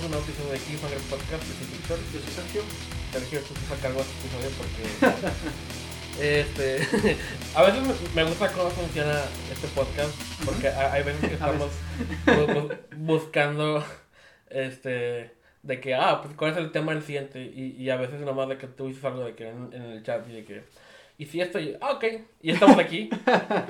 bienvenidos 0.00 0.38
a 0.40 0.42
un 0.44 0.50
de 0.52 0.58
Cliffhanger 0.58 0.98
Podcast. 1.10 1.42
Yo 1.44 1.54
soy 1.54 1.66
Víctor. 1.72 1.98
Yo 2.12 2.20
soy 2.20 2.32
Sergio. 2.32 2.62
Sergio, 3.12 3.40
tú 3.40 3.54
estás 3.54 3.78
a 3.78 3.82
cargo 3.82 3.98
de 3.98 4.04
este 4.04 4.16
episodio 4.26 4.50
porque. 4.58 6.40
este. 6.40 7.16
a 7.54 7.62
veces 7.62 7.82
me- 8.14 8.22
me 8.22 8.28
gusta 8.28 8.52
cómo 8.52 8.70
funciona 8.70 9.20
este 9.52 9.68
podcast. 9.68 10.14
Porque 10.44 10.68
ha- 10.68 10.92
hay 10.92 11.02
veces 11.02 11.20
que 11.20 11.26
A 11.26 11.32
estamos 11.32 11.70
bu- 12.26 12.46
bu- 12.46 12.78
buscando. 12.96 13.84
Este. 14.48 15.34
De 15.62 15.80
que, 15.80 15.94
ah, 15.94 16.20
pues 16.22 16.34
cuál 16.36 16.52
es 16.52 16.56
el 16.56 16.72
tema 16.72 16.92
del 16.94 17.02
siguiente. 17.02 17.40
Y, 17.42 17.76
y 17.78 17.90
a 17.90 17.96
veces 17.96 18.20
nomás 18.20 18.48
de 18.48 18.58
que 18.58 18.66
tú 18.66 18.88
dices 18.88 19.04
algo 19.04 19.24
de 19.24 19.34
que 19.34 19.48
en, 19.48 19.70
en 19.72 19.82
el 19.82 20.02
chat 20.02 20.26
y 20.28 20.32
de 20.32 20.44
que. 20.44 20.64
Y 21.18 21.26
si 21.26 21.40
esto, 21.40 21.60
y, 21.60 21.76
ah, 21.80 21.92
ok. 21.92 22.04
Y 22.40 22.50
estamos 22.52 22.78
aquí. 22.78 23.10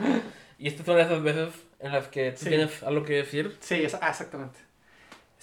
y 0.59 0.69
estas 0.69 0.87
son 0.87 0.99
esas 1.01 1.23
veces 1.23 1.49
en 1.81 1.93
las 1.93 2.07
que 2.09 2.31
tú 2.31 2.39
Sí. 2.45 2.49
tienes 2.49 2.83
algo 2.85 3.05
que 3.05 3.15
decir. 3.15 3.57
Sí, 3.61 3.75
es- 3.83 3.95
ah, 4.01 4.09
exactamente. 4.11 4.59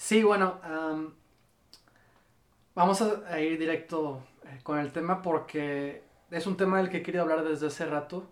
Sí, 0.00 0.22
bueno, 0.22 0.58
am, 0.62 1.12
vamos 2.74 3.02
a, 3.02 3.22
a 3.28 3.38
ir 3.38 3.58
directo 3.58 4.22
eh, 4.44 4.58
con 4.62 4.78
el 4.78 4.92
tema 4.92 5.20
porque 5.20 6.02
es 6.30 6.46
un 6.46 6.56
tema 6.56 6.78
del 6.78 6.88
que 6.88 6.96
he 6.96 7.02
querido 7.02 7.22
hablar 7.22 7.44
desde 7.44 7.66
hace 7.66 7.84
rato 7.84 8.26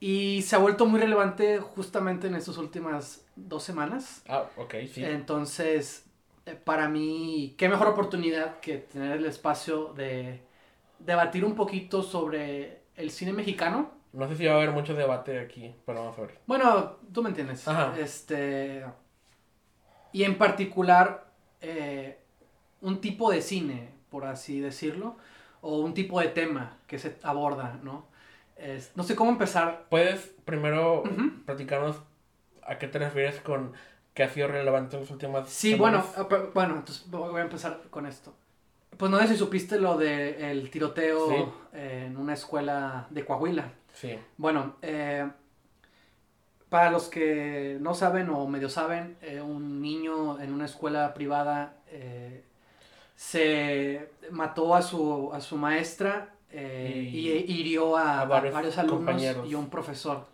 y 0.00 0.40
se 0.40 0.56
ha 0.56 0.58
vuelto 0.58 0.86
muy 0.86 0.98
relevante 0.98 1.58
justamente 1.58 2.28
en 2.28 2.34
estas 2.34 2.56
últimas 2.56 3.26
dos 3.36 3.62
semanas. 3.62 4.22
Ah, 4.26 4.46
ok, 4.56 4.74
sí. 4.90 5.04
Entonces, 5.04 6.06
eh, 6.46 6.54
para 6.54 6.88
mí, 6.88 7.54
qué 7.58 7.68
mejor 7.68 7.88
oportunidad 7.88 8.58
que 8.60 8.78
tener 8.78 9.18
el 9.18 9.26
espacio 9.26 9.92
de 9.92 10.40
debatir 10.98 11.44
un 11.44 11.54
poquito 11.54 12.02
sobre 12.02 12.80
el 12.96 13.10
cine 13.10 13.34
mexicano. 13.34 13.90
No 14.14 14.26
sé 14.26 14.34
si 14.34 14.46
va 14.46 14.54
a 14.54 14.56
haber 14.56 14.70
mucho 14.70 14.94
debate 14.94 15.40
aquí, 15.40 15.74
pero 15.84 16.00
vamos 16.00 16.18
a 16.18 16.22
ver. 16.22 16.38
Bueno, 16.46 16.96
tú 17.12 17.22
me 17.22 17.28
entiendes. 17.28 17.68
Ajá. 17.68 17.94
Este. 17.98 18.82
Y 20.12 20.24
en 20.24 20.36
particular, 20.38 21.26
eh, 21.60 22.18
un 22.80 23.00
tipo 23.00 23.30
de 23.30 23.42
cine, 23.42 23.90
por 24.10 24.24
así 24.24 24.60
decirlo, 24.60 25.16
o 25.60 25.78
un 25.80 25.94
tipo 25.94 26.20
de 26.20 26.28
tema 26.28 26.76
que 26.86 26.98
se 26.98 27.16
aborda, 27.22 27.78
¿no? 27.82 28.06
Es- 28.56 28.92
no 28.96 29.02
sé 29.04 29.14
cómo 29.16 29.30
empezar. 29.30 29.86
¿Puedes 29.90 30.32
primero 30.44 31.02
platicarnos 31.46 31.96
a 32.66 32.78
qué 32.78 32.88
te 32.88 32.98
refieres 32.98 33.40
con 33.40 33.72
que 34.14 34.22
ha 34.24 34.28
sido 34.28 34.48
relevante 34.48 34.96
en 34.96 35.02
las 35.02 35.10
últimas 35.10 35.48
Sí, 35.48 35.74
bueno, 35.76 35.98
semanas? 36.02 36.18
ah, 36.18 36.26
pero- 36.28 36.50
bueno, 36.52 36.76
entonces 36.76 37.08
voy 37.10 37.40
a 37.40 37.44
empezar 37.44 37.80
con 37.90 38.06
esto. 38.06 38.34
Pues 38.96 39.10
no 39.10 39.18
sé 39.20 39.28
si 39.28 39.36
supiste 39.36 39.78
lo 39.78 39.96
del 39.96 40.68
tiroteo 40.70 41.28
Sí. 41.28 41.34
eh, 41.74 42.04
en 42.08 42.16
una 42.16 42.34
escuela 42.34 43.06
de 43.10 43.24
Coahuila. 43.24 43.72
Sí. 43.94 44.18
Bueno, 44.36 44.76
eh, 44.82 45.26
para 46.70 46.90
los 46.90 47.08
que 47.08 47.76
no 47.80 47.94
saben 47.94 48.30
o 48.30 48.46
medio 48.46 48.68
saben, 48.68 49.16
eh, 49.20 49.40
un 49.40 49.82
niño 49.82 50.40
en 50.40 50.52
una 50.52 50.64
escuela 50.64 51.12
privada 51.12 51.74
eh, 51.88 52.44
se 53.16 54.10
mató 54.30 54.74
a 54.74 54.80
su, 54.80 55.30
a 55.34 55.40
su 55.40 55.56
maestra 55.56 56.30
eh, 56.52 57.08
Y 57.12 57.28
y, 57.28 57.60
hirió 57.60 57.96
a, 57.96 58.20
a 58.20 58.22
a 58.22 58.24
varios 58.24 58.78
alumnos 58.78 58.98
compañeros. 58.98 59.48
y 59.48 59.54
a 59.54 59.58
un 59.58 59.68
profesor. 59.68 60.26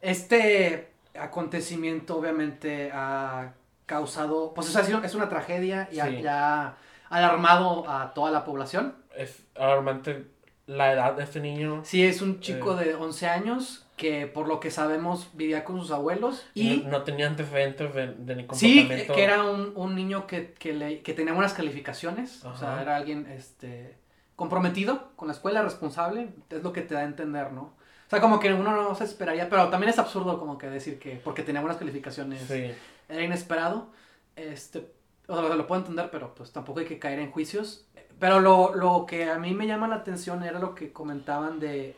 Este 0.00 0.88
acontecimiento 1.18 2.18
obviamente 2.18 2.90
ha 2.92 3.52
causado, 3.86 4.52
pues 4.54 4.68
o 4.68 4.70
sea, 4.70 5.00
es 5.02 5.14
una 5.14 5.28
tragedia 5.28 5.88
y 5.90 6.00
ha, 6.00 6.10
y 6.10 6.26
ha 6.26 6.76
alarmado 7.08 7.88
a 7.88 8.12
toda 8.14 8.30
la 8.30 8.44
población. 8.44 8.96
Es 9.16 9.42
alarmante 9.54 10.26
la 10.66 10.92
edad 10.92 11.14
de 11.14 11.24
este 11.24 11.40
niño. 11.40 11.82
Sí, 11.84 12.04
es 12.04 12.20
un 12.22 12.40
chico 12.40 12.74
de 12.76 12.94
11 12.94 13.28
años 13.28 13.83
que 13.96 14.26
por 14.26 14.48
lo 14.48 14.58
que 14.60 14.70
sabemos 14.72 15.28
vivía 15.34 15.64
con 15.64 15.78
sus 15.80 15.90
abuelos 15.92 16.44
y 16.54 16.78
no, 16.84 16.90
no 16.90 17.02
tenía 17.04 17.28
antecedentes 17.28 17.94
de, 17.94 18.08
de 18.14 18.36
ni 18.36 18.42
sí, 18.42 18.46
comportamiento. 18.46 19.12
que, 19.12 19.12
que 19.12 19.24
era 19.24 19.44
un, 19.44 19.72
un 19.76 19.94
niño 19.94 20.26
que, 20.26 20.52
que, 20.54 20.72
le- 20.72 21.02
que 21.02 21.14
tenía 21.14 21.32
buenas 21.32 21.52
calificaciones, 21.54 22.44
o 22.44 22.56
sea, 22.56 22.82
era 22.82 22.96
alguien 22.96 23.26
este, 23.28 23.96
comprometido 24.36 25.10
con 25.16 25.28
la 25.28 25.34
escuela, 25.34 25.62
responsable, 25.62 26.30
es 26.50 26.62
lo 26.62 26.72
que 26.72 26.82
te 26.82 26.94
da 26.94 27.00
a 27.00 27.04
entender, 27.04 27.52
¿no? 27.52 27.62
O 28.06 28.10
sea, 28.10 28.20
como 28.20 28.38
que 28.40 28.52
uno 28.52 28.70
no 28.76 28.94
se 28.94 29.04
esperaría, 29.04 29.48
pero 29.48 29.68
también 29.70 29.90
es 29.90 29.98
absurdo 29.98 30.38
como 30.38 30.58
que 30.58 30.68
decir 30.68 30.98
que 30.98 31.16
porque 31.22 31.42
tenía 31.42 31.60
buenas 31.60 31.78
calificaciones 31.78 32.42
Sí. 32.42 32.72
era 33.08 33.22
inesperado. 33.22 33.88
Este, 34.36 34.90
o 35.26 35.34
sea, 35.40 35.54
lo 35.54 35.66
puedo 35.66 35.80
entender, 35.80 36.10
pero 36.10 36.34
pues 36.34 36.52
tampoco 36.52 36.80
hay 36.80 36.86
que 36.86 36.98
caer 36.98 37.18
en 37.20 37.30
juicios. 37.30 37.86
Pero 38.20 38.40
lo, 38.40 38.74
lo 38.74 39.06
que 39.06 39.30
a 39.30 39.38
mí 39.38 39.54
me 39.54 39.66
llama 39.66 39.88
la 39.88 39.96
atención 39.96 40.44
era 40.44 40.58
lo 40.58 40.74
que 40.74 40.92
comentaban 40.92 41.58
de, 41.60 41.96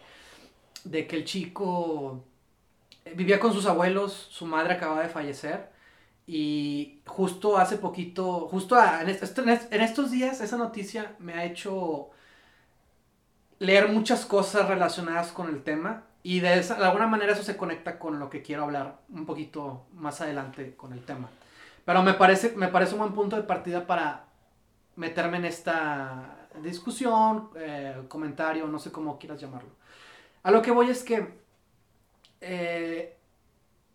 de 0.90 1.06
que 1.06 1.16
el 1.16 1.24
chico 1.24 2.24
eh, 3.04 3.14
vivía 3.16 3.40
con 3.40 3.52
sus 3.52 3.66
abuelos, 3.66 4.12
su 4.30 4.46
madre 4.46 4.74
acababa 4.74 5.02
de 5.02 5.08
fallecer 5.10 5.70
y 6.26 7.00
justo 7.06 7.58
hace 7.58 7.78
poquito, 7.78 8.48
justo 8.48 8.76
a- 8.76 9.02
en, 9.02 9.08
est- 9.10 9.38
en 9.38 9.48
est- 9.50 9.72
en 9.72 9.80
estos 9.82 10.10
días 10.10 10.40
esa 10.40 10.56
noticia 10.58 11.16
me 11.20 11.34
ha 11.34 11.44
hecho 11.44 12.10
leer 13.58 13.88
muchas 13.88 14.26
cosas 14.26 14.68
relacionadas 14.68 15.32
con 15.32 15.48
el 15.48 15.62
tema 15.62 16.04
y 16.22 16.40
de, 16.40 16.58
esa- 16.58 16.74
de 16.76 16.84
alguna 16.84 17.06
manera 17.06 17.32
eso 17.32 17.42
se 17.42 17.56
conecta 17.56 17.98
con 17.98 18.18
lo 18.18 18.28
que 18.30 18.42
quiero 18.42 18.64
hablar 18.64 18.98
un 19.10 19.26
poquito 19.26 19.86
más 19.94 20.20
adelante 20.20 20.74
con 20.76 20.92
el 20.92 21.04
tema. 21.04 21.28
Pero 21.84 22.02
me 22.02 22.14
parece, 22.14 22.52
me 22.56 22.68
parece 22.68 22.94
un 22.94 23.00
buen 23.00 23.12
punto 23.12 23.36
de 23.36 23.42
partida 23.44 23.86
para 23.86 24.24
meterme 24.96 25.36
en 25.38 25.44
esta 25.44 26.48
discusión, 26.62 27.50
eh, 27.56 28.02
comentario, 28.08 28.66
no 28.66 28.78
sé 28.78 28.90
cómo 28.90 29.18
quieras 29.18 29.40
llamarlo. 29.40 29.70
A 30.46 30.52
lo 30.52 30.62
que 30.62 30.70
voy 30.70 30.90
es 30.90 31.02
que 31.02 31.26
eh, 32.40 33.16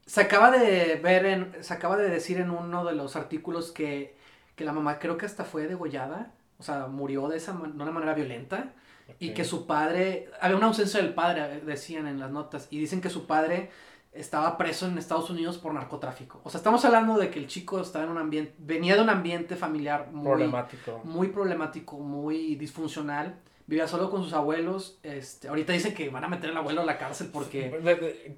se 0.05 0.19
acaba 0.19 0.51
de 0.51 0.99
ver, 1.01 1.25
en, 1.25 1.55
se 1.63 1.73
acaba 1.73 1.95
de 1.95 2.09
decir 2.09 2.41
en 2.41 2.49
uno 2.49 2.83
de 2.83 2.93
los 2.93 3.15
artículos 3.15 3.71
que, 3.71 4.17
que 4.57 4.65
la 4.65 4.73
mamá 4.73 4.99
creo 4.99 5.17
que 5.17 5.25
hasta 5.25 5.45
fue 5.45 5.67
degollada, 5.67 6.33
o 6.59 6.63
sea, 6.63 6.87
murió 6.87 7.29
de, 7.29 7.37
esa, 7.37 7.53
de 7.53 7.81
una 7.81 7.91
manera 7.91 8.13
violenta. 8.13 8.73
Y 9.17 9.33
que 9.33 9.45
su 9.45 9.65
padre, 9.65 10.29
había 10.41 10.57
una 10.57 10.67
ausencia 10.67 11.01
del 11.01 11.13
padre, 11.13 11.61
decían 11.61 12.05
en 12.05 12.19
las 12.19 12.31
notas, 12.31 12.67
y 12.69 12.79
dicen 12.79 12.99
que 12.99 13.09
su 13.09 13.27
padre 13.27 13.69
estaba 14.11 14.57
preso 14.57 14.87
en 14.87 14.97
Estados 14.97 15.29
Unidos 15.29 15.57
por 15.57 15.73
narcotráfico. 15.73 16.41
O 16.43 16.49
sea, 16.49 16.57
estamos 16.57 16.83
hablando 16.83 17.17
de 17.17 17.29
que 17.29 17.39
el 17.39 17.47
chico 17.47 17.79
estaba 17.79 18.03
en 18.03 18.11
un 18.11 18.17
ambiente, 18.17 18.55
venía 18.57 18.95
de 18.95 19.01
un 19.01 19.09
ambiente 19.09 19.55
familiar 19.55 20.09
muy 20.11 20.25
Problemático. 20.25 21.01
muy 21.05 21.27
problemático, 21.29 21.97
muy 21.97 22.55
disfuncional. 22.55 23.39
Vivía 23.71 23.87
solo 23.87 24.09
con 24.11 24.21
sus 24.21 24.33
abuelos. 24.33 24.99
Este, 25.01 25.47
ahorita 25.47 25.71
dicen 25.71 25.93
que 25.93 26.09
van 26.09 26.25
a 26.25 26.27
meter 26.27 26.49
al 26.49 26.57
abuelo 26.57 26.81
a 26.81 26.85
la 26.85 26.97
cárcel 26.97 27.29
porque 27.31 27.71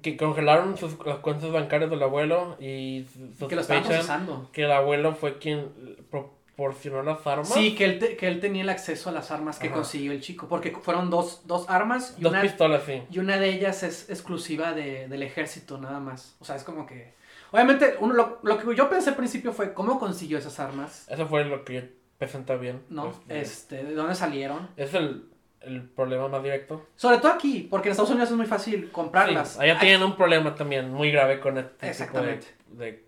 que 0.00 0.16
congelaron 0.16 0.78
sus, 0.78 0.96
las 1.04 1.18
cuentas 1.18 1.50
bancarias 1.50 1.90
del 1.90 2.00
abuelo 2.04 2.56
y 2.60 3.02
que 3.48 3.56
lo 3.56 3.62
estaban 3.62 3.82
procesando. 3.82 4.48
que 4.52 4.62
el 4.62 4.70
abuelo 4.70 5.16
fue 5.16 5.38
quien 5.38 5.72
proporcionó 6.08 7.02
las 7.02 7.26
armas. 7.26 7.48
Sí, 7.52 7.74
que 7.74 7.84
él, 7.84 7.98
te- 7.98 8.16
que 8.16 8.28
él 8.28 8.38
tenía 8.38 8.62
el 8.62 8.68
acceso 8.68 9.08
a 9.08 9.12
las 9.12 9.32
armas 9.32 9.58
que 9.58 9.66
Ajá. 9.66 9.74
consiguió 9.74 10.12
el 10.12 10.20
chico. 10.20 10.46
Porque 10.46 10.70
fueron 10.70 11.10
dos, 11.10 11.42
dos 11.46 11.68
armas 11.68 12.14
y 12.16 12.22
Dos 12.22 12.30
una, 12.30 12.40
pistolas, 12.42 12.84
sí. 12.86 13.02
y 13.10 13.18
una 13.18 13.36
de 13.36 13.48
ellas 13.54 13.82
es 13.82 14.08
exclusiva 14.10 14.72
de- 14.72 15.08
del 15.08 15.24
ejército, 15.24 15.78
nada 15.78 15.98
más. 15.98 16.36
O 16.38 16.44
sea, 16.44 16.54
es 16.54 16.62
como 16.62 16.86
que. 16.86 17.12
Obviamente, 17.50 17.96
uno, 17.98 18.14
lo, 18.14 18.38
lo 18.44 18.58
que 18.58 18.76
yo 18.76 18.88
pensé 18.88 19.10
al 19.10 19.16
principio 19.16 19.52
fue 19.52 19.74
cómo 19.74 19.98
consiguió 19.98 20.38
esas 20.38 20.60
armas, 20.60 21.06
Eso 21.08 21.26
fue 21.26 21.44
lo 21.44 21.64
que 21.64 21.92
presenta 22.18 22.56
bien. 22.56 22.82
¿no? 22.88 23.10
Este, 23.28 23.40
Este, 23.40 23.84
de 23.84 23.94
dónde 23.94 24.14
salieron. 24.14 24.68
Es 24.76 24.94
el, 24.94 25.28
el 25.60 25.82
problema 25.82 26.28
más 26.28 26.42
directo. 26.42 26.86
Sobre 26.96 27.18
todo 27.18 27.32
aquí, 27.32 27.66
porque 27.70 27.88
en 27.88 27.92
Estados 27.92 28.10
Unidos 28.10 28.30
es 28.30 28.36
muy 28.36 28.46
fácil 28.46 28.90
comprarlas. 28.90 29.54
Sí, 29.54 29.60
allá 29.60 29.78
tienen 29.78 30.02
un 30.02 30.16
problema 30.16 30.54
también 30.54 30.90
muy 30.92 31.10
grave 31.10 31.40
con 31.40 31.58
este 31.58 32.04
tipo 32.04 32.20
de, 32.20 33.04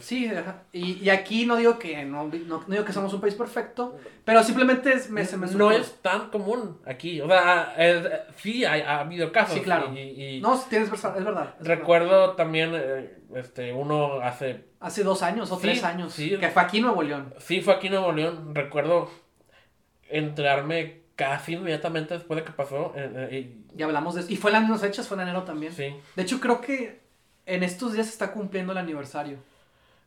Sí, 0.00 0.26
ajá. 0.28 0.62
y, 0.72 0.94
y 1.04 1.10
aquí 1.10 1.46
no 1.46 1.56
digo 1.56 1.78
que 1.78 2.04
no, 2.04 2.24
no, 2.24 2.30
no 2.58 2.64
digo 2.66 2.84
que 2.84 2.92
somos 2.92 3.12
un 3.14 3.20
país 3.20 3.34
perfecto, 3.34 3.96
pero 4.24 4.42
simplemente 4.42 4.92
es, 4.92 5.10
me, 5.10 5.24
se 5.24 5.36
me 5.36 5.46
no 5.48 5.70
es 5.70 5.96
tan 6.02 6.30
común 6.30 6.78
aquí. 6.86 7.20
O 7.20 7.26
sea, 7.28 7.74
es- 7.78 8.06
sí 8.36 8.64
hay- 8.64 8.80
ha 8.82 9.00
habido 9.00 9.30
casos. 9.32 9.54
Sí, 9.54 9.60
claro. 9.60 9.92
Y, 9.94 9.98
y 10.36 10.40
No, 10.40 10.58
tienes 10.68 10.88
es 10.92 11.02
verdad. 11.02 11.18
es 11.18 11.24
verdad. 11.24 11.54
recuerdo 11.60 12.32
también, 12.32 12.72
eh, 12.74 13.18
este, 13.36 13.72
uno 13.72 14.20
hace... 14.20 14.64
Hace 14.80 15.04
dos 15.04 15.22
años 15.22 15.50
o 15.52 15.56
Sí, 15.56 15.62
tres 15.62 15.84
años, 15.84 16.12
sí. 16.12 16.36
que 16.38 16.48
fue 16.48 16.62
aquí 16.62 16.78
en 16.78 16.84
Nuevo 16.84 17.02
León. 17.02 17.32
Sí, 17.38 17.60
fue 17.60 17.74
aquí 17.74 17.86
en 17.86 17.92
Nuevo 17.94 18.12
León. 18.12 18.54
Recuerdo 18.54 19.08
enterarme 20.10 21.02
casi 21.16 21.54
inmediatamente 21.54 22.14
después 22.14 22.38
de 22.40 22.44
que 22.44 22.52
pasó. 22.52 22.92
eh, 22.96 23.28
eh, 23.30 23.56
Y 23.76 23.82
hablamos 23.82 24.14
de 24.14 24.22
eso. 24.22 24.32
Y 24.32 24.36
fue 24.36 24.50
en 24.50 24.54
las 24.54 24.62
mismas 24.62 24.80
fechas, 24.80 25.06
fue 25.06 25.16
en 25.16 25.22
enero 25.22 25.42
también. 25.44 25.72
sí. 25.72 25.94
De 26.16 26.22
hecho, 26.22 26.40
creo 26.40 26.60
que 26.60 27.00
en 27.46 27.62
estos 27.62 27.92
días 27.92 28.06
se 28.06 28.12
está 28.12 28.32
cumpliendo 28.32 28.72
el 28.72 28.78
aniversario. 28.78 29.38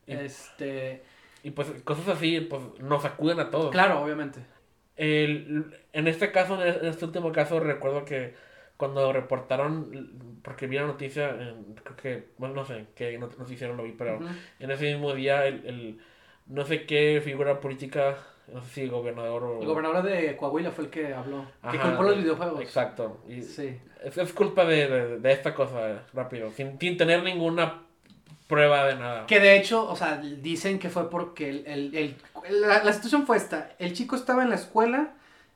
Y- 0.07 0.13
Este, 0.13 1.03
Y 1.43 1.51
pues 1.51 1.69
cosas 1.83 2.07
así, 2.09 2.39
pues 2.41 2.61
nos 2.79 3.03
sacuden 3.03 3.39
a 3.39 3.49
todos. 3.51 3.71
claro, 3.71 4.01
obviamente. 4.01 4.39
El- 4.95 5.75
en 5.93 6.07
este 6.07 6.31
caso, 6.31 6.63
en 6.63 6.85
este 6.85 7.05
último 7.05 7.31
caso, 7.31 7.59
recuerdo 7.59 8.05
que 8.05 8.33
cuando 8.77 9.11
reportaron, 9.13 10.39
porque 10.41 10.67
vi 10.67 10.77
la 10.77 10.87
noticia, 10.87 11.29
en- 11.29 11.75
creo 11.83 11.95
que, 11.95 12.23
bueno, 12.37 12.55
no 12.55 12.65
sé 12.65 12.87
qué 12.95 13.17
not- 13.17 13.37
noticiero 13.37 13.75
lo 13.75 13.83
vi, 13.83 13.91
pero 13.91 14.19
en 14.59 14.71
ese 14.71 14.85
mismo 14.93 15.13
día, 15.13 15.45
el, 15.47 15.65
el- 15.65 15.99
no 16.47 16.65
sé 16.65 16.85
qué 16.85 17.21
figura 17.23 17.59
política, 17.59 18.17
no 18.47 18.61
sé 18.61 18.69
si 18.69 18.87
gobernador 18.87 19.43
o... 19.43 19.61
El 19.61 19.67
gobernador 19.67 20.03
de 20.03 20.35
Coahuila 20.37 20.71
fue 20.71 20.85
el 20.85 20.89
que 20.89 21.13
habló. 21.13 21.45
que 21.71 21.79
culpó 21.79 22.03
los 22.03 22.17
videojuegos. 22.17 22.61
Exacto. 22.61 23.23
Y 23.27 23.41
Sí. 23.41 23.79
es, 24.03 24.17
es 24.17 24.33
culpa 24.33 24.65
de, 24.65 24.87
de- 24.87 25.19
de 25.19 25.31
esta 25.31 25.53
cosa, 25.55 26.03
rápido, 26.13 26.51
sin, 26.51 26.79
sin 26.79 26.97
tener 26.97 27.23
ninguna 27.23 27.84
prueba 28.47 28.85
de 28.85 28.95
nada. 28.95 29.25
Que 29.25 29.39
de 29.39 29.57
hecho, 29.57 29.87
o 29.89 29.95
sea, 29.95 30.17
dicen 30.17 30.79
que 30.79 30.89
fue 30.89 31.09
porque 31.09 31.49
el, 31.49 31.63
el- 31.67 31.95
el- 31.95 32.61
la, 32.61 32.83
la 32.83 32.93
situación 32.93 33.25
fue 33.25 33.37
esta. 33.37 33.71
El 33.79 33.93
chico 33.93 34.15
estaba 34.15 34.43
en 34.43 34.49
la 34.49 34.55
escuela, 34.55 35.13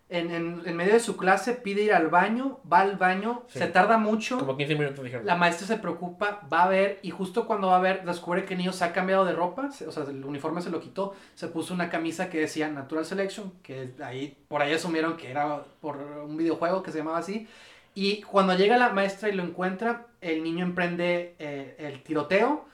en, 0.09 0.31
en- 0.31 0.63
en 0.65 0.75
medio 0.75 0.93
de 0.93 0.99
su 0.99 1.15
clase, 1.17 1.53
pide 1.53 1.83
ir 1.83 1.93
al 1.93 2.07
baño, 2.07 2.59
va 2.71 2.79
al 2.79 2.95
baño, 2.97 3.43
Sí. 3.47 3.59
se 3.59 3.67
tarda 3.67 3.99
mucho. 3.99 4.39
Como 4.39 4.57
15 4.57 4.73
minutos 4.73 5.03
dijeron. 5.03 5.23
La 5.27 5.35
maestra 5.35 5.67
se 5.67 5.77
preocupa, 5.77 6.41
va 6.51 6.63
a 6.63 6.67
ver, 6.67 6.97
y 7.03 7.11
justo 7.11 7.45
cuando 7.45 7.67
va 7.67 7.75
a 7.77 7.79
ver, 7.81 8.03
descubre 8.05 8.43
que 8.43 8.55
el 8.55 8.57
niño 8.57 8.73
se 8.73 8.83
ha 8.85 8.91
cambiado 8.91 9.23
de 9.23 9.33
ropa, 9.33 9.69
o 9.87 9.91
sea, 9.91 10.03
el 10.05 10.25
uniforme 10.25 10.63
se 10.63 10.71
lo 10.71 10.79
quitó, 10.81 11.13
se 11.35 11.47
puso 11.47 11.75
una 11.75 11.89
camisa 11.91 12.27
que 12.31 12.39
decía 12.39 12.67
Natural 12.69 13.05
Selection, 13.05 13.53
que 13.61 13.91
ahí, 14.03 14.35
por 14.47 14.63
ahí 14.63 14.73
asumieron 14.73 15.15
que 15.15 15.29
era 15.29 15.61
por 15.79 15.97
un 15.97 16.37
videojuego 16.37 16.81
que 16.81 16.91
se 16.91 16.97
llamaba 16.97 17.19
así. 17.19 17.47
Y 17.93 18.21
cuando 18.21 18.55
llega 18.55 18.77
la 18.77 18.89
maestra 18.89 19.29
y 19.29 19.33
lo 19.33 19.43
encuentra, 19.43 20.07
el 20.21 20.41
niño 20.43 20.65
emprende 20.65 21.35
eh, 21.37 21.75
el 21.79 22.01
tiroteo, 22.01 22.65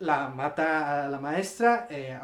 la 0.00 0.28
mata 0.28 1.04
a 1.04 1.08
la 1.08 1.18
maestra, 1.20 1.86
eh, 1.90 2.18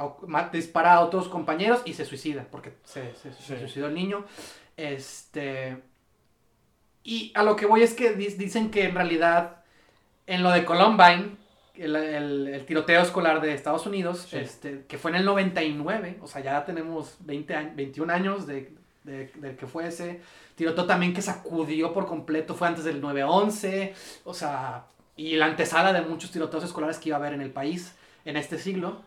dispara 0.53 0.95
a 0.95 1.01
otros 1.01 1.29
compañeros 1.29 1.83
y 1.85 1.93
se 1.95 2.05
suicida, 2.05 2.47
porque 2.51 2.73
se, 2.85 3.15
se- 3.15 3.33
se 3.33 3.43
Sí. 3.43 3.57
suicidó 3.61 3.87
el 3.87 3.95
niño. 3.95 4.25
Este. 4.77 5.77
Y 7.05 7.33
a 7.35 7.43
lo 7.43 7.55
que 7.55 7.67
voy 7.67 7.83
es 7.83 7.95
que 7.95 8.15
di- 8.15 8.29
dicen 8.35 8.71
que 8.71 8.85
en 8.85 8.95
realidad, 8.95 9.59
en 10.27 10.43
lo 10.43 10.51
de 10.51 10.65
Columbine, 10.65 11.37
el, 11.75 11.95
el- 11.95 12.49
el 12.49 12.65
tiroteo 12.67 13.03
escolar 13.03 13.41
de 13.41 13.53
Estados 13.53 13.87
Unidos, 13.87 14.27
Sí. 14.31 14.39
este, 14.39 14.87
que 14.89 14.99
fue 14.99 15.11
en 15.13 15.19
el 15.19 15.25
99, 15.27 16.19
o 16.23 16.27
sea, 16.27 16.43
ya 16.43 16.65
tenemos 16.65 17.17
20 17.21 17.55
años, 17.55 17.77
21 17.77 18.11
años 18.11 18.47
de, 18.47 18.73
de, 19.05 19.27
de 19.35 19.55
que 19.57 19.67
fue 19.67 19.87
ese 19.87 20.21
tiroteo 20.57 20.87
también 20.87 21.13
que 21.15 21.23
sacudió 21.23 21.93
por 21.93 22.07
completo, 22.07 22.55
fue 22.55 22.67
antes 22.69 22.85
del 22.85 23.01
9-11, 23.03 23.93
o 24.25 24.33
sea, 24.35 24.87
y 25.17 25.37
la 25.37 25.47
antesala 25.47 25.93
de 25.93 26.03
muchos 26.03 26.31
tiroteos 26.31 26.65
escolares 26.65 26.99
que 26.99 27.09
iba 27.11 27.17
a 27.17 27.21
haber 27.21 27.33
en 27.35 27.41
el 27.41 27.51
país 27.51 27.95
en 28.25 28.37
este 28.37 28.59
siglo. 28.59 29.03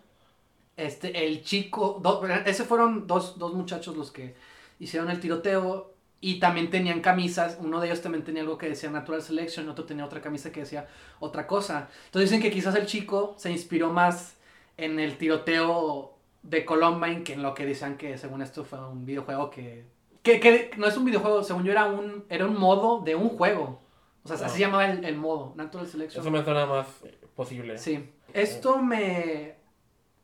Este, 0.78 1.26
el 1.28 1.44
chico, 1.44 2.00
do- 2.02 2.26
ese 2.46 2.64
fueron 2.64 3.06
dos, 3.08 3.38
dos 3.38 3.54
muchachos 3.54 3.98
los 3.98 4.12
que 4.12 4.36
hicieron 4.80 5.10
el 5.10 5.20
tiroteo 5.20 5.94
y 6.22 6.40
también 6.40 6.70
tenían 6.70 7.02
camisas, 7.02 7.58
uno 7.62 7.80
de 7.80 7.88
ellos 7.88 8.02
también 8.02 8.24
tenía 8.24 8.42
algo 8.44 8.58
que 8.58 8.70
decía 8.70 8.90
Natural 8.90 9.22
Selection, 9.22 9.70
otro 9.70 9.86
tenía 9.86 10.06
otra 10.06 10.22
camisa 10.22 10.52
que 10.52 10.62
decía 10.62 10.88
otra 11.20 11.48
cosa. 11.48 11.90
Entonces 12.06 12.30
dicen 12.30 12.42
que 12.42 12.52
quizás 12.52 12.76
el 12.76 12.86
chico 12.86 13.36
se 13.38 13.52
inspiró 13.52 13.92
más 13.92 14.36
en 14.78 15.00
el 15.00 15.18
tiroteo 15.18 16.16
de 16.44 16.64
Columbine 16.66 17.24
que 17.24 17.34
en 17.34 17.44
lo 17.44 17.54
que 17.54 17.66
decían 17.66 17.98
que 17.98 18.18
según 18.18 18.42
esto 18.42 18.64
fue 18.66 18.80
un 18.80 19.06
videojuego 19.06 19.50
que... 19.50 19.86
Que, 20.24 20.40
que 20.42 20.72
no 20.78 20.88
es 20.88 20.98
un 20.98 21.06
videojuego, 21.06 21.44
según 21.44 21.64
yo 21.64 21.72
era 21.72 21.86
un, 21.86 22.26
era 22.30 22.46
un 22.46 22.58
modo 22.60 23.02
de 23.02 23.16
un 23.16 23.30
juego. 23.30 23.82
O 24.24 24.28
sea, 24.28 24.46
así 24.46 24.56
se 24.56 24.60
llamaba 24.62 24.86
el, 24.86 25.04
el 25.06 25.16
modo, 25.16 25.54
Natural 25.56 25.88
Selection. 25.88 26.22
Eso 26.22 26.32
me 26.32 26.44
suena 26.44 26.66
más 26.66 26.88
eh, 27.04 27.18
posible. 27.36 27.78
Sí. 27.78 28.10
Esto 28.34 28.78
me, 28.80 29.56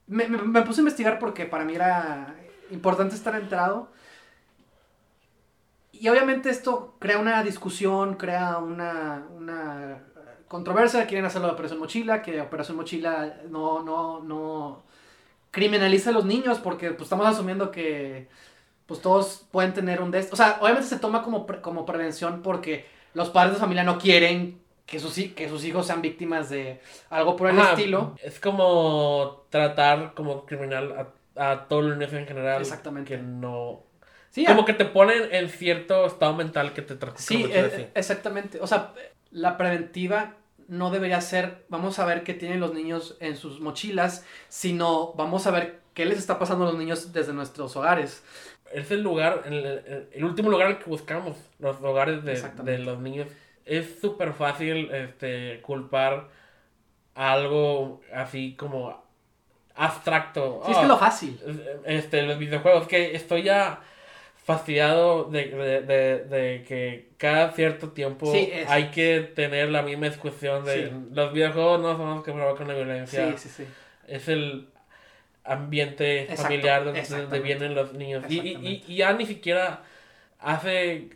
me, 0.07 0.27
me- 0.27 0.37
me 0.41 0.61
puse 0.63 0.81
a 0.81 0.83
investigar 0.83 1.17
porque 1.17 1.45
para 1.45 1.63
mí 1.63 1.73
era 1.75 2.35
importante 2.71 3.15
estar 3.15 3.35
enterado. 3.35 3.89
Y 5.91 6.07
obviamente 6.09 6.49
esto 6.49 6.95
crea 6.99 7.17
una 7.19 7.41
discusión, 7.41 8.15
crea 8.15 8.57
una, 8.57 9.25
una 9.33 10.03
controversia. 10.49 11.07
Quieren 11.07 11.25
hacerlo 11.25 11.47
de 11.47 11.53
Operación 11.53 11.79
Mochila, 11.79 12.21
que 12.21 12.41
Operación 12.41 12.75
Mochila 12.77 13.37
no, 13.49 13.81
no, 13.81 14.21
no 14.21 14.83
criminaliza 15.51 16.09
a 16.09 16.13
los 16.13 16.25
niños 16.25 16.59
porque 16.59 16.89
pues, 16.91 17.03
estamos 17.03 17.25
asumiendo 17.25 17.71
que 17.71 18.27
pues 18.85 19.01
todos 19.01 19.47
pueden 19.51 19.73
tener 19.73 20.01
un 20.01 20.11
dest... 20.11 20.31
O 20.33 20.35
sea, 20.35 20.57
obviamente 20.61 20.87
se 20.89 20.99
toma 20.99 21.23
como, 21.23 21.47
pre- 21.47 21.61
como 21.61 21.85
prevención 21.85 22.41
porque 22.43 22.85
los 23.15 23.29
padres 23.31 23.53
de 23.55 23.59
familia 23.59 23.83
no 23.83 23.97
quieren 23.97 24.61
que 24.85 24.99
sus, 24.99 25.17
hi- 25.17 25.29
que 25.29 25.49
sus 25.49 25.65
hijos 25.65 25.87
sean 25.87 26.03
víctimas 26.03 26.49
de 26.51 26.79
algo 27.09 27.35
por 27.35 27.49
el 27.49 27.59
Ajá, 27.59 27.71
estilo. 27.71 28.15
Es 28.21 28.39
como 28.39 29.45
tratar 29.49 30.13
como 30.13 30.45
criminal 30.45 31.11
a, 31.35 31.51
a 31.51 31.67
todo 31.67 31.79
el 31.79 31.87
universo 31.87 32.17
en 32.17 32.27
general. 32.27 32.61
Exactamente. 32.61 33.15
Que 33.15 33.21
no. 33.21 33.81
Sí, 34.29 34.45
Como 34.45 34.63
que 34.65 34.73
te 34.73 34.85
ponen 34.85 35.33
en 35.33 35.49
cierto 35.49 36.05
estado 36.05 36.33
mental 36.35 36.73
que 36.73 36.81
te 36.83 36.95
trata 36.95 37.17
Sí, 37.17 37.43
así. 37.51 37.87
exactamente. 37.95 38.59
O 38.61 38.67
sea, 38.67 38.93
la 39.31 39.57
preventiva 39.57 40.35
no 40.67 40.89
debería 40.91 41.21
ser, 41.21 41.65
vamos 41.69 41.99
a 41.99 42.05
ver 42.05 42.23
qué 42.23 42.33
tienen 42.33 42.59
los 42.59 42.73
niños 42.73 43.17
en 43.21 43.37
sus 43.37 43.59
mochilas, 43.61 44.25
sino 44.49 45.13
vamos 45.13 45.47
a 45.47 45.51
ver 45.51 45.79
qué 45.93 46.05
les 46.05 46.17
está 46.17 46.37
pasando 46.37 46.65
a 46.65 46.71
los 46.71 46.77
niños 46.77 47.13
desde 47.13 47.33
nuestros 47.33 47.75
hogares. 47.77 48.23
Es 48.75 48.91
el 48.91 49.01
lugar, 49.01 49.43
el, 49.45 50.07
el- 50.11 50.23
último 50.23 50.49
lugar 50.49 50.67
al 50.67 50.79
que 50.79 50.85
buscamos, 50.89 51.37
los 51.59 51.81
hogares 51.81 52.23
de, 52.23 52.35
de 52.63 52.79
los 52.79 52.99
niños. 52.99 53.27
Es 53.65 53.99
súper 54.01 54.33
fácil 54.33 54.91
este, 54.93 55.59
culpar 55.61 56.27
algo 57.15 58.01
así 58.13 58.55
como 58.57 59.03
abstracto. 59.75 60.61
Sí, 60.65 60.71
es 60.71 60.77
Ah, 60.77 60.81
que 60.81 60.87
lo 60.87 60.97
fácil. 60.97 61.39
este, 61.85 62.21
los 62.23 62.37
videojuegos, 62.37 62.87
que 62.87 63.15
estoy 63.15 63.43
ya 63.43 63.79
fastidiado 64.43 65.23
de, 65.25 65.45
de, 65.49 65.81
de, 65.81 66.23
de 66.25 66.63
que 66.67 67.09
cada 67.17 67.51
cierto 67.53 67.89
tiempo 67.89 68.31
Sí, 68.31 68.51
hay 68.67 68.91
que 68.91 69.21
tener 69.21 69.69
la 69.69 69.81
misma 69.81 70.07
discusión 70.07 70.63
de 70.65 70.89
Sí. 70.89 70.93
los 71.11 71.33
videojuegos 71.33 71.81
no 71.81 71.97
son 71.97 72.15
los 72.15 72.23
que 72.23 72.31
provocan 72.31 72.67
la 72.67 72.75
violencia, 72.75 73.31
Sí, 73.31 73.49
sí, 73.49 73.49
sí. 73.49 73.65
es 74.07 74.27
el 74.27 74.67
ambiente 75.45 76.21
Exacto, 76.23 76.43
familiar 76.43 76.83
donde, 76.85 77.01
donde 77.03 77.39
vienen 77.39 77.75
los 77.75 77.93
niños. 77.93 78.23
Y, 78.29 78.39
y, 78.39 78.83
y 78.87 78.95
ya 78.97 79.13
ni 79.13 79.25
siquiera 79.25 79.83
hace 80.39 81.09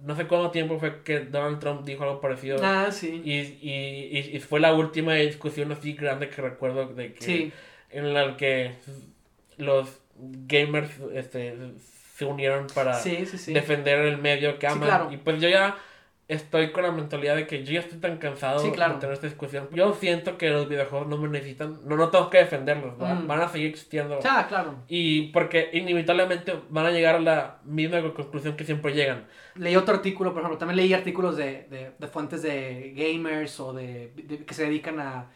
no 0.00 0.16
sé 0.16 0.26
cuánto 0.26 0.50
tiempo 0.50 0.78
fue 0.80 1.02
que 1.02 1.20
Donald 1.20 1.60
Trump 1.60 1.84
dijo 1.84 2.02
algo 2.02 2.20
parecido. 2.20 2.58
Ah, 2.62 2.88
sí. 2.90 3.22
Y, 3.24 3.32
y, 3.38 4.18
y, 4.18 4.36
y 4.36 4.40
fue 4.40 4.58
la 4.60 4.74
última 4.74 5.14
discusión 5.14 5.70
así 5.72 5.92
grande 5.92 6.28
que 6.28 6.42
recuerdo 6.42 6.86
de 6.88 7.12
que 7.14 7.24
Sí, 7.24 7.52
en 7.90 8.12
la 8.12 8.36
que 8.36 8.72
los 9.58 10.00
gamers 10.16 10.90
este, 11.14 11.56
se 12.16 12.24
unieron 12.24 12.66
para 12.74 12.94
sí, 12.94 13.26
sí, 13.26 13.38
sí. 13.38 13.52
defender 13.52 14.00
el 14.00 14.18
medio 14.18 14.58
que 14.58 14.66
aman. 14.66 14.88
claro. 14.88 15.12
Y 15.12 15.18
pues 15.18 15.40
yo 15.40 15.48
ya 15.48 15.76
estoy 16.32 16.72
con 16.72 16.82
la 16.82 16.90
mentalidad 16.92 17.36
de 17.36 17.46
que 17.46 17.64
yo 17.64 17.72
ya 17.72 17.80
estoy 17.80 17.98
tan 17.98 18.16
cansado 18.18 18.58
Sí, 18.60 18.70
claro. 18.70 18.94
de 18.94 19.00
tener 19.00 19.14
esta 19.14 19.26
discusión. 19.26 19.68
Yo 19.72 19.94
siento 19.94 20.38
que 20.38 20.48
los 20.50 20.68
videojuegos 20.68 21.06
no 21.08 21.16
me 21.18 21.28
necesitan, 21.28 21.78
no, 21.86 21.96
no 21.96 22.08
tengo 22.10 22.30
que 22.30 22.38
defenderlos. 22.38 22.96
Mm. 22.98 23.26
van 23.26 23.40
a 23.40 23.48
seguir 23.48 23.68
existiendo. 23.70 24.18
Ah, 24.24 24.46
claro. 24.48 24.76
Y 24.88 25.28
porque 25.32 25.70
inevitablemente 25.72 26.54
van 26.70 26.86
a 26.86 26.90
llegar 26.90 27.16
a 27.16 27.20
la 27.20 27.58
misma 27.64 28.00
conclusión 28.14 28.56
que 28.56 28.64
siempre 28.64 28.92
llegan. 28.94 29.26
Leí 29.56 29.76
otro 29.76 29.94
artículo, 29.94 30.32
por 30.32 30.40
ejemplo, 30.40 30.58
también 30.58 30.76
leí 30.76 30.92
artículos 30.94 31.36
de, 31.36 31.66
de, 31.70 31.92
de 31.98 32.06
fuentes 32.08 32.42
de 32.42 32.92
gamers 32.96 33.60
o 33.60 33.72
de, 33.72 34.12
de- 34.16 34.44
que 34.44 34.54
se 34.54 34.64
dedican 34.64 34.98
a 35.00 35.26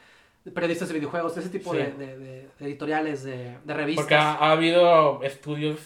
periodistas 0.55 0.89
de 0.89 0.95
videojuegos, 0.95 1.35
de 1.35 1.41
ese 1.41 1.51
tipo 1.51 1.73
Sí. 1.73 1.79
de, 1.79 2.47
editoriales, 2.61 3.25
de, 3.25 3.57
revistas. 3.67 4.05
Porque 4.05 4.15
ha, 4.15 4.33
ha 4.35 4.53
habido 4.53 5.23
estudios 5.23 5.79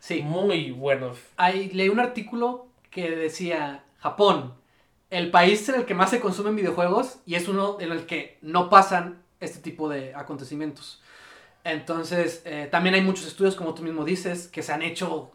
Sí. 0.00 0.20
muy 0.22 0.72
buenos. 0.72 1.16
Ahí 1.36 1.70
leí 1.72 1.88
un 1.88 2.00
artículo 2.00 2.66
que 2.90 3.10
decía 3.12 3.84
Japón, 4.02 4.54
el 5.10 5.30
país 5.30 5.68
en 5.68 5.76
el 5.76 5.84
que 5.86 5.94
más 5.94 6.10
se 6.10 6.20
consumen 6.20 6.56
videojuegos 6.56 7.18
y 7.26 7.34
es 7.36 7.48
uno 7.48 7.78
en 7.80 7.92
el 7.92 8.06
que 8.06 8.38
no 8.42 8.68
pasan 8.70 9.22
este 9.40 9.60
tipo 9.60 9.88
de 9.88 10.14
acontecimientos. 10.14 11.02
Entonces, 11.64 12.42
eh, 12.44 12.68
también 12.70 12.94
hay 12.94 13.02
muchos 13.02 13.26
estudios, 13.26 13.54
como 13.54 13.74
tú 13.74 13.82
mismo 13.82 14.04
dices, 14.04 14.48
que 14.48 14.62
se 14.62 14.72
han 14.72 14.82
hecho 14.82 15.30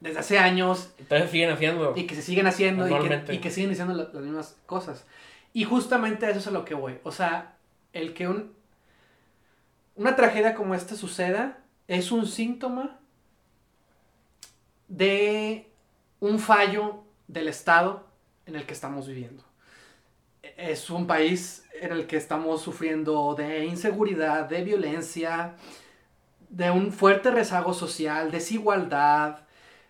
desde 0.00 0.18
hace 0.20 0.38
años 0.38 0.90
Entonces 0.98 1.30
siguen 1.30 1.50
haciendo. 1.50 1.92
y 1.96 2.06
que 2.06 2.14
se 2.14 2.22
siguen 2.22 2.46
haciendo 2.46 2.88
y 2.88 2.92
que, 2.92 3.34
y 3.34 3.38
que 3.38 3.50
siguen 3.50 3.70
diciendo 3.70 3.94
la- 3.94 4.04
las 4.12 4.22
mismas 4.22 4.56
cosas. 4.66 5.04
Y 5.52 5.64
justamente 5.64 6.24
a 6.26 6.30
eso 6.30 6.38
es 6.38 6.46
a 6.46 6.50
lo 6.50 6.64
que 6.64 6.74
voy. 6.74 6.98
O 7.04 7.12
sea, 7.12 7.56
el 7.92 8.14
que 8.14 8.26
un, 8.26 8.52
una 9.96 10.16
tragedia 10.16 10.54
como 10.54 10.74
esta 10.74 10.96
suceda 10.96 11.58
es 11.88 12.10
un 12.10 12.26
síntoma 12.26 12.98
de 14.88 15.68
un 16.20 16.38
fallo 16.38 17.04
del 17.32 17.48
Estado 17.48 18.06
en 18.46 18.56
el 18.56 18.66
que 18.66 18.72
estamos 18.74 19.06
viviendo. 19.06 19.42
Es 20.56 20.90
un 20.90 21.06
país 21.06 21.64
en 21.80 21.92
el 21.92 22.06
que 22.06 22.16
estamos 22.16 22.60
sufriendo 22.62 23.34
de 23.34 23.64
inseguridad, 23.64 24.48
de 24.48 24.62
violencia, 24.64 25.54
de 26.48 26.70
un 26.70 26.92
fuerte 26.92 27.30
rezago 27.30 27.72
social, 27.72 28.30
desigualdad, 28.30 29.40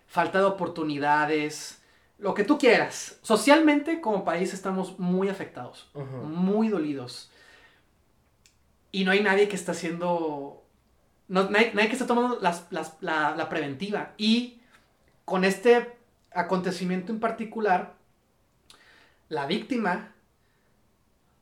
falta 0.07 0.39
de 0.39 0.45
oportunidades, 0.45 1.81
lo 2.17 2.33
que 2.33 2.43
tú 2.45 2.57
quieras. 2.57 3.19
Socialmente 3.23 3.99
como 3.99 4.23
país 4.23 4.53
estamos 4.53 4.97
muy 4.99 5.27
afectados, 5.27 5.89
muy 6.23 6.69
dolidos. 6.69 7.29
Y 8.91 9.03
no 9.03 9.11
hay 9.11 9.21
nadie 9.21 9.47
que 9.49 9.55
está 9.55 9.71
haciendo... 9.73 10.63
No, 11.27 11.49
nadie, 11.49 11.71
nadie 11.73 11.87
que 11.87 11.93
está 11.95 12.05
tomando 12.05 12.39
las- 12.39 12.67
las- 12.71 12.95
la, 13.01 13.35
la 13.35 13.49
preventiva. 13.49 14.13
Y 14.17 14.61
con 15.25 15.43
este 15.43 15.97
acontecimiento 16.35 17.11
en 17.11 17.19
particular, 17.19 17.95
la 19.29 19.45
víctima 19.45 20.13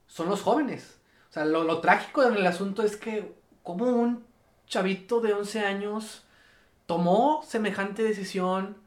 son 0.08 0.30
los 0.30 0.42
jóvenes. 0.42 0.98
O 1.30 1.34
sea, 1.34 1.46
lo, 1.46 1.64
lo 1.64 1.80
trágico 1.82 2.30
del 2.30 2.46
asunto 2.46 2.84
es 2.84 2.98
que 2.98 3.34
como 3.64 3.86
un 3.86 4.24
chavito 4.68 5.22
de 5.22 5.34
11 5.34 5.62
años 5.62 6.24
tomó 6.86 7.44
semejante 7.48 8.04
decisión, 8.04 8.78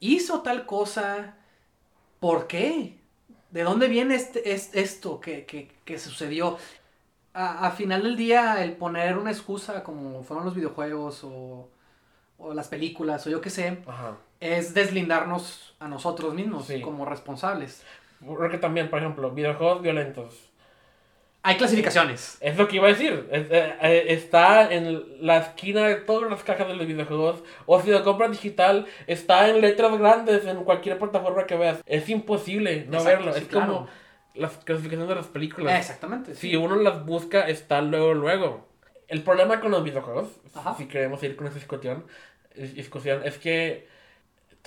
hizo 0.00 0.42
tal 0.42 0.66
cosa, 0.66 1.36
¿por 2.20 2.46
qué? 2.48 2.98
¿De 3.50 3.64
dónde 3.64 3.88
viene 3.88 4.16
este, 4.16 4.52
es- 4.54 4.74
esto 4.74 5.20
que, 5.20 5.46
que- 5.46 5.70
que 5.84 5.98
sucedió? 5.98 6.58
a, 7.34 7.66
a 7.68 7.70
final 7.72 8.02
del 8.04 8.16
día 8.16 8.62
el 8.64 8.76
poner 8.76 9.18
una 9.18 9.30
excusa 9.30 9.84
como 9.84 10.22
fueron 10.24 10.44
los 10.46 10.54
videojuegos 10.54 11.24
o, 11.24 11.68
o 12.38 12.54
las 12.54 12.68
películas 12.68 13.26
o 13.26 13.30
yo 13.30 13.40
qué 13.40 13.50
sé, 13.50 13.82
Ajá. 13.86 14.16
Es 14.40 14.74
deslindarnos 14.74 15.74
a 15.78 15.88
nosotros 15.88 16.34
mismos 16.34 16.66
Sí. 16.66 16.80
como 16.80 17.04
responsables. 17.04 17.84
Porque 18.24 18.58
también, 18.58 18.88
por 18.88 18.98
ejemplo, 19.00 19.30
videojuegos 19.30 19.82
violentos. 19.82 20.50
Hay 21.42 21.56
clasificaciones. 21.56 22.38
Es 22.40 22.56
lo 22.56 22.66
que 22.66 22.76
iba 22.76 22.86
a 22.86 22.90
decir. 22.90 23.28
Es- 23.30 23.46
eh, 23.50 23.74
eh, 23.80 24.04
está 24.08 24.72
en 24.72 25.24
la 25.24 25.36
esquina 25.38 25.86
de 25.86 25.94
todas 25.96 26.28
las 26.28 26.42
cajas 26.42 26.66
de 26.66 26.74
los 26.74 26.86
videojuegos. 26.86 27.44
O 27.66 27.80
si 27.80 27.90
lo 27.90 28.02
compras 28.02 28.32
digital, 28.32 28.86
está 29.06 29.48
en 29.48 29.60
letras 29.60 29.96
grandes 29.96 30.44
en 30.44 30.64
cualquier 30.64 30.98
plataforma 30.98 31.46
que 31.46 31.56
veas. 31.56 31.82
Es 31.86 32.08
imposible 32.08 32.86
no 32.88 32.98
Exacto, 32.98 33.08
verlo. 33.18 33.32
sí, 33.34 33.40
es 33.42 33.46
claro. 33.48 33.66
como 33.74 33.88
las 34.34 34.56
clasificaciones 34.58 35.08
de 35.08 35.14
las 35.14 35.26
películas. 35.28 35.78
Exactamente. 35.78 36.34
sí. 36.34 36.50
Si 36.50 36.56
uno 36.56 36.74
las 36.76 37.06
busca, 37.06 37.46
está 37.48 37.80
luego, 37.80 38.12
luego. 38.14 38.66
El 39.06 39.22
problema 39.22 39.60
con 39.60 39.70
los 39.70 39.84
videojuegos, 39.84 40.28
Ajá. 40.52 40.74
si 40.76 40.86
queremos 40.86 41.22
ir 41.22 41.36
con 41.36 41.46
esa 41.46 41.54
discusión, 41.56 42.04
discusión, 42.56 43.22
es 43.24 43.38
que 43.38 43.86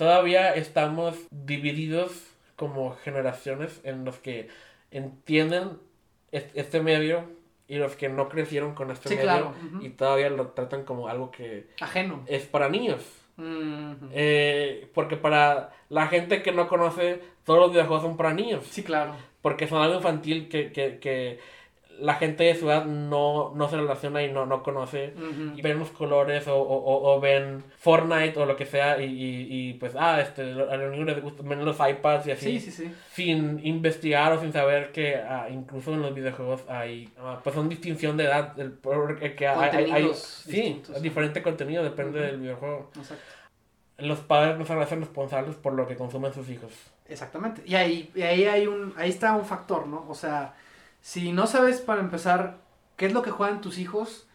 todavía 0.00 0.54
estamos 0.54 1.14
divididos 1.30 2.10
como 2.56 2.96
generaciones 3.04 3.80
en 3.84 4.06
los 4.06 4.16
que 4.16 4.48
entienden 4.90 5.78
es- 6.32 6.46
este 6.54 6.80
medio 6.80 7.24
y 7.68 7.76
los 7.76 7.96
que 7.96 8.08
no 8.08 8.30
crecieron 8.30 8.74
con 8.74 8.90
este 8.90 9.10
Sí, 9.10 9.14
medio 9.16 9.26
claro, 9.28 9.54
y 9.82 9.90
todavía 9.90 10.30
lo 10.30 10.48
tratan 10.48 10.84
como 10.84 11.06
algo 11.08 11.30
que 11.30 11.66
Ajeno. 11.80 12.22
es 12.26 12.44
para 12.46 12.70
niños. 12.70 13.02
Eh, 14.12 14.88
porque 14.94 15.16
para 15.16 15.70
la 15.90 16.06
gente 16.08 16.42
que 16.42 16.52
no 16.52 16.66
conoce, 16.68 17.20
todos 17.44 17.60
los 17.60 17.70
videojuegos 17.72 18.02
son 18.02 18.16
para 18.16 18.32
niños 18.34 18.64
Sí, 18.70 18.82
claro. 18.82 19.14
porque 19.42 19.66
son 19.68 19.82
algo 19.82 19.96
infantil 19.96 20.48
que, 20.48 20.72
que, 20.72 20.98
que 20.98 21.38
la 22.00 22.14
gente 22.14 22.44
de 22.44 22.54
su 22.54 22.70
edad 22.70 22.84
no, 22.86 23.52
no 23.54 23.68
se 23.68 23.76
relaciona 23.76 24.22
y 24.22 24.32
no, 24.32 24.46
no 24.46 24.62
conoce. 24.62 25.14
Y 25.56 25.62
ven 25.62 25.78
los 25.78 25.90
colores 25.90 26.48
o, 26.48 26.56
o, 26.56 27.14
o- 27.14 27.20
ven 27.20 27.62
Fortnite 27.78 28.38
o 28.40 28.46
lo 28.46 28.56
que 28.56 28.66
sea 28.66 29.00
y, 29.00 29.04
y, 29.04 29.46
y, 29.70 29.74
pues, 29.74 29.92
ah, 29.98 30.20
este, 30.20 30.42
a 30.42 30.76
los 30.76 30.90
niños 30.92 31.06
les 31.06 31.22
gusta, 31.22 31.42
ven 31.44 31.64
los 31.64 31.76
iPads 31.78 32.26
y 32.26 32.30
así. 32.32 32.58
Sí, 32.58 32.70
sí, 32.70 32.84
sí. 32.84 32.94
Sin 33.12 33.60
investigar 33.66 34.32
o 34.32 34.40
sin 34.40 34.52
saber 34.52 34.92
que 34.92 35.16
ah, 35.16 35.48
incluso 35.50 35.92
en 35.94 36.02
los 36.02 36.14
videojuegos 36.14 36.62
hay, 36.68 37.08
ah, 37.18 37.40
pues, 37.44 37.54
son 37.54 37.68
distinción 37.68 38.16
de 38.16 38.24
edad. 38.24 38.58
El, 38.58 38.78
que 39.36 39.46
hay, 39.46 39.90
hay- 39.90 40.10
sí, 40.14 40.82
diferente 41.00 41.42
contenido, 41.42 41.82
depende 41.84 42.20
del 42.20 42.38
videojuego. 42.40 42.90
Exacto. 42.96 43.22
Los 43.98 44.20
padres 44.20 44.56
no 44.58 44.64
se 44.64 44.72
hacen 44.72 45.00
responsables 45.00 45.56
por 45.56 45.74
lo 45.74 45.86
que 45.86 45.94
consumen 45.96 46.32
sus 46.32 46.48
hijos. 46.48 46.72
Exactamente. 47.06 47.62
Y 47.66 47.74
ahí, 47.74 48.10
y 48.14 48.22
ahí 48.22 48.44
hay 48.46 48.66
un, 48.66 48.94
ahí 48.96 49.10
está 49.10 49.34
un 49.34 49.44
factor, 49.44 49.86
¿no? 49.86 50.06
O 50.08 50.14
sea, 50.14 50.54
si 51.00 51.32
no 51.32 51.46
sabes 51.46 51.80
para 51.80 52.00
empezar 52.00 52.58
qué 52.96 53.06
es 53.06 53.12
lo 53.12 53.22
que 53.22 53.30
juegan 53.30 53.60
tus 53.60 53.78
hijos, 53.78 54.26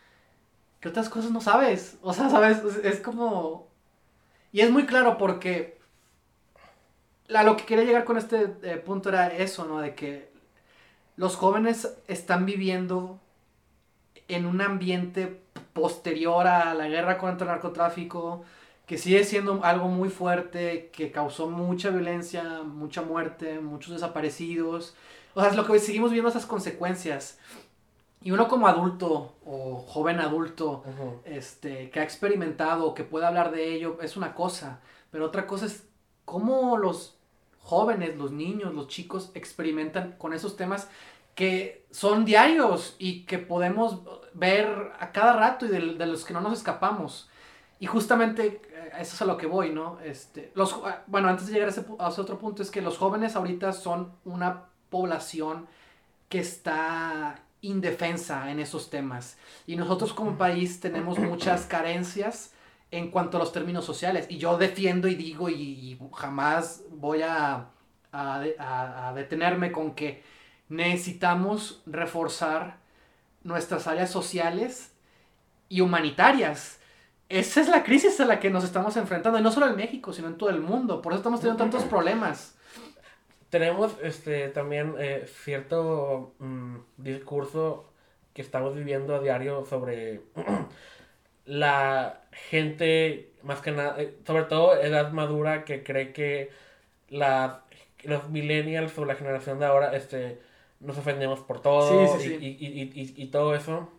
¿qué 0.80 0.90
otras 0.90 1.10
cosas 1.10 1.32
no 1.32 1.42
sabes? 1.42 1.98
O 2.02 2.14
sea, 2.14 2.30
sabes, 2.30 2.64
es, 2.84 3.00
como... 3.00 3.68
Y 4.52 4.62
es 4.62 4.72
muy 4.72 4.86
claro 4.86 5.18
porque 5.18 5.78
a 7.34 7.44
lo 7.44 7.58
que 7.58 7.66
quería 7.66 7.86
llegar 7.86 8.06
con 8.06 8.18
este 8.18 8.56
eh, 8.64 8.78
punto 8.78 9.10
era 9.10 9.28
eso, 9.28 9.66
¿no? 9.66 9.80
De 9.80 9.96
que 9.96 10.32
los 11.18 11.36
jóvenes 11.36 11.96
están 12.08 12.46
viviendo 12.46 13.20
en 14.28 14.46
un 14.46 14.62
ambiente 14.62 15.42
posterior 15.74 16.48
a 16.48 16.74
la 16.74 16.88
guerra 16.88 17.18
contra 17.18 17.46
el 17.46 17.52
narcotráfico, 17.52 18.44
que 18.86 18.98
sigue 18.98 19.24
siendo 19.24 19.64
algo 19.64 19.88
muy 19.88 20.10
fuerte, 20.10 20.90
que 20.94 21.12
causó 21.12 21.50
mucha 21.50 21.90
violencia, 21.90 22.62
mucha 22.64 23.02
muerte, 23.02 23.60
muchos 23.60 23.94
desaparecidos. 23.94 24.96
O 25.36 25.42
sea, 25.42 25.52
es 25.52 25.56
lo 25.56 25.66
que 25.68 25.78
seguimos 25.80 26.12
viendo 26.12 26.30
esas 26.30 26.46
consecuencias. 26.46 27.38
Y 28.22 28.32
uno 28.32 28.48
como 28.48 28.68
adulto 28.68 29.36
o 29.46 29.76
joven 29.88 30.20
adulto 30.20 30.84
Ujú. 30.88 31.22
este, 31.26 31.92
que 31.92 32.00
ha 32.00 32.04
experimentado, 32.04 32.96
que 32.96 33.04
puede 33.04 33.28
hablar 33.28 33.52
de 33.52 33.76
ello, 33.76 34.00
es 34.02 34.18
una 34.18 34.34
cosa. 34.34 34.80
Pero 35.12 35.26
otra 35.26 35.46
cosa 35.46 35.68
es 35.68 35.88
cómo 36.24 36.78
los 36.78 37.18
jóvenes, 37.60 38.18
los 38.18 38.32
niños, 38.32 38.74
los 38.74 38.88
chicos 38.88 39.30
experimentan 39.36 40.14
con 40.18 40.34
esos 40.34 40.56
temas 40.56 40.88
que 41.36 41.86
son 41.92 42.24
diarios 42.24 42.96
y 42.98 43.26
que 43.26 43.38
podemos 43.38 44.00
ver 44.34 44.94
a 45.00 45.12
cada 45.12 45.34
rato 45.34 45.66
y 45.66 45.70
de, 45.70 45.96
de 45.96 46.06
los 46.08 46.24
que 46.24 46.34
no 46.34 46.42
nos 46.42 46.54
escapamos. 46.54 47.30
Y 47.80 47.88
justamente 47.88 48.62
eh, 48.72 48.92
eso 49.00 49.16
es 49.16 49.22
a 49.22 49.26
lo 49.26 49.36
que 49.36 49.48
voy, 49.48 49.70
¿no? 49.72 50.00
Este, 50.00 50.52
los, 50.56 50.80
bueno, 51.08 51.28
antes 51.28 51.48
de 51.48 51.54
llegar 51.54 51.68
a 51.68 51.72
ese, 51.72 51.86
a 52.00 52.08
ese 52.08 52.22
otro 52.22 52.40
punto, 52.40 52.64
es 52.64 52.72
que 52.72 52.82
los 52.82 52.98
jóvenes 52.98 53.36
ahorita 53.36 53.74
son 53.74 54.14
una 54.24 54.64
población 54.96 55.68
que 56.30 56.40
está 56.40 57.40
indefensa 57.62 58.50
en 58.52 58.60
esos 58.60 58.90
temas. 58.90 59.38
Y 59.68 59.76
nosotros 59.76 60.14
como 60.14 60.38
país 60.38 60.80
tenemos 60.80 61.20
muchas 61.20 61.66
carencias 61.66 62.52
en 62.92 63.12
cuanto 63.12 63.38
a 63.38 63.40
los 63.44 63.52
términos 63.52 63.84
sociales. 63.86 64.28
Y 64.30 64.38
yo 64.38 64.58
defiendo 64.58 65.08
y 65.08 65.16
digo 65.16 65.50
y, 65.50 65.98
jamás 66.14 66.82
voy 66.92 67.22
a- 67.24 67.66
a 68.12 69.12
detenerme 69.16 69.72
con 69.72 69.94
que 69.96 70.24
necesitamos 70.70 71.82
reforzar 71.86 72.78
nuestras 73.44 73.88
áreas 73.88 74.10
sociales 74.10 74.94
y 75.70 75.82
humanitarias. 75.82 76.80
Esa 77.28 77.60
es 77.62 77.68
la 77.68 77.84
crisis 77.84 78.20
a 78.20 78.26
la 78.26 78.40
que 78.40 78.50
nos 78.50 78.64
estamos 78.64 78.96
enfrentando, 78.98 79.38
y 79.40 79.42
no 79.42 79.52
solo 79.52 79.68
en 79.68 79.76
México, 79.76 80.14
sino 80.14 80.28
en 80.28 80.38
todo 80.38 80.50
el 80.50 80.62
mundo. 80.62 81.02
Por 81.02 81.12
eso 81.12 81.20
estamos 81.20 81.40
teniendo 81.42 81.62
tantos 81.64 81.84
problemas. 81.84 82.55
Tenemos 83.50 83.96
este 84.02 84.50
también 84.50 84.96
eh, 85.00 85.26
cierto 85.28 86.34
mm, 86.40 86.78
discurso 86.98 87.92
que 88.34 88.42
estamos 88.42 88.76
viviendo 88.76 89.16
a 89.16 89.20
diario 89.22 89.66
sobre 89.66 90.22
la 91.46 92.22
gente, 92.50 93.32
más 93.44 93.62
que 93.62 93.72
nada, 93.72 94.02
eh, 94.02 94.18
sobre 94.26 94.44
todo 94.44 94.76
edad 94.82 95.12
madura, 95.12 95.64
que 95.64 95.84
cree 95.84 96.12
que 96.12 96.50
la, 97.10 97.64
los 98.04 98.30
millennials 98.30 98.98
o 98.98 99.06
la 99.06 99.16
generación 99.16 99.60
de 99.60 99.66
ahora 99.66 99.96
este, 99.96 100.40
nos 100.80 100.98
ofendemos 100.98 101.40
por 101.42 101.62
todo 101.62 102.08
Sí, 102.18 102.20
sí, 102.20 102.34
y, 102.34 102.38
sí. 102.40 102.58
y- 102.60 103.02
y- 103.02 103.02
y- 103.20 103.24
y 103.24 103.28
todo 103.28 103.56
eso. 103.56 103.90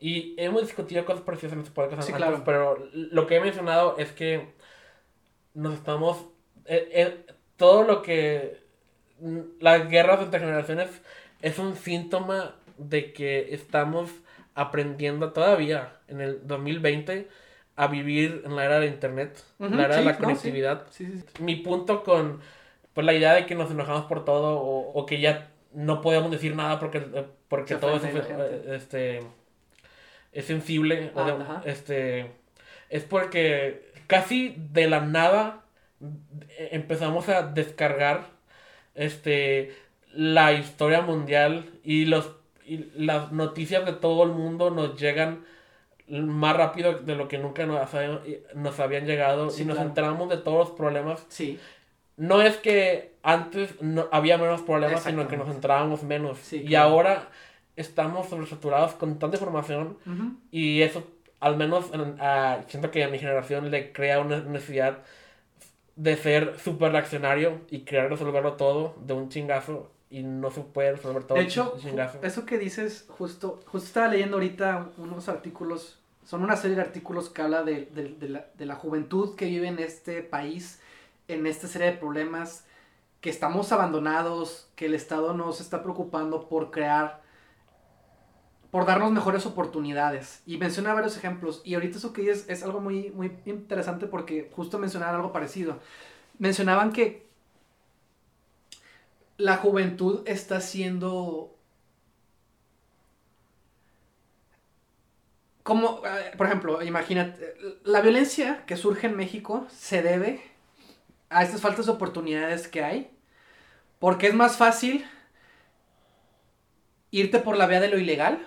Y 0.00 0.34
hemos 0.38 0.62
discutido 0.62 1.04
cosas 1.04 1.22
parecidas 1.22 1.54
en 1.54 1.60
este 1.60 1.72
podcast 1.72 2.00
antes, 2.02 2.14
claro. 2.14 2.42
pero 2.44 2.78
lo 2.92 3.26
que 3.26 3.36
he 3.36 3.40
mencionado 3.40 3.96
es 3.98 4.12
que 4.12 4.52
nos 5.54 5.74
estamos... 5.74 6.26
eh, 6.66 6.88
eh, 6.92 7.26
todo 7.56 7.84
lo 7.84 8.02
que... 8.02 8.63
Las 9.60 9.88
guerras 9.88 10.20
entre 10.20 10.40
generaciones 10.40 10.88
es 11.42 11.58
un 11.58 11.76
síntoma 11.76 12.54
de 12.78 13.12
que 13.12 13.54
estamos 13.54 14.10
aprendiendo 14.54 15.32
todavía 15.32 15.96
en 16.08 16.20
el 16.20 16.46
2020 16.46 17.28
a 17.76 17.86
vivir 17.88 18.42
en 18.44 18.54
la 18.54 18.64
era 18.64 18.80
de 18.80 18.86
internet, 18.86 19.42
Ujú, 19.58 19.74
la 19.74 19.86
era 19.86 19.96
de 19.96 20.04
la 20.04 20.16
conectividad. 20.16 20.86
Sí, 20.90 21.06
sí, 21.06 21.18
sí. 21.18 21.42
Mi 21.42 21.56
punto 21.56 22.04
con 22.04 22.40
pues, 22.92 23.04
la 23.04 23.14
idea 23.14 23.34
de 23.34 23.46
que 23.46 23.54
nos 23.54 23.70
enojamos 23.70 24.04
por 24.06 24.24
todo 24.24 24.58
o, 24.58 24.92
o 24.92 25.06
que 25.06 25.20
ya 25.20 25.50
no 25.72 26.00
podemos 26.00 26.30
decir 26.30 26.54
nada 26.54 26.78
porque, 26.78 26.98
eh, 26.98 27.26
porque 27.48 27.74
todo 27.76 27.96
es, 27.96 28.04
este, 28.66 29.22
es 30.32 30.44
sensible. 30.44 31.12
Ah, 31.16 31.62
este, 31.64 32.30
es 32.90 33.02
porque 33.04 33.92
casi 34.06 34.54
de 34.72 34.88
la 34.88 35.00
nada 35.00 35.64
empezamos 36.70 37.28
a 37.28 37.42
descargar 37.42 38.33
este, 38.94 39.74
la 40.12 40.52
historia 40.52 41.00
mundial 41.02 41.70
y, 41.84 42.04
los, 42.06 42.30
y 42.66 42.86
las 42.96 43.32
noticias 43.32 43.84
de 43.84 43.92
todo 43.92 44.22
el 44.24 44.30
mundo 44.30 44.70
nos 44.70 44.98
llegan 45.00 45.44
más 46.08 46.56
rápido 46.56 46.94
de 46.98 47.14
lo 47.16 47.28
que 47.28 47.38
nunca 47.38 47.64
nos, 47.66 47.92
habían- 47.94 48.20
nos 48.54 48.78
habían 48.78 49.06
llegado 49.06 49.50
Sí, 49.50 49.62
y 49.62 49.64
nos 49.64 49.76
claro. 49.76 49.88
enteramos 49.88 50.28
de 50.28 50.36
todos 50.36 50.68
los 50.68 50.76
problemas. 50.76 51.24
Sí, 51.28 51.58
No 52.16 52.42
es 52.42 52.56
que 52.58 53.14
antes 53.24 53.80
no, 53.82 54.06
había 54.12 54.38
menos 54.38 54.60
problemas, 54.62 55.02
sino 55.02 55.26
que 55.26 55.36
nos 55.36 55.48
enterábamos 55.48 56.02
menos. 56.04 56.38
Sí, 56.38 56.58
y 56.58 56.66
claro. 56.66 56.90
ahora 56.90 57.28
estamos 57.74 58.28
sobresaturados 58.28 58.92
con 58.92 59.18
tanta 59.18 59.36
información 59.36 59.96
y 60.52 60.82
eso, 60.82 61.04
al 61.40 61.56
menos 61.56 61.86
en- 61.92 62.16
a- 62.20 62.60
siento 62.68 62.90
que 62.92 63.02
a 63.02 63.08
mi 63.08 63.18
generación 63.18 63.70
le 63.72 63.90
crea 63.92 64.20
una 64.20 64.38
necesidad 64.40 64.98
de 65.96 66.16
ser 66.16 66.58
súper 66.58 66.92
reaccionario 66.92 67.60
y 67.70 67.80
querer 67.80 68.10
resolverlo 68.10 68.54
todo 68.54 68.94
de 69.04 69.14
un 69.14 69.28
chingazo 69.28 69.90
y 70.10 70.22
no 70.22 70.50
se 70.50 70.60
puede 70.62 70.92
resolver 70.92 71.24
todo 71.24 71.38
De 71.38 71.44
hecho, 71.44 71.72
un 71.74 71.80
chingazo. 71.80 72.18
eso 72.22 72.46
que 72.46 72.58
dices, 72.58 73.06
justo, 73.08 73.60
justo 73.66 73.86
estaba 73.86 74.08
leyendo 74.08 74.36
ahorita 74.36 74.90
unos 74.98 75.28
artículos, 75.28 75.98
son 76.24 76.42
una 76.42 76.56
serie 76.56 76.76
de 76.76 76.82
artículos 76.82 77.30
que 77.30 77.42
habla 77.42 77.62
de, 77.62 77.86
de- 77.86 78.14
de 78.18 78.28
la, 78.28 78.46
de 78.54 78.66
la 78.66 78.74
juventud 78.76 79.34
que 79.36 79.46
vive 79.46 79.68
en 79.68 79.78
este 79.78 80.22
país, 80.22 80.80
en 81.28 81.46
esta 81.46 81.68
serie 81.68 81.92
de 81.92 81.96
problemas, 81.98 82.64
que 83.20 83.30
estamos 83.30 83.72
abandonados, 83.72 84.68
que 84.76 84.86
el 84.86 84.94
Estado 84.94 85.34
no 85.34 85.52
se 85.52 85.62
está 85.62 85.82
preocupando 85.82 86.48
por 86.48 86.70
crear, 86.70 87.22
por 88.74 88.86
darnos 88.86 89.12
mejores 89.12 89.46
oportunidades. 89.46 90.42
Y 90.46 90.58
menciona 90.58 90.92
varios 90.92 91.16
ejemplos. 91.16 91.62
Y 91.64 91.74
ahorita 91.74 91.98
eso 91.98 92.12
que 92.12 92.22
dices 92.22 92.46
es 92.48 92.64
algo 92.64 92.80
muy, 92.80 93.12
muy 93.12 93.30
interesante 93.44 94.08
porque 94.08 94.50
justo 94.52 94.80
mencionaban 94.80 95.14
algo 95.14 95.32
parecido. 95.32 95.78
Mencionaban 96.40 96.92
que 96.92 97.24
la 99.36 99.58
juventud 99.58 100.22
está 100.26 100.60
siendo 100.60 101.56
como, 105.62 106.02
eh, 106.04 106.32
por 106.36 106.48
ejemplo, 106.48 106.82
imagínate, 106.82 107.54
la 107.84 108.00
violencia 108.00 108.66
que 108.66 108.76
surge 108.76 109.06
en 109.06 109.16
México 109.16 109.68
se 109.70 110.02
debe 110.02 110.42
a 111.30 111.44
estas 111.44 111.60
faltas 111.60 111.86
de 111.86 111.92
oportunidades 111.92 112.66
que 112.66 112.82
hay, 112.82 113.16
porque 114.00 114.26
es 114.26 114.34
más 114.34 114.56
fácil 114.56 115.06
irte 117.12 117.38
por 117.38 117.56
la 117.56 117.68
vía 117.68 117.78
de 117.78 117.86
lo 117.86 117.98
ilegal 118.00 118.44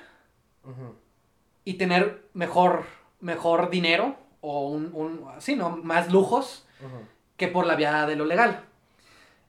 y 1.64 1.74
tener 1.76 2.28
mejor, 2.34 2.86
mejor 3.20 3.70
dinero 3.70 4.16
o 4.42 4.70
un, 4.70 4.92
un 4.94 5.26
sí, 5.40 5.56
¿no? 5.56 5.78
más 5.78 6.12
lujos 6.12 6.66
que 7.36 7.48
por 7.48 7.66
la 7.66 7.76
vía 7.76 8.06
de 8.06 8.16
lo 8.16 8.26
legal. 8.26 8.64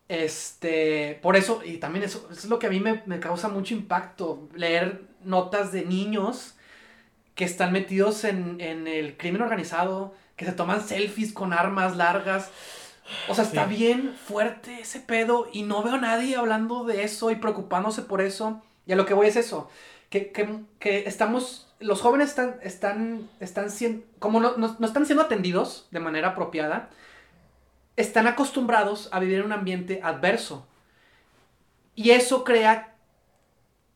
Este, 0.08 1.18
por 1.22 1.37
eso, 1.37 1.60
y 1.64 1.76
también 1.76 2.04
eso, 2.04 2.28
es 2.30 2.46
lo 2.46 2.58
que 2.58 2.66
a 2.66 2.70
mí 2.70 2.80
me, 2.80 3.02
me 3.06 3.20
causa 3.20 3.48
mucho 3.48 3.75
impacto, 3.75 4.48
leer 4.54 5.02
notas 5.22 5.70
de 5.72 5.84
niños 5.84 6.54
que 7.38 7.44
están 7.44 7.72
metidos 7.72 8.25
en, 8.25 8.60
el 8.60 9.16
crimen 9.16 9.42
organizado, 9.42 10.12
que 10.34 10.44
se 10.44 10.52
toman 10.52 10.82
selfies 10.82 11.32
con 11.32 11.52
armas 11.52 11.96
largas. 11.96 12.50
O 13.28 13.34
sea, 13.34 13.44
está 13.44 13.64
bien 13.64 14.12
fuerte 14.26 14.80
ese 14.80 14.98
pedo 14.98 15.48
y 15.52 15.62
no 15.62 15.84
veo 15.84 15.94
a 15.94 16.00
nadie 16.00 16.34
hablando 16.34 16.84
de 16.84 17.04
eso 17.04 17.30
y 17.30 17.37
preocupándose 17.37 18.02
por 18.02 18.20
eso. 18.20 18.60
Y 18.87 18.92
a 18.92 18.96
lo 18.96 19.06
que 19.06 19.14
voy 19.14 19.28
es 19.28 19.37
eso, 19.37 19.70
que, 20.11 21.05
estamos, 21.07 21.69
los 21.81 22.00
jóvenes 22.00 22.31
están, 22.31 22.57
están, 22.62 23.29
están 23.41 23.71
siendo, 23.71 24.05
como 24.19 24.41
no, 24.41 24.57
no, 24.57 24.77
están 24.85 25.07
siendo 25.07 25.23
atendidos 25.23 25.87
de 25.91 26.00
manera 26.00 26.29
apropiada, 26.29 26.91
están 27.97 28.27
acostumbrados 28.27 29.09
a 29.12 29.21
vivir 29.21 29.38
en 29.38 29.47
un 29.47 29.53
ambiente 29.53 30.00
adverso. 30.03 30.67
Y 31.95 32.11
eso 32.11 32.45
crea 32.45 32.95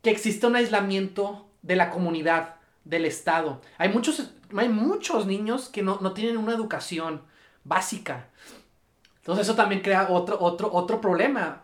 que 0.02 0.10
existe 0.10 0.46
un 0.46 0.56
aislamiento 0.56 1.46
de 1.62 1.76
la 1.76 1.90
comunidad 1.90 2.56
del 2.84 3.04
Estado. 3.04 3.60
Hay 3.78 3.88
muchos, 3.90 4.32
hay 4.56 4.68
muchos 4.68 5.26
niños 5.26 5.68
que 5.68 5.82
no, 5.82 5.98
tienen 6.12 6.36
una 6.36 6.52
educación 6.52 7.22
básica. 7.64 8.28
Entonces 9.18 9.46
eso 9.46 9.54
también 9.54 9.82
crea 9.82 10.08
otro, 10.10 10.36
otro, 10.40 10.72
otro 10.72 11.00
problema. 11.00 11.62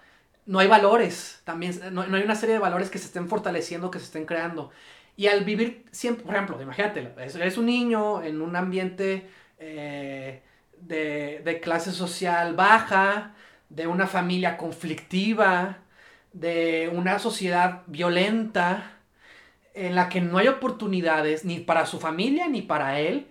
No 0.48 0.58
hay 0.58 0.66
valores, 0.66 1.40
también 1.44 1.78
no, 1.92 2.02
hay 2.02 2.22
una 2.22 2.34
serie 2.34 2.54
de 2.54 2.58
valores 2.58 2.90
que 2.90 2.98
se 2.98 3.06
estén 3.06 3.28
fortaleciendo, 3.28 3.90
que 3.90 3.98
se 4.00 4.06
estén 4.06 4.26
creando. 4.26 4.70
Y 5.14 5.26
al 5.28 5.44
vivir 5.44 5.84
siempre, 5.92 6.24
por 6.24 6.34
ejemplo, 6.34 6.60
imagínate, 6.60 7.12
eres 7.16 7.58
un 7.58 7.66
niño 7.66 8.22
en 8.22 8.40
un 8.40 8.56
ambiente 8.56 9.28
eh, 9.58 10.42
de, 10.80 11.42
de 11.44 11.60
clase 11.60 11.92
social 11.92 12.54
baja, 12.54 13.34
de 13.68 13.86
una 13.86 14.06
familia 14.06 14.56
conflictiva, 14.56 15.78
de 16.32 16.90
una 16.94 17.18
sociedad 17.18 17.82
violenta, 17.86 18.98
en 19.74 19.94
la 19.94 20.08
que 20.08 20.20
no 20.20 20.38
hay 20.38 20.48
oportunidades 20.48 21.44
ni 21.44 21.60
para 21.60 21.86
su 21.86 22.00
familia 22.00 22.48
ni 22.48 22.62
para 22.62 22.98
él, 22.98 23.28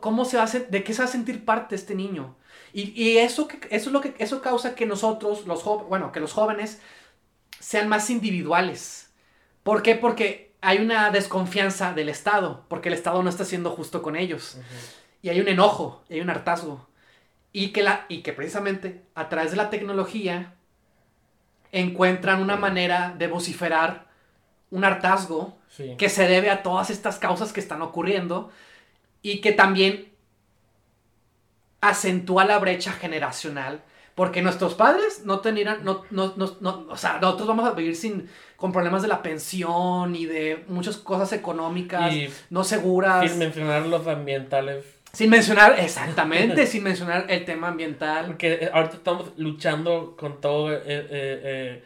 ¿cómo 0.00 0.24
se 0.24 0.38
hace, 0.38 0.60
de 0.60 0.84
qué 0.84 0.92
se 0.92 1.02
va 1.02 1.08
a 1.08 1.10
sentir 1.10 1.44
parte 1.44 1.74
este 1.74 1.94
niño? 1.94 2.36
Y, 2.74 3.18
eso, 3.18 3.48
eso, 3.68 3.88
es 3.88 3.92
lo 3.92 4.00
que, 4.00 4.14
eso 4.18 4.40
causa 4.40 4.74
que 4.74 4.86
nosotros, 4.86 5.46
los 5.46 5.62
bueno, 5.88 6.10
que 6.10 6.20
los 6.20 6.32
jóvenes 6.32 6.80
sean 7.60 7.88
más 7.88 8.08
individuales. 8.08 9.10
¿Por 9.62 9.82
qué? 9.82 9.94
Porque 9.94 10.52
hay 10.62 10.78
una 10.78 11.10
desconfianza 11.10 11.92
del 11.92 12.08
Estado, 12.08 12.64
porque 12.68 12.88
el 12.88 12.94
Estado 12.94 13.22
no 13.22 13.28
está 13.28 13.44
siendo 13.44 13.70
justo 13.70 14.00
con 14.00 14.16
ellos. 14.16 14.58
Y 15.20 15.28
hay 15.28 15.40
un 15.40 15.48
enojo, 15.48 16.02
y 16.08 16.14
hay 16.14 16.20
un 16.22 16.30
hartazgo. 16.30 16.88
Y 17.52 17.68
que, 17.68 17.82
la, 17.82 18.06
y 18.08 18.22
que 18.22 18.32
precisamente 18.32 19.02
a 19.14 19.28
través 19.28 19.50
de 19.50 19.58
la 19.58 19.68
tecnología 19.68 20.54
encuentran 21.72 22.40
una 22.40 22.56
manera 22.56 23.14
de 23.18 23.26
vociferar 23.26 24.06
un 24.70 24.84
hartazgo 24.84 25.58
que 25.98 26.08
se 26.08 26.26
debe 26.26 26.50
a 26.50 26.62
todas 26.62 26.88
estas 26.88 27.18
causas 27.18 27.52
que 27.52 27.60
están 27.60 27.82
ocurriendo 27.82 28.50
y 29.20 29.40
que 29.40 29.52
también 29.52 30.11
acentúa 31.82 32.46
la 32.46 32.58
brecha 32.58 32.92
generacional. 32.92 33.82
Porque 34.14 34.42
nuestros 34.42 34.74
padres 34.74 35.22
no 35.24 35.40
tenían, 35.40 35.84
no, 35.84 36.02
no, 36.10 36.34
no, 36.36 36.86
o 36.90 36.96
sea, 36.98 37.18
nosotros 37.18 37.48
vamos 37.48 37.66
a 37.66 37.72
vivir 37.72 37.96
sin, 37.96 38.28
con 38.56 38.70
problemas 38.70 39.00
de 39.00 39.08
la 39.08 39.22
pensión 39.22 40.14
y 40.14 40.26
de 40.26 40.64
muchas 40.68 40.98
cosas 40.98 41.32
económicas 41.32 42.14
no 42.50 42.62
seguras. 42.62 43.28
Sin 43.28 43.38
mencionar 43.38 43.86
los 43.86 44.06
ambientales. 44.06 44.84
Sin 45.12 45.30
mencionar, 45.30 45.78
exactamente, 45.78 46.66
sin 46.68 46.82
mencionar 46.82 47.24
el 47.28 47.46
tema 47.46 47.68
ambiental. 47.68 48.26
Porque 48.26 48.70
ahorita 48.72 48.96
estamos 48.96 49.32
luchando 49.38 50.14
con 50.18 50.40
todo 50.42 50.72
eh, 50.72 50.82
eh, 50.84 51.06
eh 51.10 51.84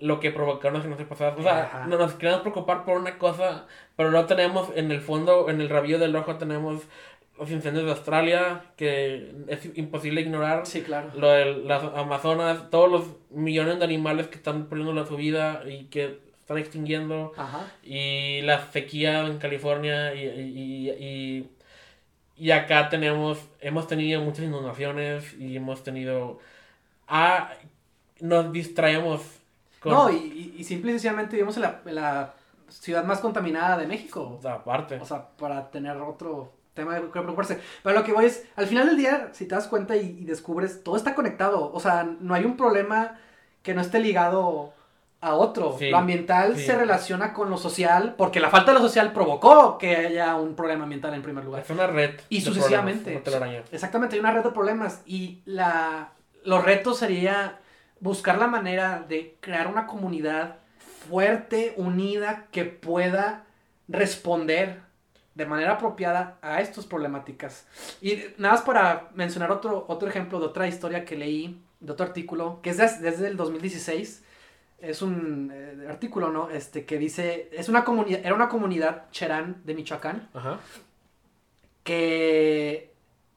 lo 0.00 0.18
que 0.18 0.30
provocaron 0.30 0.74
las 0.74 0.82
generaciones 0.82 1.10
pasadas. 1.10 1.38
O 1.38 1.42
sea, 1.42 1.84
no 1.86 1.98
nos 1.98 2.14
queremos 2.14 2.40
preocupar 2.40 2.84
por 2.84 2.98
una 2.98 3.18
cosa, 3.18 3.66
pero 3.96 4.10
no 4.10 4.24
tenemos 4.24 4.70
en 4.74 4.90
el 4.90 5.00
fondo, 5.02 5.50
en 5.50 5.60
el 5.60 5.68
rabillo 5.68 5.98
del 5.98 6.16
ojo, 6.16 6.36
tenemos 6.36 6.82
los 7.40 7.50
incendios 7.50 7.86
de 7.86 7.90
Australia, 7.92 8.64
que 8.76 9.34
es 9.48 9.76
imposible 9.76 10.20
ignorar. 10.20 10.66
Sí, 10.66 10.82
claro. 10.82 11.10
Lo 11.16 11.30
de 11.30 11.46
las 11.64 11.82
Amazonas, 11.82 12.70
todos 12.70 12.90
los 12.90 13.04
millones 13.30 13.78
de 13.78 13.84
animales 13.84 14.28
que 14.28 14.36
están 14.36 14.66
perdiendo 14.66 14.92
la 14.92 15.06
su 15.06 15.16
vida 15.16 15.62
y 15.66 15.84
que 15.86 16.20
están 16.38 16.58
extinguiendo. 16.58 17.32
Ajá. 17.36 17.66
Y 17.82 18.42
la 18.42 18.70
sequía 18.70 19.26
en 19.26 19.38
California 19.38 20.14
y, 20.14 20.20
y, 20.20 20.90
y, 20.90 21.50
y 22.36 22.50
acá 22.50 22.90
tenemos, 22.90 23.38
hemos 23.60 23.88
tenido 23.88 24.20
muchas 24.20 24.44
inundaciones 24.44 25.34
y 25.34 25.56
hemos 25.56 25.82
tenido... 25.82 26.38
Ah, 27.08 27.54
nos 28.20 28.52
distraemos 28.52 29.22
no, 29.84 30.10
y, 30.10 30.54
y, 30.58 30.64
simple 30.64 30.90
y 30.90 30.94
sencillamente 30.94 31.36
vivimos 31.36 31.56
en 31.56 31.94
la, 31.94 32.34
ciudad 32.68 33.02
más 33.04 33.18
contaminada 33.18 33.78
de 33.78 33.86
México. 33.86 34.38
Aparte. 34.44 35.00
O 35.00 35.04
sea, 35.04 35.26
para 35.30 35.70
tener 35.70 35.96
otro 35.96 36.52
tema 36.74 36.94
de 36.94 37.02
preocuparse. 37.02 37.60
Pero 37.82 37.98
lo 37.98 38.04
que 38.04 38.12
voy 38.12 38.26
es, 38.26 38.44
al 38.56 38.66
final 38.66 38.86
del 38.86 38.96
día, 38.96 39.30
si 39.32 39.46
te 39.46 39.54
das 39.54 39.68
cuenta 39.68 39.96
y, 39.96 40.24
descubres, 40.24 40.82
todo 40.82 40.96
está 40.96 41.14
conectado. 41.14 41.72
O 41.72 41.80
sea, 41.80 42.04
no 42.20 42.34
hay 42.34 42.44
un 42.44 42.56
problema 42.56 43.18
que 43.62 43.74
no 43.74 43.80
esté 43.80 44.00
ligado 44.00 44.72
a 45.20 45.34
otro. 45.34 45.76
lo 45.78 45.96
ambiental 45.98 46.56
se 46.56 46.74
relaciona 46.74 47.34
con 47.34 47.50
lo 47.50 47.58
social, 47.58 48.14
porque 48.16 48.40
la 48.40 48.48
falta 48.48 48.72
de 48.72 48.78
lo 48.78 48.84
social 48.84 49.12
provocó 49.12 49.76
que 49.76 49.94
haya 49.94 50.34
un 50.36 50.54
problema 50.54 50.84
ambiental 50.84 51.12
en 51.14 51.22
primer 51.22 51.44
lugar. 51.44 51.62
Es 51.62 51.70
una 51.70 51.86
red. 51.86 52.18
Y 52.28 52.40
sucesivamente. 52.40 53.22
Exactamente, 53.72 54.16
hay 54.16 54.20
una 54.20 54.32
red 54.32 54.44
de 54.44 54.50
problemas. 54.50 55.02
Y 55.04 55.42
la, 55.44 56.12
los 56.44 56.64
retos 56.64 56.98
sería 56.98 57.58
buscar 58.00 58.38
la 58.38 58.46
manera 58.46 59.04
de 59.06 59.36
crear 59.40 59.66
una 59.66 59.86
comunidad 59.86 60.56
fuerte, 61.08 61.74
unida, 61.76 62.46
que 62.50 62.64
pueda 62.64 63.44
responder 63.88 64.80
de 65.34 65.46
manera 65.46 65.72
apropiada 65.72 66.38
a 66.42 66.60
estas 66.60 66.86
problemáticas. 66.86 67.66
Y 68.00 68.24
nada 68.38 68.54
más 68.54 68.62
para 68.62 69.10
mencionar 69.14 69.50
otro, 69.50 69.84
otro 69.88 70.08
ejemplo 70.08 70.40
de 70.40 70.46
otra 70.46 70.68
historia 70.68 71.04
que 71.04 71.16
leí, 71.16 71.62
de 71.80 71.92
otro 71.92 72.06
artículo, 72.06 72.60
que 72.62 72.70
es 72.70 72.76
desde, 72.76 73.28
el 73.28 73.36
2016. 73.36 74.24
Es 74.80 75.02
un 75.02 75.50
eh, 75.52 75.86
artículo, 75.88 76.30
¿no? 76.30 76.50
Este, 76.50 76.84
que 76.84 76.98
dice, 76.98 77.50
es 77.52 77.68
una 77.68 77.84
comunidad, 77.84 78.20
era 78.24 78.34
una 78.34 78.48
comunidad 78.48 79.10
cherán 79.10 79.60
de 79.64 79.74
Michoacán, 79.74 80.28
que 81.84 82.92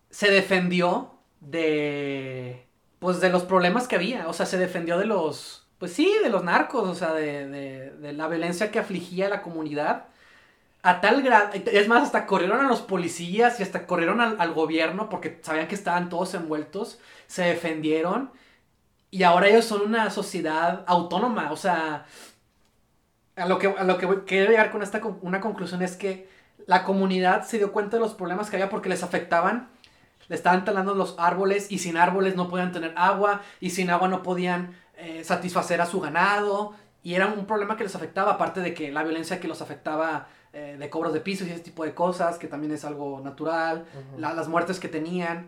se 0.10 0.32
defendió 0.32 1.12
de 1.42 2.66
pues 3.04 3.20
de 3.20 3.30
los 3.30 3.44
problemas 3.44 3.90
que 3.90 3.98
había, 3.98 4.30
o 4.30 4.34
sea, 4.34 4.46
se 4.46 4.58
defendió 4.58 4.98
de 4.98 5.06
los, 5.06 5.68
pues 5.78 5.92
sí, 5.92 6.10
de 6.24 6.30
los 6.30 6.42
narcos, 6.42 6.88
o 6.88 6.96
sea, 6.96 7.12
de, 7.14 7.50
de, 7.50 8.14
la 8.14 8.30
violencia 8.30 8.72
que 8.72 8.80
afligía 8.80 9.26
a 9.26 9.30
la 9.30 9.42
comunidad. 9.42 10.06
A 10.84 11.02
tal 11.02 11.22
grado, 11.24 11.50
es 11.54 11.88
más, 11.88 12.04
hasta 12.04 12.26
corrieron 12.26 12.60
a 12.60 12.68
los 12.68 12.82
policías 12.82 13.60
y 13.60 13.64
hasta 13.64 13.88
corrieron 13.88 14.22
al, 14.22 14.54
gobierno 14.54 15.10
porque 15.10 15.40
sabían 15.42 15.68
que 15.68 15.76
estaban 15.76 16.10
todos 16.10 16.34
envueltos, 16.34 17.00
se 17.28 17.44
defendieron 17.44 18.32
y 19.10 19.24
ahora 19.24 19.48
ellos 19.48 19.66
son 19.66 19.82
una 19.82 20.10
sociedad 20.10 20.84
autónoma, 20.88 21.52
o 21.52 21.58
sea, 21.58 22.06
a 23.36 23.46
lo 23.48 23.60
que, 23.60 23.68
a 23.68 23.84
lo 23.84 23.98
que 23.98 24.24
quiero 24.26 24.52
llegar 24.52 24.72
con 24.72 24.84
esta 24.84 25.02
una 25.22 25.42
conclusión 25.42 25.82
es 25.82 25.96
que 25.96 26.30
la 26.68 26.84
comunidad 26.84 27.46
se 27.46 27.58
dio 27.58 27.72
cuenta 27.72 27.98
de 27.98 28.02
los 28.02 28.14
problemas 28.14 28.50
que 28.50 28.58
había 28.58 28.70
porque 28.70 28.90
les 28.90 29.04
afectaban 29.04 29.70
le 30.28 30.36
estaban 30.36 30.66
talando 30.66 30.94
los 30.96 31.16
árboles 31.18 31.72
y 31.72 31.80
sin 31.80 31.98
árboles 31.98 32.36
no 32.36 32.50
podían 32.50 32.72
tener 32.72 32.94
agua 32.96 33.42
y 33.60 33.72
sin 33.72 33.90
agua 33.90 34.08
no 34.08 34.24
podían 34.24 34.76
eh, 34.98 35.24
satisfacer 35.24 35.82
a 35.82 35.86
su 35.86 36.00
ganado 36.00 36.74
y 37.04 37.16
era 37.16 37.28
un 37.28 37.46
problema 37.46 37.76
que 37.76 37.84
les 37.84 37.96
afectaba, 37.96 38.34
aparte 38.34 38.62
de 38.62 38.74
que 38.74 38.92
la 38.92 39.04
violencia 39.04 39.40
que 39.40 39.48
los 39.48 39.62
afectaba 39.62 40.28
eh, 40.56 40.78
de 40.78 40.90
cobros 40.90 41.14
de 41.14 41.20
pisos 41.20 41.48
y 41.48 41.52
ese 41.52 41.62
tipo 41.62 41.84
de 41.84 41.96
cosas, 41.96 42.38
que 42.38 42.48
también 42.48 42.72
es 42.72 42.86
algo 42.86 43.20
natural, 43.22 43.86
las 44.18 44.48
muertes 44.48 44.80
que 44.80 44.88
tenían. 44.88 45.48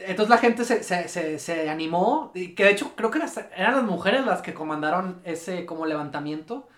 Entonces 0.00 0.28
la 0.28 0.38
gente 0.38 0.64
se, 0.64 0.82
se, 0.82 1.38
se, 1.38 1.70
animó, 1.70 2.32
y 2.34 2.56
que 2.56 2.64
de 2.64 2.70
hecho 2.70 2.96
creo 2.96 3.12
que 3.12 3.20
eran 3.56 3.76
las 3.76 3.84
mujeres 3.84 4.26
las 4.26 4.42
que 4.42 4.52
comandaron 4.52 5.20
ese 5.22 5.64
como 5.64 5.86
levantamiento. 5.86 6.68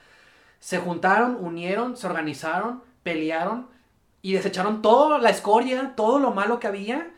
Se 0.61 0.76
juntaron, 0.76 1.37
unieron, 1.40 1.96
se 1.96 2.06
organizaron, 2.06 2.82
pelearon 3.02 3.68
y 4.20 4.34
desecharon 4.34 4.82
toda 4.82 5.18
la 5.18 5.30
escoria, 5.30 5.94
todo 5.96 6.18
lo 6.18 6.32
malo 6.32 6.61
que 6.61 6.66
había. 6.66 7.11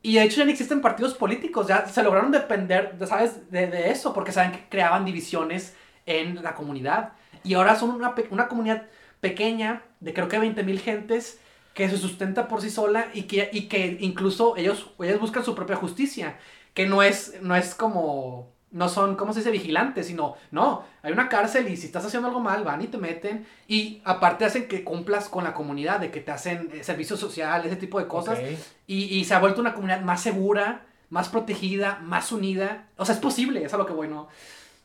Y 0.00 0.14
de 0.14 0.22
hecho 0.22 0.38
ya 0.38 0.46
no 0.46 0.50
existen 0.50 0.80
partidos 0.80 1.12
políticos, 1.12 1.66
ya 1.66 1.86
se 1.86 2.02
lograron 2.02 2.32
depender, 2.32 2.96
¿sabes? 3.06 3.50
De, 3.50 3.66
de 3.66 3.90
eso, 3.90 4.14
porque 4.14 4.32
saben 4.32 4.52
que 4.52 4.66
creaban 4.70 5.04
divisiones 5.04 5.74
en 6.06 6.42
la 6.42 6.54
comunidad. 6.54 7.12
Y 7.44 7.52
ahora 7.52 7.76
son 7.76 7.90
una, 7.90 8.14
una 8.30 8.48
comunidad 8.48 8.86
pequeña 9.20 9.82
de 10.00 10.14
creo 10.14 10.28
que 10.28 10.38
20 10.38 10.62
mil 10.62 10.80
gentes 10.80 11.38
que 11.74 11.88
se 11.88 11.98
sustenta 11.98 12.48
por 12.48 12.60
sí 12.60 12.70
sola 12.70 13.08
y 13.14 13.22
que, 13.22 13.48
y 13.52 13.68
que 13.68 13.98
incluso 14.00 14.56
ellos, 14.56 14.90
ellos 15.00 15.20
buscan 15.20 15.44
su 15.44 15.54
propia 15.54 15.76
justicia, 15.76 16.36
que 16.74 16.86
no 16.86 17.02
es, 17.02 17.40
no 17.42 17.54
es 17.54 17.74
como, 17.74 18.52
no 18.72 18.88
son, 18.88 19.16
¿cómo 19.16 19.32
se 19.32 19.40
dice? 19.40 19.50
Vigilantes, 19.50 20.06
sino, 20.06 20.34
no, 20.50 20.84
hay 21.02 21.12
una 21.12 21.28
cárcel 21.28 21.68
y 21.68 21.76
si 21.76 21.86
estás 21.86 22.04
haciendo 22.04 22.28
algo 22.28 22.40
mal, 22.40 22.64
van 22.64 22.82
y 22.82 22.88
te 22.88 22.98
meten 22.98 23.46
y 23.68 24.02
aparte 24.04 24.44
hacen 24.44 24.68
que 24.68 24.84
cumplas 24.84 25.28
con 25.28 25.44
la 25.44 25.54
comunidad, 25.54 26.00
de 26.00 26.10
que 26.10 26.20
te 26.20 26.32
hacen 26.32 26.70
eh, 26.72 26.82
servicio 26.82 27.16
social, 27.16 27.64
ese 27.64 27.76
tipo 27.76 28.00
de 28.00 28.08
cosas, 28.08 28.38
y, 28.86 29.04
y 29.04 29.24
se 29.24 29.34
ha 29.34 29.38
vuelto 29.38 29.60
una 29.60 29.74
comunidad 29.74 30.00
más 30.02 30.22
segura, 30.22 30.86
más 31.08 31.28
protegida, 31.28 32.00
más 32.02 32.32
unida, 32.32 32.88
o 32.96 33.04
sea, 33.04 33.14
es 33.14 33.20
posible, 33.20 33.64
es 33.64 33.74
a 33.74 33.76
lo 33.76 33.86
que 33.86 33.92
voy, 33.92 34.08
¿no? 34.08 34.28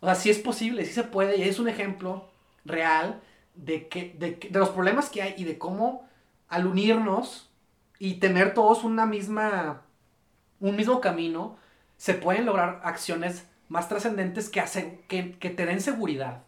O 0.01 0.05
sea, 0.05 0.15
sí 0.15 0.29
es 0.29 0.39
posible, 0.39 0.85
sí 0.85 0.93
se 0.93 1.03
puede, 1.03 1.37
y 1.37 1.43
es 1.43 1.59
un 1.59 1.67
ejemplo 1.67 2.29
real 2.63 3.21
de, 3.55 3.87
que, 3.87 4.15
de, 4.17 4.35
de 4.35 4.59
los 4.59 4.69
problemas 4.69 5.09
que 5.09 5.21
hay 5.21 5.35
y 5.37 5.43
de 5.43 5.57
cómo 5.57 6.07
al 6.47 6.67
unirnos 6.67 7.49
y 7.97 8.15
tener 8.15 8.53
todos 8.53 8.83
una 8.83 9.05
misma, 9.05 9.81
un 10.59 10.75
mismo 10.75 11.01
camino, 11.01 11.57
se 11.97 12.13
pueden 12.13 12.45
lograr 12.45 12.81
acciones 12.83 13.47
más 13.69 13.89
trascendentes 13.89 14.49
que, 14.49 14.59
hacen, 14.59 15.01
que, 15.07 15.37
que 15.37 15.49
te 15.49 15.65
den 15.65 15.81
seguridad. 15.81 16.43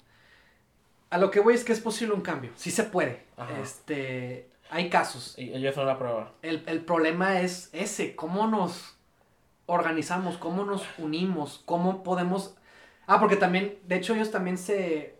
A 1.09 1.17
lo 1.17 1.31
que 1.31 1.39
voy 1.39 1.55
es 1.55 1.63
que 1.63 1.73
es 1.73 1.79
posible 1.79 2.13
un 2.13 2.21
cambio, 2.21 2.51
sí 2.55 2.69
se 2.69 2.83
puede. 2.83 3.23
Ajá. 3.37 3.59
Este, 3.61 4.49
hay 4.69 4.89
casos. 4.89 5.35
Y 5.37 5.53
ellos 5.53 5.73
son 5.73 5.87
la 5.87 5.97
prueba. 5.97 6.33
El, 6.41 6.63
el 6.67 6.83
problema 6.83 7.39
es 7.39 7.69
ese, 7.71 8.15
cómo 8.15 8.47
nos 8.47 8.97
organizamos, 9.65 10.37
cómo 10.37 10.65
nos 10.65 10.83
unimos, 10.97 11.61
cómo 11.65 12.03
podemos... 12.03 12.55
Ah, 13.05 13.19
porque 13.19 13.37
también, 13.37 13.79
de 13.85 13.95
hecho 13.95 14.13
ellos 14.13 14.31
también 14.31 14.57
se... 14.57 15.16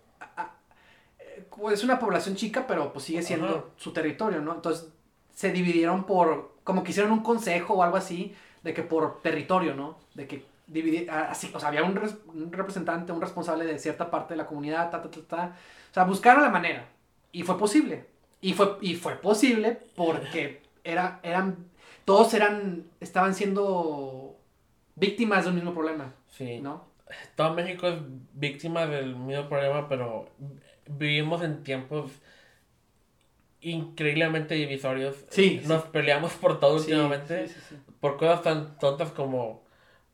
a- 1.64 1.68
a- 1.68 1.72
eh, 1.72 1.74
Es 1.74 1.84
una 1.84 2.00
población 2.00 2.36
chica, 2.36 2.66
pero 2.68 2.92
pues 2.94 3.06
sigue 3.06 3.22
siendo 3.22 3.48
Ajá. 3.48 3.64
su 3.78 3.92
territorio, 3.94 4.42
¿no? 4.42 4.54
Entonces 4.56 4.90
se 5.34 5.52
dividieron 5.52 6.06
por, 6.06 6.56
como 6.64 6.84
que 6.84 6.92
hicieron 6.92 7.12
un 7.12 7.22
consejo 7.24 7.76
o 7.76 7.84
algo 7.84 7.98
así, 7.98 8.36
de 8.64 8.74
que 8.74 8.84
por 8.84 9.22
territorio, 9.22 9.76
¿no? 9.76 9.98
De 10.16 10.28
que 10.28 10.46
dividir, 10.68 11.10
así, 11.12 11.50
o 11.54 11.60
sea, 11.60 11.70
había 11.70 11.84
un, 11.84 11.96
res- 11.96 12.18
un 12.28 12.52
representante, 12.52 13.12
un 13.12 13.22
responsable 13.22 13.66
de 13.66 13.80
cierta 13.80 14.10
parte 14.12 14.34
de 14.34 14.38
la 14.38 14.46
comunidad, 14.46 14.90
ta, 14.92 15.02
ta, 15.02 15.10
ta, 15.10 15.22
ta. 15.28 15.56
O 15.92 15.94
sea, 15.94 16.04
buscaron 16.04 16.44
la 16.44 16.50
manera. 16.50 16.88
Y 17.32 17.44
fue 17.44 17.58
posible. 17.58 18.06
Y 18.42 18.54
fue, 18.54 18.78
y 18.82 18.96
fue 18.96 19.16
posible 19.16 19.80
porque 19.96 20.62
era, 20.84 21.20
eran, 21.24 21.56
todos 22.06 22.34
eran, 22.34 22.86
estaban 23.00 23.34
siendo 23.36 24.36
víctimas 24.96 25.44
de 25.44 25.50
un 25.50 25.56
mismo 25.56 25.74
problema, 25.74 26.14
Sí. 26.30 26.60
¿no? 26.60 26.84
Todo 27.36 27.54
México 27.54 27.88
es 27.88 27.96
víctima 28.34 28.86
del 28.88 29.16
mismo 29.16 29.48
problema, 29.50 29.88
pero 29.88 30.30
vivimos 30.88 31.42
en 31.44 31.64
tiempos 31.64 32.12
increíblemente 33.62 34.56
divisorios. 34.56 35.16
Sí, 35.30 35.62
Nos 35.66 35.84
peleamos 35.84 36.34
por 36.34 36.60
todo 36.60 36.80
Sí, 36.80 36.92
últimamente. 36.92 37.48
sí, 37.48 37.54
sí, 37.56 37.60
sí. 37.70 37.76
Por 38.00 38.18
cosas 38.18 38.42
tan 38.44 38.78
tontas 38.78 39.12
como 39.12 39.64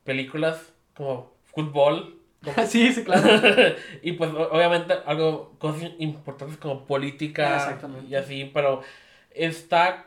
películas, 0.04 0.72
como 0.94 1.34
fútbol. 1.44 2.20
sí, 2.66 2.92
sí, 2.92 3.04
claro. 3.04 3.24
y 4.02 4.12
pues 4.12 4.30
obviamente 4.30 4.94
algo, 5.06 5.54
cosas 5.58 5.90
importantes 5.98 6.56
como 6.58 6.84
política 6.86 7.56
Exactamente. 7.56 8.06
y 8.08 8.14
así, 8.14 8.50
pero 8.52 8.82
está, 9.30 10.06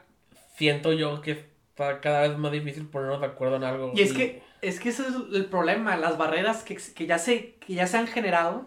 siento 0.55 0.93
yo 0.93 1.21
que 1.21 1.31
está 1.31 2.01
cada 2.01 2.27
vez 2.27 2.37
más 2.37 2.51
difícil 2.51 2.87
ponernos 2.87 3.21
de 3.21 3.27
acuerdo 3.27 3.57
en 3.57 3.63
algo. 3.63 3.91
Y 3.95 4.01
es 4.01 4.13
que, 4.13 4.41
es 4.61 4.79
que 4.79 4.89
ese 4.89 5.03
es 5.03 5.15
el 5.33 5.45
problema, 5.45 5.97
las 5.97 6.17
barreras 6.17 6.63
que, 6.63 6.75
que, 6.75 7.05
ya, 7.05 7.17
se, 7.19 7.55
que 7.55 7.73
ya 7.73 7.87
se 7.87 7.97
han 7.97 8.07
generado. 8.07 8.59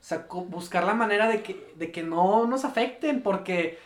O 0.00 0.04
sea, 0.04 0.26
buscar 0.28 0.84
la 0.84 0.94
manera 0.94 1.28
de 1.28 1.42
que, 1.42 1.72
de 1.76 1.92
que 1.92 2.02
no 2.02 2.46
nos 2.46 2.64
afecten, 2.64 3.22
porque 3.22 3.78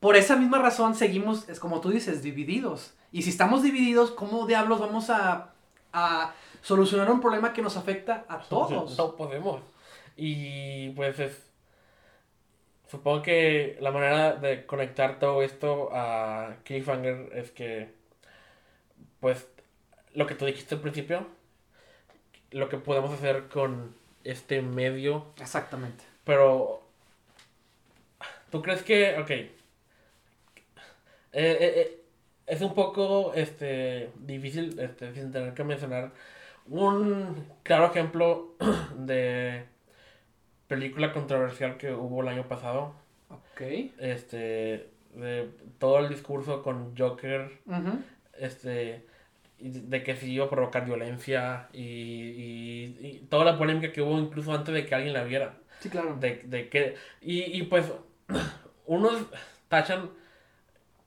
por 0.00 0.16
esa 0.16 0.36
misma 0.36 0.58
razón 0.58 0.94
seguimos, 0.94 1.48
es 1.48 1.58
como 1.58 1.80
tú 1.80 1.90
dices, 1.90 2.22
divididos. 2.22 2.94
Y 3.12 3.22
si 3.22 3.30
estamos 3.30 3.62
divididos, 3.62 4.10
¿cómo 4.10 4.46
diablos 4.46 4.78
vamos 4.78 5.08
a, 5.08 5.50
a 5.92 6.34
solucionar 6.60 7.10
un 7.10 7.20
problema 7.20 7.52
que 7.52 7.62
nos 7.62 7.76
afecta 7.76 8.24
a 8.28 8.40
todos? 8.40 8.98
No 8.98 9.16
podemos. 9.16 9.62
Y 10.16 10.90
pues 10.90 11.18
es. 11.18 11.50
Supongo 12.88 13.22
que 13.22 13.76
la 13.80 13.90
manera 13.90 14.34
de 14.34 14.66
conectar 14.66 15.18
todo 15.18 15.42
esto 15.42 15.90
a 15.92 16.56
Cliffhanger 16.64 17.30
es 17.34 17.50
que. 17.50 17.94
Pues. 19.20 19.46
Lo 20.18 20.26
que 20.26 20.34
tú 20.34 20.46
dijiste 20.46 20.74
al 20.74 20.80
principio. 20.80 21.28
Lo 22.50 22.68
que 22.68 22.76
podemos 22.76 23.12
hacer 23.12 23.44
con 23.46 23.94
este 24.24 24.62
medio. 24.62 25.26
Exactamente. 25.40 26.02
Pero. 26.24 26.82
¿Tú 28.50 28.60
crees 28.60 28.82
que.? 28.82 29.16
Ok. 29.20 29.30
Eh, 29.30 29.52
eh, 31.32 31.56
eh, 31.60 32.02
es 32.48 32.60
un 32.62 32.74
poco 32.74 33.32
este, 33.34 34.10
difícil, 34.18 34.76
este, 34.80 35.14
sin 35.14 35.30
tener 35.30 35.54
que 35.54 35.62
mencionar, 35.62 36.10
un 36.66 37.46
claro 37.62 37.86
ejemplo 37.86 38.56
de 38.96 39.66
película 40.66 41.12
controversial 41.12 41.76
que 41.76 41.92
hubo 41.92 42.22
el 42.22 42.28
año 42.28 42.48
pasado. 42.48 42.92
Ok. 43.30 43.60
Este, 44.00 44.90
de 45.14 45.48
todo 45.78 46.00
el 46.00 46.08
discurso 46.08 46.64
con 46.64 46.96
Joker, 46.98 47.60
este, 48.36 49.06
de 49.60 50.02
que 50.02 50.16
sí 50.16 50.32
iba 50.32 50.46
a 50.46 50.50
provocar 50.50 50.84
violencia 50.84 51.68
y, 51.72 51.82
y, 51.82 52.98
y 53.00 53.26
toda 53.28 53.44
la 53.44 53.58
polémica 53.58 53.92
que 53.92 54.02
hubo 54.02 54.18
incluso 54.18 54.52
antes 54.52 54.74
de 54.74 54.86
que 54.86 54.94
alguien 54.94 55.14
la 55.14 55.24
viera. 55.24 55.54
Sí, 55.80 55.88
claro. 55.90 56.16
De, 56.16 56.42
de 56.44 56.68
que, 56.68 56.96
y, 57.20 57.42
y 57.58 57.62
pues 57.64 57.92
unos 58.86 59.26
tachan 59.68 60.10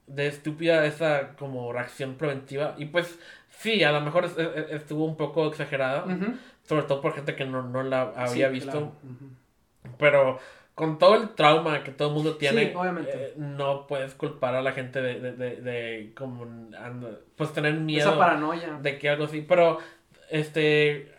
de 0.07 0.27
estúpida 0.27 0.85
esa 0.85 1.35
como 1.37 1.71
reacción 1.71 2.15
preventiva 2.15 2.75
y 2.77 2.85
pues 2.85 3.17
sí, 3.49 3.83
a 3.83 3.91
lo 3.91 4.01
mejor 4.01 4.25
es- 4.25 4.37
es- 4.37 4.71
estuvo 4.71 5.05
un 5.05 5.15
poco 5.15 5.47
exagerada, 5.47 6.05
sobre 6.63 6.83
todo 6.83 7.01
por 7.01 7.13
gente 7.13 7.35
que 7.35 7.45
no, 7.45 7.63
no 7.63 7.83
la 7.83 8.01
había 8.15 8.47
Sí, 8.49 8.53
visto, 8.55 8.71
claro. 8.71 8.93
Pero 9.97 10.39
con 10.75 10.97
todo 10.97 11.15
el 11.15 11.29
trauma 11.35 11.83
que 11.83 11.91
todo 11.91 12.07
el 12.09 12.13
mundo 12.15 12.37
tiene, 12.37 12.69
Sí, 12.71 12.75
obviamente. 12.75 13.11
eh, 13.13 13.33
no 13.37 13.85
puedes 13.87 14.15
culpar 14.15 14.55
a 14.55 14.61
la 14.61 14.71
gente 14.71 15.01
de, 15.01 15.19
de, 15.19 15.31
de, 15.33 15.55
de 15.61 16.13
como, 16.15 16.45
pues 17.35 17.53
tener 17.53 17.73
miedo 17.75 18.09
Esa 18.09 18.17
paranoia. 18.17 18.79
de 18.81 18.97
que 18.97 19.09
algo 19.09 19.25
así, 19.25 19.41
pero 19.41 19.77
este 20.29 21.11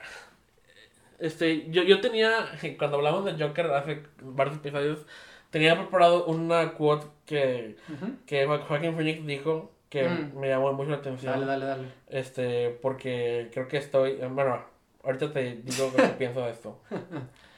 este 1.18 1.70
yo, 1.70 1.82
yo 1.82 2.00
tenía 2.00 2.32
cuando 2.78 2.96
hablamos 2.96 3.24
de 3.24 3.42
Joker 3.42 3.66
hace 3.72 4.02
varios 4.22 4.56
episodios 4.56 5.06
tenía 5.50 5.76
preparado 5.76 6.24
una 6.26 6.72
quote 6.72 7.06
que 7.26 7.76
Ujú. 7.92 8.12
que 8.26 8.46
Jo- 8.46 8.58
Joaquin 8.66 8.94
Phoenix 8.96 9.26
dijo 9.26 9.70
que 9.88 10.08
Mm. 10.08 10.38
me 10.40 10.48
llamó 10.48 10.72
mucho 10.72 10.90
la 10.90 10.96
atención 10.96 11.32
Dale, 11.34 11.44
dale, 11.46 11.66
dale. 11.66 11.84
este 12.08 12.70
porque 12.80 13.50
creo 13.52 13.68
que 13.68 13.76
estoy 13.76 14.14
bueno 14.30 14.64
ahorita 15.04 15.32
te 15.32 15.56
digo 15.56 15.90
lo 15.94 15.96
que 15.96 16.08
pienso 16.18 16.40
de 16.44 16.50
esto 16.52 16.80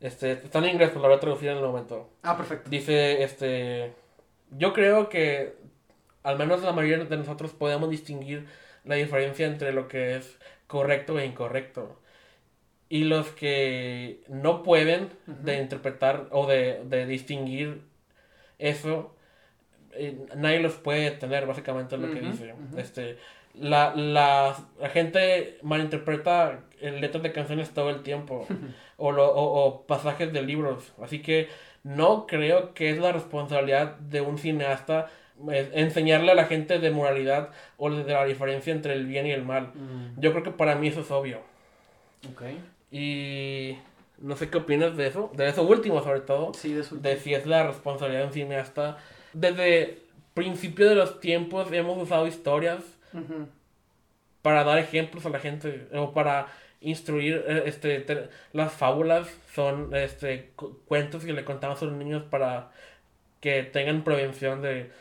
este 0.00 0.32
está 0.32 0.58
en 0.58 0.66
inglés 0.66 0.90
pero 0.90 1.00
lo 1.02 1.08
voy 1.08 1.16
a 1.16 1.20
traducir 1.20 1.48
en 1.48 1.56
el 1.56 1.62
momento 1.64 2.10
Ah, 2.22 2.36
perfecto. 2.36 2.68
Dice, 2.68 3.22
este, 3.22 3.92
yo 4.50 4.72
creo 4.72 5.08
que 5.08 5.54
al 6.22 6.36
menos 6.38 6.62
la 6.62 6.72
mayoría 6.72 7.04
de 7.04 7.16
nosotros 7.16 7.52
podemos 7.52 7.88
distinguir 7.88 8.46
la 8.84 8.96
diferencia 8.96 9.46
entre 9.46 9.72
lo 9.72 9.88
que 9.88 10.16
es 10.16 10.38
correcto 10.66 11.18
e 11.18 11.24
incorrecto. 11.26 12.00
Y 12.88 13.04
los 13.04 13.28
que 13.28 14.22
no 14.28 14.62
pueden 14.62 15.10
de 15.26 15.58
interpretar 15.58 16.28
o 16.30 16.46
de, 16.46 16.82
de 16.84 17.06
distinguir 17.06 17.82
eso, 18.58 19.16
eh, 19.92 20.16
nadie 20.36 20.60
los 20.60 20.74
puede 20.74 21.10
tener, 21.12 21.46
básicamente 21.46 21.96
es 21.96 22.00
lo 22.00 22.12
que 22.12 22.20
dice. 22.20 22.54
Este, 22.76 23.18
la, 23.54 23.94
la, 23.96 24.56
la 24.80 24.88
gente 24.90 25.58
malinterpreta 25.62 26.60
letras 26.80 27.22
de 27.22 27.32
canciones 27.32 27.70
todo 27.70 27.90
el 27.90 28.02
tiempo 28.02 28.46
o, 28.96 29.12
lo- 29.12 29.32
o- 29.34 29.64
o 29.66 29.82
pasajes 29.86 30.32
de 30.32 30.42
libros. 30.42 30.92
Así 31.02 31.20
que 31.22 31.48
no 31.84 32.26
creo 32.26 32.74
que 32.74 32.90
es 32.90 32.98
la 32.98 33.12
responsabilidad 33.12 33.96
de 33.96 34.20
un 34.20 34.38
cineasta 34.38 35.08
eh, 35.52 35.70
enseñarle 35.74 36.32
a 36.32 36.34
la 36.34 36.46
gente 36.46 36.78
de 36.78 36.90
moralidad 36.90 37.50
o 37.76 37.90
de 37.90 38.12
la 38.12 38.24
diferencia 38.24 38.72
entre 38.72 38.94
el 38.94 39.06
bien 39.06 39.26
y 39.26 39.32
el 39.32 39.42
mal. 39.44 39.68
Mm, 39.74 40.18
Yo 40.20 40.32
creo 40.32 40.42
que 40.42 40.50
para 40.50 40.74
mí 40.76 40.88
eso 40.88 41.00
es 41.02 41.10
obvio. 41.10 41.40
ok. 42.32 42.42
Y 42.90 43.76
no 44.18 44.34
sé 44.36 44.48
qué 44.48 44.58
opinas 44.58 44.96
de 44.96 45.06
eso, 45.08 45.30
de 45.34 45.48
eso 45.48 45.62
último 45.62 46.02
sobre 46.02 46.20
todo, 46.20 46.54
Sí, 46.54 46.72
de 46.72 46.82
su... 46.84 47.00
de 47.00 47.18
si 47.18 47.34
es 47.34 47.44
la 47.46 47.64
responsabilidad 47.66 48.22
de 48.22 48.26
un 48.28 48.32
cineasta. 48.32 48.96
Desde 49.34 49.98
principio 50.34 50.88
de 50.88 50.94
los 50.94 51.20
tiempos 51.20 51.70
hemos 51.72 52.02
usado 52.02 52.26
historias 52.26 52.82
para 54.42 54.64
dar 54.64 54.78
ejemplos 54.78 55.26
a 55.26 55.30
la 55.30 55.38
gente 55.38 55.88
o 55.94 56.12
para 56.12 56.46
instruir 56.86 57.44
eh, 57.48 57.64
este 57.66 58.00
te- 58.00 58.28
las 58.52 58.72
fábulas 58.72 59.28
son 59.54 59.94
este 59.94 60.52
cu- 60.56 60.80
cuentos 60.86 61.24
que 61.24 61.32
le 61.34 61.44
contamos 61.44 61.82
a 61.82 61.86
los 61.86 61.94
niños 61.96 62.24
para 62.30 62.70
que 63.40 63.62
tengan 63.64 64.04
prevención 64.04 64.62
de 64.62 64.92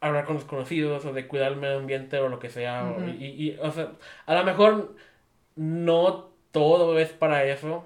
hablar 0.00 0.24
con 0.26 0.36
desconocidos 0.38 1.04
o 1.06 1.12
de 1.12 1.28
cuidar 1.28 1.52
el 1.52 1.58
medio 1.58 1.78
ambiente 1.78 2.18
o 2.20 2.28
lo 2.28 2.38
que 2.40 2.50
sea 2.50 2.90
o- 2.90 3.04
y, 3.08 3.26
y- 3.52 3.58
o 3.62 3.70
sea 3.72 3.92
a 4.26 4.34
lo 4.34 4.44
mejor 4.44 4.96
no 5.56 6.30
todo 6.52 6.98
es 6.98 7.10
para 7.10 7.44
eso 7.44 7.84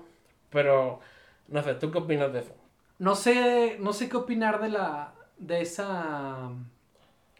pero 0.51 1.01
no 1.49 1.63
sé 1.63 1.75
tú 1.77 1.91
qué 1.93 1.99
opinas 1.99 2.33
de 2.33 2.41
eso 2.41 2.55
no 2.99 3.15
sé, 3.17 3.77
no 3.81 3.93
sé 3.93 4.09
qué 4.09 4.17
opinar 4.17 4.61
de 4.63 4.69
la, 4.71 5.15
de 5.39 5.61
esa 5.63 6.51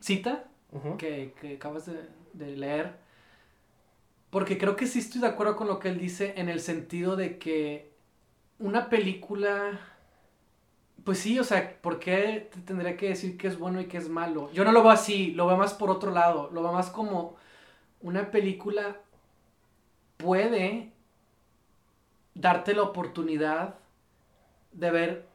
cita 0.01 0.45
Ujú. 0.73 0.97
que, 0.97 1.33
que 1.41 1.55
acabas 1.57 1.87
de, 1.87 2.09
de 2.33 2.57
leer. 2.57 2.93
Porque 4.35 4.59
creo 4.59 4.75
que 4.75 4.89
sí 4.89 4.99
estoy 4.99 5.21
de 5.21 5.29
acuerdo 5.29 5.55
con 5.55 5.69
lo 5.69 5.79
que 5.79 5.89
él 5.89 5.97
dice 5.97 6.35
en 6.37 6.49
el 6.49 6.59
sentido 6.59 7.15
de 7.15 7.39
que 7.39 7.93
una 8.59 8.89
película, 8.89 9.79
pues 11.05 11.21
sí, 11.21 11.39
o 11.39 11.45
sea, 11.45 11.81
¿por 11.81 12.01
qué 12.01 12.51
te 12.53 12.61
tendría 12.63 12.97
que 12.97 13.11
decir 13.11 13.39
que 13.39 13.47
es 13.47 13.57
bueno 13.57 13.81
y 13.81 13.85
que 13.85 13.97
es 13.97 14.09
malo? 14.09 14.51
Yo 14.53 14.65
no 14.65 14.73
lo 14.73 14.83
veo 14.83 14.91
así, 14.91 15.31
lo 15.35 15.47
veo 15.47 15.57
más 15.57 15.73
por 15.73 15.89
otro 15.89 16.11
lado, 16.11 16.51
lo 16.53 16.65
veo 16.65 16.73
más 16.73 16.91
como 16.91 17.37
una 18.01 18.33
película 18.33 18.97
puede 20.17 20.91
darte 22.35 22.75
la 22.75 22.83
oportunidad 22.83 23.77
de 24.73 24.91
ver 24.91 25.27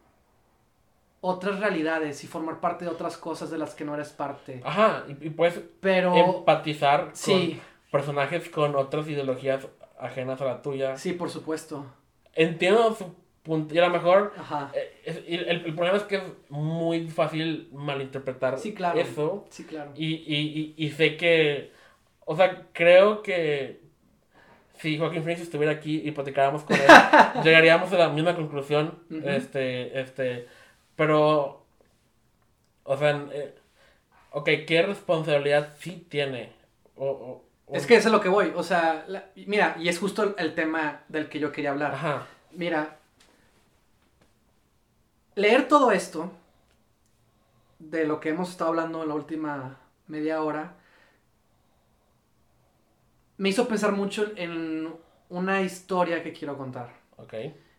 otras 1.21 1.61
realidades 1.61 2.21
y 2.25 2.27
formar 2.27 2.59
parte 2.59 2.83
de 2.83 2.91
otras 2.91 3.15
cosas 3.15 3.49
de 3.49 3.59
las 3.59 3.75
que 3.75 3.85
no 3.85 3.93
eres 3.93 4.09
parte. 4.09 4.61
Ajá, 4.65 5.05
y, 5.07 5.29
puedes 5.29 5.57
Pero 5.79 6.13
empatizar 6.15 7.11
sí, 7.13 7.61
personajes 7.91 8.49
con 8.49 8.75
otras 8.75 9.07
ideologías 9.07 9.67
ajenas 9.99 10.41
a 10.41 10.45
la 10.45 10.61
tuya. 10.61 10.97
sí, 10.97 11.13
por 11.13 11.29
supuesto. 11.29 11.85
Entiendo 12.35 12.93
su 12.95 13.13
punto, 13.43 13.73
y 13.73 13.79
a 13.79 13.87
lo 13.87 13.89
mejor 13.89 14.33
Ajá. 14.37 14.71
eh, 14.73 15.25
el, 15.27 15.47
el 15.65 15.73
problema 15.75 15.97
es 15.97 16.03
que 16.03 16.17
es 16.17 16.23
muy 16.49 17.07
fácil 17.07 17.69
malinterpretar 17.73 18.59
Sí, 18.59 18.73
claro. 18.73 18.99
eso. 18.99 19.45
Sí, 19.49 19.63
claro. 19.65 19.91
Y, 19.95 20.07
y, 20.07 20.73
y, 20.77 20.85
y 20.85 20.91
sé 20.91 21.17
que, 21.17 21.71
o 22.25 22.35
sea, 22.35 22.67
creo 22.73 23.23
que 23.23 23.81
si 24.77 24.97
Joaquín 24.97 25.23
Phoenix 25.23 25.41
estuviera 25.41 25.73
aquí 25.73 26.01
y 26.05 26.11
platicáramos 26.11 26.63
con 26.63 26.77
él, 26.77 26.87
llegaríamos 27.43 27.91
a 27.91 27.97
la 27.97 28.09
misma 28.09 28.35
conclusión. 28.35 28.99
Este, 29.25 29.99
este, 29.99 30.47
pero, 30.95 31.65
o 32.83 32.97
sea, 32.97 33.27
eh, 33.33 33.55
ok, 34.31 34.49
¿qué 34.67 34.81
responsabilidad 34.83 35.73
sí 35.79 36.05
tiene? 36.09 36.51
O- 36.95 37.43
Es 37.71 37.85
que 37.85 37.95
eso 37.95 38.07
es 38.07 38.11
lo 38.11 38.21
que 38.21 38.29
voy. 38.29 38.51
O 38.55 38.63
sea, 38.63 39.05
la- 39.07 39.25
mira, 39.35 39.75
y 39.79 39.89
es 39.89 39.99
justo 39.99 40.35
el, 40.37 40.55
tema 40.55 41.01
del 41.07 41.29
que 41.29 41.39
yo 41.39 41.51
quería 41.51 41.71
hablar. 41.71 41.93
Ajá, 41.93 42.27
Mira, 42.51 42.97
leer 45.35 45.67
todo 45.67 45.91
esto, 45.91 46.31
de 47.77 48.05
lo 48.05 48.19
que 48.19 48.29
hemos 48.29 48.49
estado 48.49 48.71
hablando 48.71 49.03
en 49.03 49.09
la 49.09 49.15
última 49.15 49.77
media 50.07 50.41
hora, 50.41 50.73
me 53.37 53.49
hizo 53.49 53.67
pensar 53.67 53.93
mucho 53.93 54.31
en 54.35 54.93
una 55.29 55.61
historia 55.61 56.23
que 56.23 56.33
quiero 56.33 56.57
contar, 56.57 56.89
ok. 57.17 57.33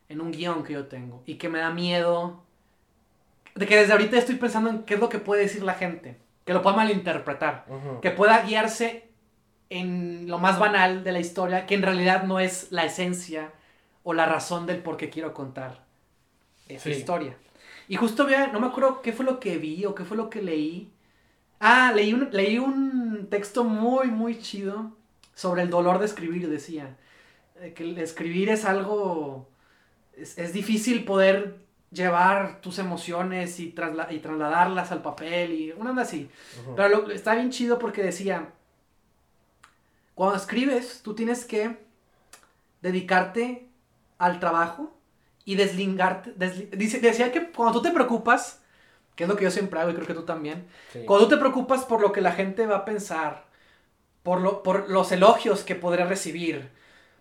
en 0.09 0.21
un 0.21 0.31
guion 0.31 0.63
que 0.65 0.73
yo 0.73 0.87
tengo, 0.87 1.23
y 1.27 1.35
que 1.35 1.49
me 1.49 1.59
da 1.59 1.71
miedo, 1.71 2.43
de 3.55 3.67
que 3.67 3.77
desde 3.77 3.93
ahorita 3.93 4.17
estoy 4.17 4.37
pensando 4.37 4.71
en 4.71 4.85
qué 4.85 4.95
es 4.95 5.01
lo 5.01 5.09
que 5.09 5.19
puede 5.19 5.43
decir 5.43 5.63
la 5.63 5.75
gente, 5.75 6.17
que 6.47 6.55
lo 6.55 6.63
pueda 6.63 6.77
malinterpretar, 6.77 7.67
que 8.01 8.11
pueda 8.11 8.41
guiarse 8.43 9.10
en 9.71 10.27
lo 10.29 10.39
más 10.39 10.59
banal 10.59 11.05
de 11.05 11.13
la 11.13 11.21
historia, 11.21 11.65
que 11.67 11.75
en 11.77 11.83
realidad 11.83 12.25
no 12.25 12.41
es 12.41 12.71
la 12.73 12.85
esencia 12.85 13.53
o 14.03 14.13
la 14.13 14.27
razón 14.27 14.67
del 14.67 14.79
por 14.83 14.97
qué 14.97 15.09
quiero 15.11 15.33
contar 15.33 15.85
esa 16.69 16.85
Sí. 16.85 16.91
historia. 16.91 17.37
Y 17.89 17.97
justo 17.97 18.27
vea, 18.27 18.49
no 18.49 18.61
me 18.61 18.67
acuerdo 18.69 19.01
qué 19.03 19.13
fue 19.13 19.25
lo 19.25 19.41
que 19.41 19.59
vi 19.59 19.85
o 19.85 19.95
qué 19.95 20.05
fue 20.05 20.17
lo 20.17 20.29
que 20.31 20.43
leí. 20.43 20.91
Ah, 21.61 21.93
leí 21.95 22.13
un, 22.13 22.29
leí 22.33 22.59
un 22.59 23.27
texto 23.31 23.65
muy, 23.65 24.09
muy 24.09 24.39
chido 24.41 24.93
sobre 25.35 25.63
el 25.63 25.71
dolor 25.71 25.99
de 25.99 26.07
escribir, 26.07 26.49
decía. 26.49 26.97
Eh, 27.61 27.73
Que 27.75 27.85
el 27.85 27.99
escribir 27.99 28.49
es 28.51 28.65
algo... 28.65 29.49
Es, 30.17 30.39
es 30.39 30.53
difícil 30.53 31.05
poder 31.05 31.57
llevar 31.91 32.61
tus 32.61 32.79
emociones 32.79 33.59
y, 33.61 33.73
trasla- 33.73 34.09
y 34.13 34.19
trasladarlas 34.21 34.93
al 34.93 35.03
papel 35.03 35.53
y 35.53 35.73
una 35.73 35.91
onda 35.91 36.03
así. 36.03 36.29
Pero 36.77 36.89
lo- 36.89 37.11
está 37.11 37.35
bien 37.35 37.51
chido 37.51 37.79
porque 37.79 38.03
decía, 38.03 38.49
cuando 40.21 40.37
escribes, 40.37 41.01
tú 41.03 41.15
tienes 41.15 41.47
que 41.47 41.79
dedicarte 42.83 43.69
al 44.19 44.39
trabajo 44.39 44.93
y 45.47 45.55
deslingarte. 45.55 46.35
desli- 46.37 46.69
dice, 46.73 47.01
decía 47.01 47.33
que 47.33 47.51
cuando 47.51 47.81
tú 47.81 47.89
te 47.89 47.91
preocupas, 47.95 48.61
que 49.17 49.25
es 49.25 49.31
lo 49.31 49.37
que 49.37 49.45
yo 49.45 49.51
siempre 49.51 49.81
hago 49.81 49.89
y 49.91 49.95
creo 49.95 50.07
que 50.07 50.13
tú 50.13 50.25
también, 50.27 50.67
Sí. 50.93 51.05
cuando 51.07 51.27
tú 51.27 51.37
te 51.37 51.41
preocupas 51.41 51.87
por 51.87 52.03
lo 52.03 52.13
que 52.13 52.21
la 52.21 52.33
gente 52.33 52.67
va 52.67 52.77
a 52.77 52.85
pensar, 52.85 53.45
por, 54.23 54.43
lo, 54.43 54.63
por 54.63 54.91
los 54.91 55.11
elogios 55.11 55.65
que 55.65 55.75
podrás 55.75 56.11
recibir, 56.11 56.69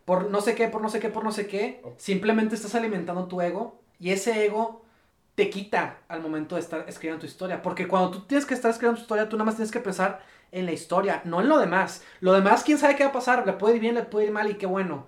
por 0.03 0.29
no 0.29 0.41
sé 0.41 0.53
qué, 0.53 0.67
por 0.67 0.81
no 0.81 0.89
sé 0.89 0.99
qué, 0.99 1.07
por 1.07 1.23
no 1.23 1.31
sé 1.31 1.47
qué, 1.47 1.81
simplemente 1.95 2.55
estás 2.55 2.75
alimentando 2.75 3.29
tu 3.29 3.39
ego 3.39 3.79
y 3.97 4.09
ese 4.11 4.43
ego 4.45 4.83
te 5.35 5.49
quita 5.49 5.99
al 6.09 6.21
momento 6.21 6.55
de 6.55 6.61
estar 6.61 6.83
escribiendo 6.89 7.21
tu 7.21 7.27
historia. 7.27 7.61
Porque 7.61 7.87
cuando 7.87 8.11
tú 8.11 8.19
tienes 8.25 8.45
que 8.45 8.55
estar 8.55 8.71
escribiendo 8.71 8.97
tu 8.97 9.03
historia, 9.03 9.29
tú 9.29 9.37
nada 9.37 9.45
más 9.45 9.55
tienes 9.55 9.71
que 9.71 9.79
pensar 9.79 10.21
en 10.51 10.65
la 10.65 10.71
historia, 10.71 11.21
no 11.25 11.41
en 11.41 11.49
lo 11.49 11.57
demás. 11.59 12.03
Lo 12.19 12.33
demás, 12.33 12.63
quién 12.63 12.77
sabe 12.77 12.95
qué 12.95 13.03
va 13.03 13.09
a 13.09 13.13
pasar, 13.13 13.45
le 13.45 13.53
puede 13.53 13.75
ir 13.75 13.81
bien, 13.81 13.95
le 13.95 14.03
puede 14.03 14.25
ir 14.27 14.31
mal 14.31 14.49
y 14.49 14.55
qué 14.55 14.65
bueno. 14.65 15.07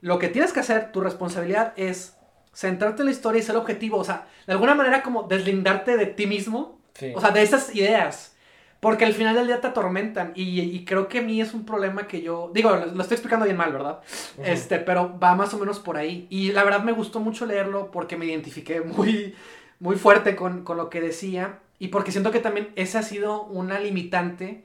Lo 0.00 0.18
que 0.18 0.28
tienes 0.28 0.52
que 0.52 0.60
hacer, 0.60 0.92
tu 0.92 1.00
responsabilidad 1.00 1.72
es 1.76 2.16
centrarte 2.52 3.02
en 3.02 3.06
la 3.06 3.12
historia 3.12 3.40
y 3.40 3.42
ser 3.42 3.56
objetivo. 3.56 3.98
O 3.98 4.04
sea, 4.04 4.26
de 4.46 4.52
alguna 4.52 4.74
manera 4.74 5.02
como 5.02 5.24
deslindarte 5.24 5.96
de 5.96 6.06
ti 6.06 6.26
mismo 6.26 6.78
Sí. 6.94 7.12
o 7.16 7.20
sea, 7.20 7.30
de 7.32 7.42
esas 7.42 7.74
ideas. 7.74 8.36
Porque 8.78 9.04
al 9.06 9.14
final 9.14 9.34
del 9.34 9.46
día 9.46 9.60
te 9.60 9.66
atormentan. 9.66 10.32
Y, 10.36 10.60
y 10.60 10.84
creo 10.84 11.08
que 11.08 11.18
a 11.20 11.22
mí 11.22 11.40
es 11.40 11.54
un 11.54 11.64
problema 11.64 12.06
que 12.06 12.20
yo. 12.22 12.50
Digo, 12.54 12.70
lo, 12.70 12.86
lo 12.86 13.00
estoy 13.02 13.14
explicando 13.16 13.46
bien 13.46 13.56
mal, 13.56 13.72
¿verdad? 13.72 14.00
Ujú. 14.36 14.46
Este, 14.46 14.78
pero 14.78 15.18
va 15.18 15.34
más 15.34 15.54
o 15.54 15.58
menos 15.58 15.80
por 15.80 15.96
ahí. 15.96 16.26
Y 16.30 16.52
la 16.52 16.62
verdad 16.64 16.82
me 16.84 16.92
gustó 16.92 17.18
mucho 17.18 17.46
leerlo 17.46 17.90
porque 17.90 18.16
me 18.16 18.26
identifiqué 18.26 18.82
muy, 18.82 19.34
muy 19.80 19.96
fuerte 19.96 20.36
con, 20.36 20.62
con 20.64 20.76
lo 20.76 20.90
que 20.90 21.00
decía. 21.00 21.60
Y 21.80 21.88
porque 21.88 22.12
siento 22.12 22.30
que 22.30 22.38
también 22.40 22.68
esa 22.76 22.98
ha 23.00 23.02
sido 23.02 23.42
una 23.44 23.80
limitante 23.80 24.64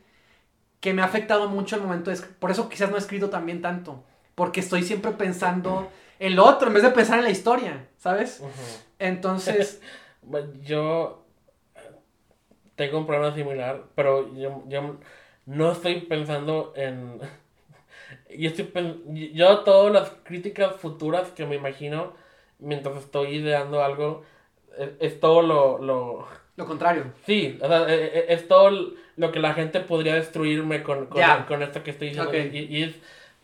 que 0.80 0.94
me 0.94 1.02
ha 1.02 1.06
afectado 1.06 1.48
mucho 1.50 1.76
al 1.76 1.82
momento 1.82 2.10
de 2.12 2.18
Por 2.39 2.52
eso 2.52 2.70
quizás 2.70 2.89
no 2.89 2.96
he 2.96 3.00
escrito 3.00 3.30
también 3.30 3.62
tanto. 3.62 4.04
Porque 4.36 4.62
estoy 4.62 4.84
siempre 4.84 5.12
pensando 5.12 5.89
en 6.20 6.36
lo 6.36 6.46
otro 6.46 6.68
en 6.68 6.74
vez 6.76 6.84
de 6.84 6.92
pensar 6.92 7.18
en 7.20 7.26
la 7.26 7.32
historia, 7.32 7.88
¿sabes? 7.98 8.42
Entonces, 9.00 9.82
Yo 10.63 11.26
eh, 11.76 11.80
tengo 12.76 13.00
un 13.00 13.08
problema 13.08 13.34
similar, 13.34 13.84
pero 13.96 14.34
yo, 14.36 14.63
yo 14.68 14.98
no 15.46 15.72
estoy 15.72 16.02
pensando 16.02 16.74
en... 16.76 17.20
Yo, 18.38 18.50
estoy 18.50 18.65
pen- 18.65 19.04
yo 19.34 19.60
todas 19.60 19.92
las 19.92 20.10
críticas 20.24 20.76
futuras 20.78 21.30
que 21.30 21.46
me 21.46 21.56
imagino 21.56 22.13
mientras 22.60 22.98
estoy 22.98 23.36
ideando 23.38 23.84
algo, 23.84 24.24
es, 24.78 24.89
es 25.00 25.20
todo 25.20 25.42
lo, 25.42 25.78
lo... 25.80 26.28
lo 26.56 26.65
contrario. 26.65 27.13
Sí, 27.26 27.60
o 27.62 27.68
sea, 27.68 27.88
e- 27.88 28.20
e- 28.20 28.34
es 28.34 28.48
todo 28.48 28.72
lo 29.19 29.32
que 29.32 29.39
la 29.39 29.53
gente 29.53 29.79
podría 29.82 30.15
destruirme 30.15 30.82
con, 30.82 31.08
con, 31.08 31.19
Ya. 31.19 31.45
con 31.45 31.62
esto 31.62 31.84
que 31.84 31.91
estoy 31.91 32.10
diciendo. 32.10 32.29
Ok. 32.32 32.38
Y, 32.53 32.58
y, 32.77 32.84
es- 32.84 32.95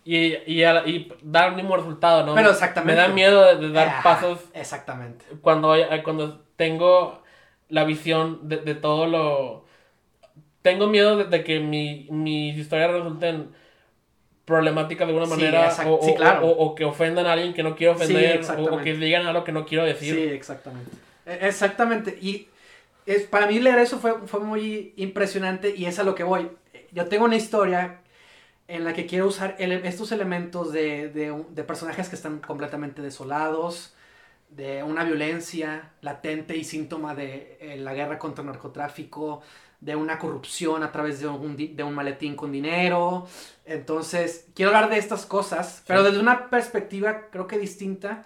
y, 0.05 0.15
y, 0.45 0.63
y 0.63 1.11
dar 1.21 1.49
el 1.49 1.55
mismo 1.55 1.75
resultado, 1.75 2.25
¿no? 2.25 2.33
Pero 2.35 2.51
exactamente. 2.51 2.93
Me 3.01 3.07
da 3.07 3.13
miedo 3.13 3.43
de, 3.43 3.67
de 3.67 3.73
dar 3.73 3.87
Ah, 3.89 4.01
pasos 4.03 4.39
Exactamente. 4.53 5.25
cuando, 5.41 5.71
hay- 5.73 6.01
cuando 6.03 6.39
tengo 6.55 7.21
la 7.69 7.83
visión 7.83 8.47
de, 8.47 8.57
de 8.57 8.75
todo 8.75 9.05
lo... 9.07 9.65
Tengo 10.61 10.87
miedo 10.87 11.17
de, 11.17 11.25
de 11.25 11.43
que 11.43 11.59
mi, 11.59 12.07
mis 12.09 12.57
historias 12.57 12.91
resulten 12.91 13.49
problemáticas 14.45 15.07
de 15.07 15.13
alguna 15.13 15.25
Sí, 15.25 15.41
manera 15.41 15.69
exact- 15.69 15.87
o, 15.87 15.99
sí, 16.03 16.11
o- 16.11 16.15
claro. 16.15 16.45
o- 16.47 16.65
o 16.65 16.75
que 16.75 16.85
ofendan 16.85 17.25
a 17.25 17.33
alguien 17.33 17.53
que 17.53 17.63
no 17.63 17.75
quiero 17.75 17.95
Sí, 17.97 18.03
ofender 18.03 18.41
o- 18.57 18.75
o, 18.75 18.81
que 18.81 18.93
digan 18.93 19.25
algo 19.25 19.43
que 19.43 19.51
no 19.51 19.65
quiero 19.65 19.83
decir. 19.85 20.13
Sí, 20.15 20.21
exactamente. 20.23 20.91
E- 21.25 21.47
Exactamente. 21.47 22.17
Y 22.21 22.47
es, 23.05 23.23
para 23.23 23.47
mí 23.47 23.59
leer 23.59 23.79
eso 23.79 23.99
fue, 23.99 24.27
fue 24.27 24.39
muy 24.39 24.93
impresionante 24.97 25.73
y 25.75 25.85
es 25.85 25.99
a 25.99 26.03
lo 26.03 26.15
que 26.15 26.23
voy. 26.23 26.49
Yo 26.91 27.07
tengo 27.07 27.25
una 27.25 27.35
historia 27.35 28.01
en 28.67 28.83
la 28.83 28.93
que 28.93 29.05
quiero 29.05 29.27
usar 29.27 29.55
ele- 29.59 29.87
estos 29.87 30.11
elementos 30.11 30.71
de, 30.71 31.09
de 31.09 31.63
personajes 31.63 32.09
que 32.09 32.15
están 32.15 32.39
completamente 32.39 33.01
desolados, 33.01 33.93
de 34.49 34.83
una 34.83 35.03
violencia 35.03 35.91
latente 36.01 36.55
y 36.55 36.63
síntoma 36.63 37.13
de 37.15 37.57
eh, 37.59 37.77
la 37.77 37.93
guerra 37.93 38.17
contra 38.17 38.41
el 38.41 38.47
narcotráfico, 38.47 39.41
de 39.81 39.95
una 39.95 40.17
corrupción 40.17 40.81
a 40.83 40.91
través 40.91 41.19
de 41.19 41.27
un, 41.27 41.57
de 41.57 41.83
un 41.83 41.93
maletín 41.93 42.35
con 42.35 42.51
dinero. 42.51 43.27
Entonces, 43.65 44.47
quiero 44.55 44.69
hablar 44.73 44.89
de 44.89 44.97
estas 44.97 45.25
cosas, 45.25 45.83
pero 45.85 45.99
Sí. 46.01 46.05
desde 46.07 46.19
una 46.21 46.49
perspectiva 46.49 47.27
creo 47.31 47.45
que 47.47 47.57
distinta 47.59 48.23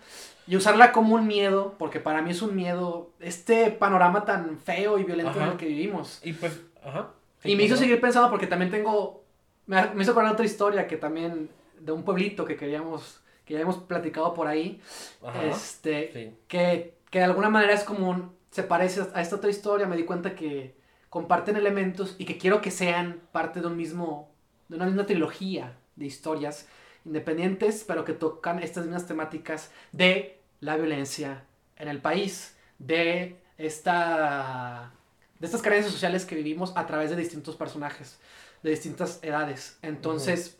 y 0.49 0.55
usarla 0.55 0.91
como 0.91 1.15
un 1.15 1.27
miedo, 1.27 1.75
porque 1.77 1.99
para 1.99 2.21
mí 2.21 2.31
es 2.31 2.41
un 2.41 2.55
miedo 2.55 3.11
este 3.19 3.69
panorama 3.71 4.25
tan 4.25 4.57
feo 4.57 4.97
y 4.97 5.03
violento 5.03 5.39
en 5.39 5.49
el 5.49 5.57
que 5.57 5.67
vivimos. 5.67 6.19
Y 6.23 6.33
pues, 6.33 6.59
ajá. 6.83 7.11
Y 7.43 7.55
me 7.55 7.63
hizo 7.63 7.77
seguir 7.77 8.01
pensando 8.01 8.29
porque 8.29 8.47
también 8.47 8.71
tengo, 8.71 9.23
me, 9.67 9.85
me 9.93 10.01
hizo 10.03 10.11
acordar 10.11 10.33
otra 10.33 10.45
historia 10.45 10.87
que 10.87 10.97
también, 10.97 11.49
de 11.79 11.91
un 11.91 12.03
pueblito 12.03 12.45
que 12.45 12.55
queríamos, 12.57 13.21
que 13.45 13.53
ya 13.53 13.61
hemos 13.61 13.77
platicado 13.77 14.33
por 14.33 14.47
ahí, 14.47 14.81
Ajá. 15.23 15.45
este, 15.45 16.09
Sí. 16.13 16.37
que, 16.47 16.95
que 17.11 17.19
de 17.19 17.25
alguna 17.25 17.49
manera 17.49 17.73
es 17.73 17.83
como 17.83 18.09
un- 18.09 18.33
se 18.51 18.63
parece 18.63 19.01
a 19.13 19.21
esta 19.21 19.35
otra 19.35 19.49
historia, 19.51 19.85
me 19.87 19.95
di 19.97 20.03
cuenta 20.03 20.33
que 20.35 20.75
comparten 21.09 21.55
elementos 21.57 22.15
y 22.17 22.25
que 22.25 22.37
quiero 22.39 22.59
que 22.61 22.71
sean 22.71 23.21
parte 23.31 23.61
de 23.61 23.67
un 23.67 23.77
mismo, 23.77 24.31
de 24.67 24.75
una 24.77 24.85
misma 24.85 25.05
trilogía 25.05 25.77
de 25.95 26.05
historias 26.07 26.67
independientes, 27.05 27.83
pero 27.87 28.03
que 28.05 28.13
tocan 28.13 28.61
estas 28.61 28.85
mismas 28.85 29.07
temáticas 29.07 29.71
de 29.91 30.38
la 30.59 30.75
violencia 30.77 31.43
en 31.77 31.87
el 31.87 32.01
país, 32.01 32.55
de 32.77 33.37
esta 33.57 34.93
de 35.39 35.45
estas 35.45 35.61
carencias 35.61 35.91
sociales 35.91 36.25
que 36.25 36.35
vivimos 36.35 36.73
a 36.75 36.85
través 36.85 37.09
de 37.09 37.15
distintos 37.15 37.55
personajes, 37.55 38.19
de 38.61 38.71
distintas 38.71 39.19
edades. 39.23 39.79
Entonces, 39.81 40.59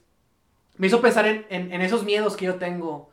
me 0.78 0.88
hizo 0.88 1.02
pensar 1.02 1.28
en, 1.28 1.46
en, 1.50 1.82
esos 1.82 2.06
miedos 2.06 2.38
que 2.38 2.46
yo 2.46 2.56
tengo 2.56 3.12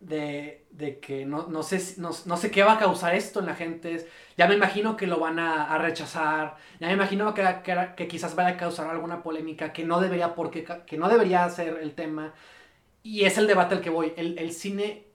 de, 0.00 0.66
de 0.70 1.00
que 1.00 1.24
no, 1.24 1.46
no, 1.48 1.62
sé, 1.62 1.94
no, 1.96 2.10
no, 2.26 2.36
sé 2.36 2.50
qué 2.50 2.62
va 2.62 2.74
a 2.74 2.78
causar 2.78 3.14
esto 3.14 3.40
en 3.40 3.46
la 3.46 3.54
gente. 3.54 4.06
Ya 4.36 4.46
me 4.46 4.54
imagino 4.54 4.96
que 4.98 5.06
lo 5.06 5.18
van 5.18 5.38
a, 5.38 5.78
rechazar, 5.78 6.56
ya 6.78 6.88
me 6.88 6.92
imagino 6.92 7.32
que, 7.32 7.42
que, 7.64 7.88
que, 7.96 8.06
quizás 8.06 8.36
vaya 8.36 8.50
a 8.50 8.56
causar 8.58 8.90
alguna 8.90 9.22
polémica 9.22 9.72
que 9.72 9.84
no 9.84 10.00
debería, 10.00 10.34
porque, 10.34 10.66
que 10.86 10.98
no 10.98 11.08
debería 11.08 11.48
ser 11.48 11.78
el 11.80 11.94
tema. 11.94 12.34
Y 13.02 13.24
es 13.24 13.38
el 13.38 13.46
debate 13.46 13.76
al 13.76 13.80
que 13.80 13.90
voy. 13.90 14.12
El, 14.16 14.38
el 14.38 14.52
cine, 14.52 15.06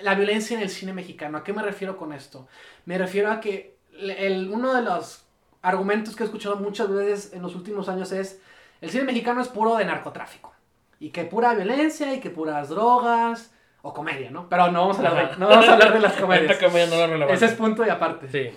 la 0.00 0.14
violencia 0.14 0.56
en 0.56 0.62
el 0.62 0.70
cine 0.70 0.92
mexicano. 0.92 1.38
¿A 1.38 1.44
qué 1.44 1.52
me 1.52 1.62
refiero 1.62 1.96
con 1.96 2.12
esto? 2.12 2.48
Me 2.84 2.98
refiero 2.98 3.30
a 3.30 3.40
que 3.40 3.76
el, 3.98 4.50
uno 4.50 4.74
de 4.74 4.82
los 4.82 5.24
argumentos 5.62 6.14
que 6.14 6.22
he 6.22 6.26
escuchado 6.26 6.56
muchas 6.56 6.88
veces 6.88 7.32
en 7.32 7.42
los 7.42 7.54
últimos 7.54 7.88
años 7.88 8.12
es, 8.12 8.40
el 8.80 8.90
cine 8.90 9.04
mexicano 9.04 9.40
es 9.40 9.48
puro 9.48 9.76
de 9.76 9.84
narcotráfico. 9.84 10.54
Y 10.98 11.10
que 11.10 11.24
pura 11.24 11.54
violencia 11.54 12.14
y 12.14 12.20
que 12.20 12.30
puras 12.30 12.68
drogas 12.68 13.52
o 13.82 13.92
comedia, 13.92 14.30
¿no? 14.30 14.48
Pero 14.48 14.70
no 14.70 14.80
vamos 14.80 14.96
a 14.98 15.08
hablar 15.08 15.30
de, 15.30 15.36
no 15.36 15.48
vamos 15.48 15.68
a 15.68 15.72
hablar 15.74 15.92
de 15.92 16.00
las 16.00 16.12
comedias. 16.20 16.58
Ese 17.30 17.46
es 17.46 17.52
punto 17.52 17.84
y 17.84 17.88
aparte. 17.88 18.28
Sí. 18.28 18.56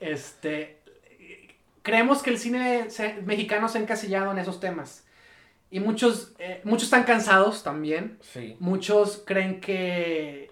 Este, 0.00 0.80
creemos 1.82 2.22
que 2.22 2.30
el 2.30 2.38
cine 2.38 2.88
mexicano 3.24 3.68
se 3.68 3.78
ha 3.78 3.80
encasillado 3.80 4.32
en 4.32 4.38
esos 4.38 4.60
temas. 4.60 5.04
Y 5.70 5.80
muchos, 5.80 6.34
eh, 6.38 6.60
muchos 6.64 6.84
están 6.84 7.04
cansados 7.04 7.62
también. 7.62 8.18
Sí. 8.22 8.56
Muchos 8.58 9.22
creen 9.26 9.60
que 9.60 10.47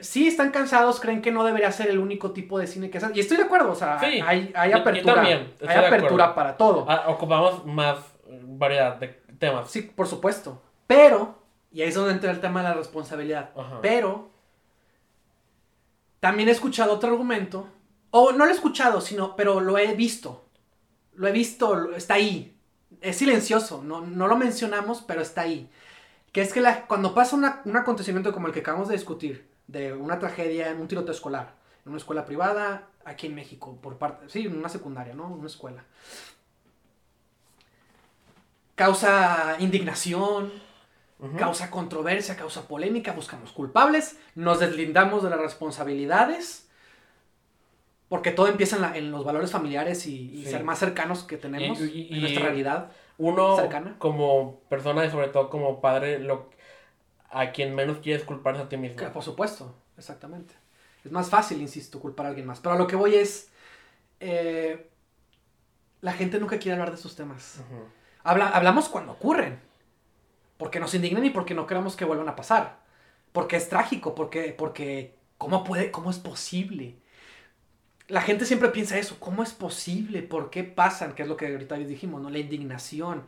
sí 0.00 0.26
están 0.26 0.50
cansados, 0.50 1.00
creen 1.00 1.22
que 1.22 1.30
no 1.30 1.44
debería 1.44 1.70
ser 1.72 1.88
el 1.88 1.98
único 1.98 2.32
tipo 2.32 2.58
de 2.58 2.66
cine 2.66 2.90
que 2.90 2.98
hacen. 2.98 3.12
Y 3.14 3.20
estoy 3.20 3.36
de 3.36 3.44
acuerdo, 3.44 3.72
o 3.72 3.74
sea, 3.74 3.98
hay, 4.00 4.20
hay, 4.54 4.72
apertura. 4.72 5.22
hay 5.22 5.76
apertura 5.76 6.34
para 6.34 6.56
todo. 6.56 6.86
Ah, 6.88 7.04
ocupamos 7.08 7.64
más 7.66 7.98
variedad 8.42 8.96
de 8.96 9.08
temas. 9.38 9.70
Sí, 9.70 9.82
por 9.82 10.06
supuesto. 10.06 10.62
Pero, 10.86 11.38
y 11.70 11.82
ahí 11.82 11.88
es 11.88 11.94
donde 11.94 12.12
entra 12.12 12.30
el 12.30 12.40
tema 12.40 12.62
de 12.62 12.68
la 12.68 12.74
responsabilidad. 12.74 13.50
Pero, 13.82 14.30
también 16.20 16.48
he 16.48 16.52
escuchado 16.52 16.94
otro 16.94 17.10
argumento, 17.10 17.68
o 18.10 18.32
no 18.32 18.44
lo 18.44 18.50
he 18.50 18.54
escuchado, 18.54 19.00
sino, 19.00 19.36
pero 19.36 19.60
lo 19.60 19.78
he 19.78 19.94
visto. 19.94 20.44
Lo 21.14 21.26
he 21.28 21.32
visto, 21.32 21.94
está 21.94 22.14
ahí. 22.14 22.56
Es 23.00 23.16
silencioso, 23.16 23.82
no, 23.84 24.00
no 24.00 24.28
lo 24.28 24.36
mencionamos, 24.36 25.02
pero 25.06 25.20
está 25.20 25.42
ahí. 25.42 25.70
Que 26.32 26.40
es 26.40 26.52
que 26.52 26.60
la, 26.60 26.86
cuando 26.86 27.14
pasa 27.14 27.36
un 27.36 27.76
acontecimiento 27.76 28.32
como 28.32 28.48
el 28.48 28.52
que 28.52 28.60
acabamos 28.60 28.88
de 28.88 28.94
discutir, 28.94 29.47
de 29.68 29.92
una 29.92 30.18
tragedia 30.18 30.70
en 30.70 30.80
un 30.80 30.88
tiroteo 30.88 31.14
escolar, 31.14 31.54
en 31.84 31.90
una 31.90 31.98
escuela 31.98 32.24
privada 32.24 32.88
aquí 33.04 33.26
en 33.26 33.34
México, 33.34 33.78
por 33.80 33.96
parte, 33.98 34.28
sí, 34.28 34.46
en 34.46 34.58
una 34.58 34.68
secundaria, 34.68 35.14
¿no? 35.14 35.28
Una 35.28 35.46
escuela. 35.46 35.84
Causa 38.74 39.56
indignación, 39.60 40.52
causa 41.36 41.70
controversia, 41.70 42.36
causa 42.36 42.68
polémica, 42.68 43.12
buscamos 43.12 43.52
culpables, 43.52 44.18
nos 44.34 44.60
deslindamos 44.60 45.22
de 45.22 45.30
las 45.30 45.40
responsabilidades, 45.40 46.68
porque 48.08 48.30
todo 48.30 48.46
empieza 48.46 48.96
en, 48.96 49.10
los 49.10 49.24
valores 49.24 49.50
familiares 49.50 50.06
y, 50.06 50.44
ser 50.44 50.64
más 50.64 50.78
cercanos 50.78 51.24
que 51.24 51.36
tenemos 51.36 51.80
en 51.80 52.20
nuestra 52.20 52.44
realidad. 52.44 52.92
Uno, 53.18 53.56
como 53.98 54.60
persona 54.68 55.04
y 55.04 55.10
sobre 55.10 55.28
todo 55.28 55.50
como 55.50 55.80
padre, 55.80 56.20
lo, 56.20 56.50
a 57.30 57.52
quien 57.52 57.74
menos 57.74 57.98
quieres 57.98 58.24
culparse 58.24 58.62
a 58.62 58.68
ti 58.68 58.76
mismo. 58.76 59.12
por 59.12 59.22
supuesto, 59.22 59.74
exactamente. 59.96 60.54
Es 61.04 61.12
más 61.12 61.30
fácil, 61.30 61.60
insisto, 61.60 62.00
culpar 62.00 62.26
a 62.26 62.28
alguien 62.30 62.46
más. 62.46 62.60
Pero 62.60 62.74
a 62.74 62.78
lo 62.78 62.86
que 62.86 62.96
voy 62.96 63.14
es, 63.14 63.50
eh, 64.20 64.90
la 66.00 66.12
gente 66.12 66.40
nunca 66.40 66.58
quiere 66.58 66.72
hablar 66.72 66.90
de 66.90 66.96
esos 66.96 67.16
temas. 67.16 67.60
hablamos 68.24 68.88
cuando 68.88 69.12
ocurren. 69.12 69.60
Porque 70.56 70.80
nos 70.80 70.92
indignan 70.94 71.24
y 71.24 71.30
porque 71.30 71.54
no 71.54 71.66
queremos 71.66 71.94
que 71.94 72.04
vuelvan 72.04 72.28
a 72.28 72.34
pasar. 72.34 72.80
Porque 73.32 73.56
es 73.56 73.68
trágico, 73.68 74.14
porque, 74.14 74.52
porque 74.56 75.14
¿cómo 75.36 75.62
puede, 75.62 75.92
cómo 75.92 76.10
es 76.10 76.18
posible? 76.18 76.96
La 78.08 78.22
gente 78.22 78.44
siempre 78.44 78.70
piensa 78.70 78.98
eso, 78.98 79.20
¿cómo 79.20 79.42
es 79.42 79.52
posible? 79.52 80.22
¿Por 80.22 80.50
qué 80.50 80.64
pasan? 80.64 81.14
Que 81.14 81.22
es 81.22 81.28
lo 81.28 81.36
que 81.36 81.46
ahorita 81.46 81.76
dijimos, 81.76 82.20
¿no? 82.20 82.30
La 82.30 82.38
indignación. 82.38 83.24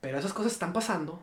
Pero 0.00 0.18
esas 0.18 0.32
cosas 0.32 0.52
están 0.52 0.72
pasando 0.72 1.22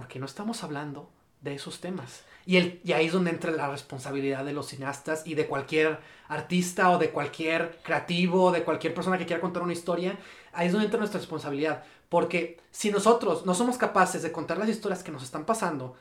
porque 0.00 0.18
no 0.18 0.24
estamos 0.24 0.64
hablando 0.64 1.10
de 1.42 1.54
esos 1.54 1.82
temas. 1.82 2.24
Y, 2.46 2.56
el, 2.56 2.80
y 2.82 2.92
ahí 2.92 3.08
es 3.08 3.12
donde 3.12 3.28
entra 3.28 3.50
la 3.50 3.68
responsabilidad 3.68 4.46
de 4.46 4.54
los 4.54 4.68
cineastas 4.68 5.26
y 5.26 5.34
de 5.34 5.46
cualquier 5.46 5.98
artista 6.28 6.88
o 6.88 6.96
de 6.96 7.10
cualquier 7.10 7.80
creativo, 7.82 8.50
de 8.50 8.64
cualquier 8.64 8.94
persona 8.94 9.18
que 9.18 9.26
quiera 9.26 9.42
contar 9.42 9.62
una 9.62 9.74
historia. 9.74 10.18
Ahí 10.54 10.68
es 10.68 10.72
donde 10.72 10.86
entra 10.86 10.98
nuestra 10.98 11.20
responsabilidad. 11.20 11.84
Porque 12.08 12.58
si 12.70 12.90
nosotros 12.90 13.44
no 13.44 13.52
somos 13.52 13.76
capaces 13.76 14.22
de 14.22 14.32
contar 14.32 14.56
las 14.56 14.70
historias 14.70 15.02
que 15.02 15.12
nos 15.12 15.22
están 15.22 15.44
pasando, 15.44 15.94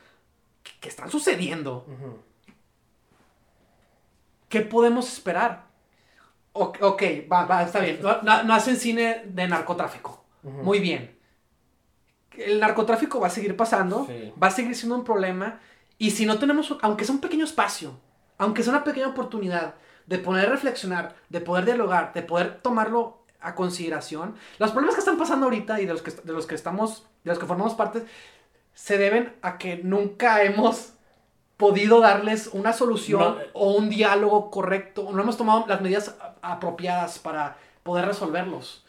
que, 0.79 0.87
están 0.87 1.11
sucediendo, 1.11 1.85
¿qué 4.47 4.61
podemos 4.61 5.11
esperar? 5.11 5.65
ok, 6.53 7.03
va, 7.29 7.43
va, 7.45 7.63
está 7.63 7.81
bien. 7.81 7.99
No, 8.01 8.53
hacen 8.53 8.77
cine 8.77 9.23
de 9.25 9.45
narcotráfico. 9.45 10.23
Muy 10.41 10.79
bien 10.79 11.18
el 12.37 12.59
narcotráfico 12.59 13.19
va 13.19 13.27
a 13.27 13.31
seguir 13.31 13.55
pasando, 13.55 14.07
va 14.41 14.47
a 14.47 14.51
seguir 14.51 14.75
siendo 14.75 14.95
un 14.95 15.03
problema. 15.03 15.59
Y 15.97 16.11
si 16.11 16.25
no 16.25 16.39
tenemos, 16.39 16.77
aunque 16.81 17.05
sea 17.05 17.15
un 17.15 17.21
pequeño 17.21 17.43
espacio, 17.43 17.99
aunque 18.37 18.63
sea 18.63 18.73
una 18.73 18.83
pequeña 18.83 19.07
oportunidad 19.07 19.75
de 20.05 20.17
poder 20.17 20.49
reflexionar, 20.49 21.15
de 21.29 21.41
poder 21.41 21.65
dialogar, 21.65 22.13
de 22.13 22.23
poder 22.23 22.61
tomarlo 22.61 23.19
a 23.41 23.55
consideración, 23.55 24.35
los 24.57 24.71
problemas 24.71 24.95
que 24.95 24.99
están 24.99 25.17
pasando 25.17 25.45
ahorita 25.45 25.79
y 25.81 25.85
de 25.85 25.93
los 25.93 26.01
que, 26.01 26.11
de 26.11 26.33
los 26.33 26.45
que 26.45 26.55
estamos, 26.55 27.05
de 27.23 27.31
los 27.31 27.39
que 27.39 27.45
formamos 27.45 27.73
parte, 27.73 28.03
se 28.73 28.97
deben 28.97 29.33
a 29.41 29.57
que 29.57 29.77
nunca 29.83 30.43
hemos 30.43 30.93
podido 31.57 31.99
darles 31.99 32.47
una 32.53 32.71
solución 32.71 33.37
o 33.51 33.73
un 33.73 33.89
diálogo 33.89 34.49
correcto, 34.49 35.09
no 35.11 35.21
hemos 35.21 35.35
tomado 35.35 35.65
las 35.67 35.81
medidas 35.81 36.15
apropiadas 36.41 37.19
para 37.19 37.57
poder 37.83 38.05
resolverlos. 38.05 38.85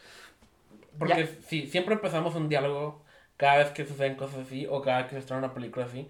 Porque 0.97 1.37
si 1.47 1.67
siempre 1.67 1.95
empezamos 1.95 2.33
un 2.35 2.47
diálogo 2.47 3.00
cada 3.41 3.57
vez 3.57 3.71
que 3.71 3.87
suceden 3.87 4.13
cosas 4.13 4.41
así 4.45 4.67
o 4.69 4.83
cada 4.83 4.99
vez 4.99 5.07
que 5.07 5.15
se 5.15 5.19
estrena 5.21 5.39
una 5.39 5.53
película 5.55 5.87
así, 5.87 6.07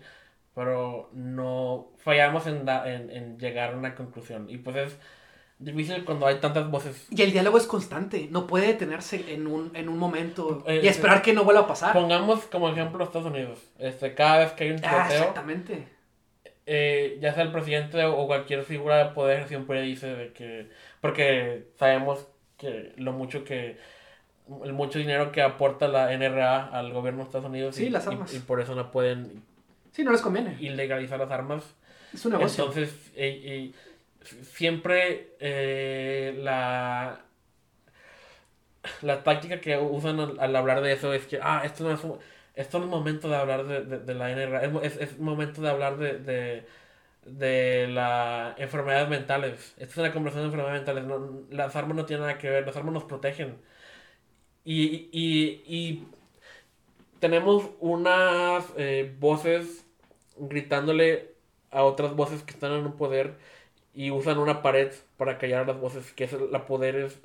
pero 0.53 1.09
no 1.13 1.87
fallamos 1.99 2.45
en, 2.45 2.67
en, 2.67 3.39
llegar 3.39 3.73
a 3.73 3.77
una 3.77 3.95
conclusión. 3.95 4.49
Y 4.49 4.57
pues 4.57 4.75
es 4.75 4.97
difícil 5.57 6.03
cuando 6.03 6.27
hay 6.27 6.41
tantas 6.41 6.69
voces. 6.69 7.07
Y 7.09 7.21
el 7.21 7.31
diálogo 7.31 7.57
es 7.57 7.67
constante, 7.67 8.27
no 8.29 8.47
puede 8.47 8.67
detenerse 8.67 9.33
en 9.33 9.47
un, 9.47 9.71
en 9.77 9.87
un 9.87 9.97
momento 9.97 10.65
y 10.67 10.85
esperar 10.85 11.21
que 11.21 11.31
no 11.31 11.45
vuelva 11.45 11.61
a 11.61 11.67
pasar. 11.67 11.93
Pongamos 11.93 12.41
como 12.47 12.67
ejemplo 12.67 13.01
Estados 13.01 13.31
Unidos. 13.31 13.59
Este, 13.79 14.13
cada 14.13 14.39
vez 14.39 14.51
que 14.51 14.65
hay 14.65 14.71
un 14.71 14.81
ah, 14.83 14.89
tiroteo. 14.89 15.19
exactamente. 15.19 15.87
Eh, 16.65 17.17
ya 17.21 17.33
sea 17.33 17.43
el 17.43 17.53
presidente 17.53 18.03
o 18.03 18.27
cualquier 18.27 18.63
figura 18.63 18.97
de 18.97 19.13
poder 19.13 19.47
siempre 19.47 19.81
dice 19.83 20.07
de 20.07 20.33
que. 20.33 20.69
Porque 20.99 21.69
sabemos 21.79 22.27
que 22.57 22.91
lo 22.97 23.13
mucho 23.13 23.45
que 23.45 23.77
el 24.63 24.73
mucho 24.73 24.99
dinero 24.99 25.31
que 25.31 25.41
aporta 25.41 25.87
la 25.87 26.15
NRA 26.15 26.67
al 26.67 26.91
gobierno 26.93 27.19
de 27.19 27.25
Estados 27.25 27.47
Unidos. 27.47 27.75
Sí, 27.75 27.85
y, 27.85 27.89
las 27.89 28.07
armas. 28.07 28.33
Y, 28.33 28.39
por 28.39 28.59
eso 28.61 28.75
no 28.75 28.91
pueden. 28.91 29.43
Sí, 29.91 30.03
no 30.03 30.11
les 30.11 30.21
conviene. 30.21 30.57
Ilegalizar 30.59 31.19
las 31.19 31.31
armas. 31.31 31.63
Es 32.13 32.25
un 32.25 32.33
negocio. 32.33 32.65
Entonces, 32.65 32.93
siempre 34.53 35.35
eh, 35.39 36.37
la. 36.41 37.21
La 39.03 39.23
táctica 39.23 39.61
que 39.61 39.77
usan 39.77 40.19
al, 40.19 40.55
hablar 40.55 40.81
de 40.81 40.93
eso 40.93 41.13
es 41.13 41.27
que, 41.27 41.39
ah, 41.39 41.61
esto 41.63 41.83
no 41.83 41.93
es, 41.93 42.01
esto 42.55 42.79
no 42.79 42.85
es 42.85 42.89
momento 42.89 43.29
de 43.29 43.35
hablar 43.35 43.63
de, 43.65 43.99
de, 43.99 44.13
la 44.15 44.31
NRA, 44.31 44.63
es, 44.81 44.97
es, 44.97 45.19
momento 45.19 45.61
de 45.61 45.69
hablar 45.69 45.97
de, 45.97 46.17
de, 46.17 46.65
de 47.25 47.87
las 47.89 48.59
enfermedades 48.59 49.07
mentales. 49.07 49.75
Esto 49.77 49.83
es 49.83 49.97
una 49.97 50.11
conversación 50.11 50.49
de 50.49 50.55
enfermedades 50.55 50.79
mentales. 50.81 51.03
No, 51.03 51.43
las 51.51 51.75
armas 51.75 51.95
no 51.95 52.05
tienen 52.05 52.25
nada 52.25 52.39
que 52.39 52.49
ver, 52.49 52.65
las 52.65 52.75
armas 52.75 52.95
nos 52.95 53.03
protegen 53.03 53.57
y, 54.63 55.09
y, 55.11 55.63
y 55.65 56.03
tenemos 57.19 57.69
unas 57.79 58.65
eh, 58.77 59.15
voces 59.19 59.85
gritándole 60.37 61.31
a 61.71 61.83
otras 61.83 62.15
voces 62.15 62.43
que 62.43 62.51
están 62.51 62.73
en 62.73 62.85
un 62.85 62.97
poder 62.97 63.35
y 63.93 64.11
usan 64.11 64.37
una 64.37 64.61
pared 64.61 64.91
para 65.17 65.37
callar 65.37 65.67
las 65.67 65.79
voces, 65.79 66.13
que 66.13 66.23
es 66.23 66.33
la 66.33 66.65
poder 66.65 66.95
es, 66.95 67.19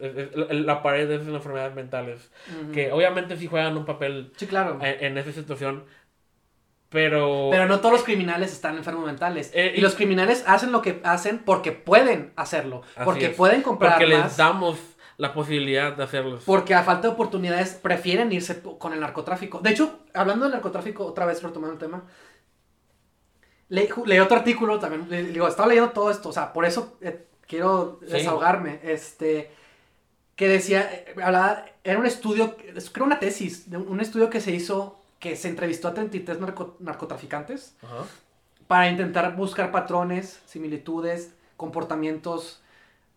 la 0.51 0.82
pared 0.82 1.11
es 1.11 1.26
las 1.26 1.37
enfermedades 1.37 1.74
mentales, 1.74 2.30
que 2.72 2.93
obviamente 2.93 3.37
sí 3.37 3.47
juegan 3.47 3.76
un 3.76 3.84
papel 3.84 4.32
sí, 4.37 4.47
claro. 4.47 4.78
en, 4.82 5.16
esa 5.16 5.32
situación, 5.32 5.84
pero... 6.89 7.49
Pero 7.51 7.66
no 7.66 7.78
todos 7.78 7.93
los 7.93 8.05
criminales 8.05 8.53
están 8.53 8.76
enfermos 8.76 9.07
mentales. 9.07 9.53
Eh, 9.55 9.74
y, 9.76 9.80
los 9.80 9.95
criminales 9.95 10.45
hacen 10.47 10.72
lo 10.72 10.82
que 10.82 11.01
hacen 11.05 11.39
porque 11.39 11.72
pueden 11.72 12.32
hacerlo, 12.37 12.82
porque 13.05 13.30
pueden 13.30 13.62
comprar 13.62 13.93
Porque 13.93 14.07
les 14.07 14.37
damos 14.37 14.78
la 15.18 15.32
posibilidad 15.32 15.96
de 15.96 16.02
hacerlo. 16.04 16.38
Porque 16.44 16.74
a 16.74 16.82
falta 16.82 17.08
de 17.08 17.14
oportunidades 17.14 17.74
prefieren 17.74 18.32
irse 18.32 18.60
con 18.78 18.92
el 18.92 19.00
narcotráfico. 19.00 19.60
De 19.60 19.70
hecho, 19.70 20.00
hablando 20.14 20.44
del 20.44 20.52
narcotráfico, 20.52 21.06
otra 21.06 21.24
vez 21.26 21.42
retomando 21.42 21.72
el 21.74 21.78
tema, 21.78 22.04
Le, 23.68 23.88
leí 24.04 24.18
otro 24.20 24.36
artículo 24.36 24.78
también, 24.78 25.06
le- 25.10 25.24
digo, 25.24 25.48
estaba 25.48 25.66
leyendo 25.68 25.90
todo 25.90 26.10
esto, 26.10 26.28
o 26.28 26.32
sea, 26.32 26.52
por 26.52 26.64
eso 26.64 26.96
eh, 27.00 27.26
quiero 27.48 27.98
Sí. 28.06 28.12
desahogarme, 28.12 28.78
este, 28.84 29.50
que 30.36 30.46
decía, 30.48 30.82
eh, 30.92 31.14
hablaba, 31.20 31.64
era 31.82 31.98
un 31.98 32.06
estudio, 32.06 32.56
creo 32.92 33.04
una 33.06 33.18
tesis, 33.18 33.68
de 33.68 33.76
un, 33.78 33.88
un 33.88 34.00
estudio 34.00 34.30
que 34.30 34.40
se 34.40 34.52
hizo, 34.52 35.00
que 35.18 35.34
se 35.34 35.48
entrevistó 35.48 35.88
a 35.88 35.94
33 35.94 36.38
narco- 36.40 36.76
narcotraficantes 36.78 37.74
Ajá. 37.82 38.04
para 38.68 38.88
intentar 38.88 39.34
buscar 39.34 39.72
patrones, 39.72 40.40
similitudes, 40.46 41.32
comportamientos 41.56 42.62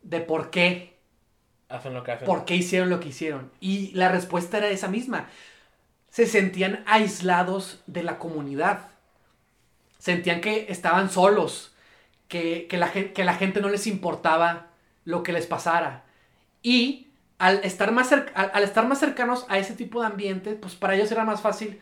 de 0.02 0.20
por 0.22 0.50
qué 0.50 0.98
Hacen 1.70 1.94
lo 1.94 2.04
que 2.04 2.12
hacen. 2.12 2.26
por 2.26 2.46
qué 2.46 2.56
hicieron 2.56 2.90
lo 2.90 3.00
que 3.00 3.10
hicieron. 3.10 3.52
Y 3.60 3.92
la 3.94 4.10
respuesta 4.10 4.58
era 4.58 4.70
esa 4.70 4.88
misma. 4.88 5.30
Se 6.10 6.26
sentían 6.26 6.84
aislados 6.88 7.82
de 7.86 8.04
la 8.04 8.18
comunidad. 8.18 8.88
Sentían 10.00 10.42
que 10.42 10.66
estaban 10.70 11.10
solos, 11.10 11.74
que, 12.28 12.68
que 12.68 12.78
la, 12.78 12.92
que 12.92 13.24
la 13.24 13.36
gente 13.36 13.62
no 13.62 13.70
les 13.70 13.86
importaba 13.86 14.68
lo 15.06 15.24
que 15.24 15.32
les 15.32 15.46
pasara. 15.46 16.04
Y 16.64 17.08
al 17.38 17.64
estar, 17.64 17.92
más 17.92 18.12
al, 18.12 18.32
al 18.34 18.64
estar 18.64 18.88
más 18.88 19.00
cercanos 19.00 19.46
a 19.50 19.60
ese 19.60 19.76
tipo 19.76 20.02
de 20.02 20.08
ambiente, 20.08 20.56
pues 20.56 20.76
para 20.76 20.96
ellos 20.96 21.12
era 21.12 21.24
más 21.24 21.42
fácil 21.42 21.80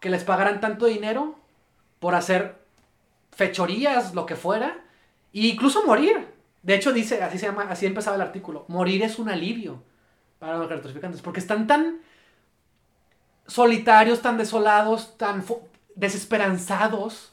que 0.00 0.10
les 0.10 0.24
pagaran 0.24 0.60
tanto 0.60 0.86
dinero 0.86 1.38
por 1.98 2.14
hacer 2.14 2.56
fechorías, 3.32 4.14
lo 4.14 4.26
que 4.26 4.36
fuera, 4.36 4.78
e 5.32 5.46
incluso 5.46 5.84
morir. 5.86 6.26
De 6.62 6.74
hecho, 6.74 6.92
dice, 6.92 7.22
así 7.22 7.38
se 7.38 7.46
llama, 7.46 7.66
así 7.70 7.86
empezaba 7.86 8.16
el 8.16 8.22
artículo. 8.22 8.64
Morir 8.68 9.02
es 9.02 9.18
un 9.18 9.28
alivio 9.30 9.82
para 10.38 10.58
los 10.58 10.68
narcotraficantes. 10.68 11.22
Porque 11.22 11.40
están 11.40 11.66
tan 11.66 12.00
solitarios, 13.46 14.22
tan 14.22 14.38
desolados, 14.38 15.16
tan 15.16 15.44
desesperanzados, 15.94 17.32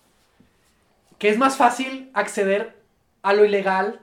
que 1.17 1.29
es 1.29 1.37
más 1.37 1.57
fácil 1.57 2.09
acceder 2.13 2.77
a 3.21 3.33
lo 3.33 3.45
ilegal. 3.45 4.01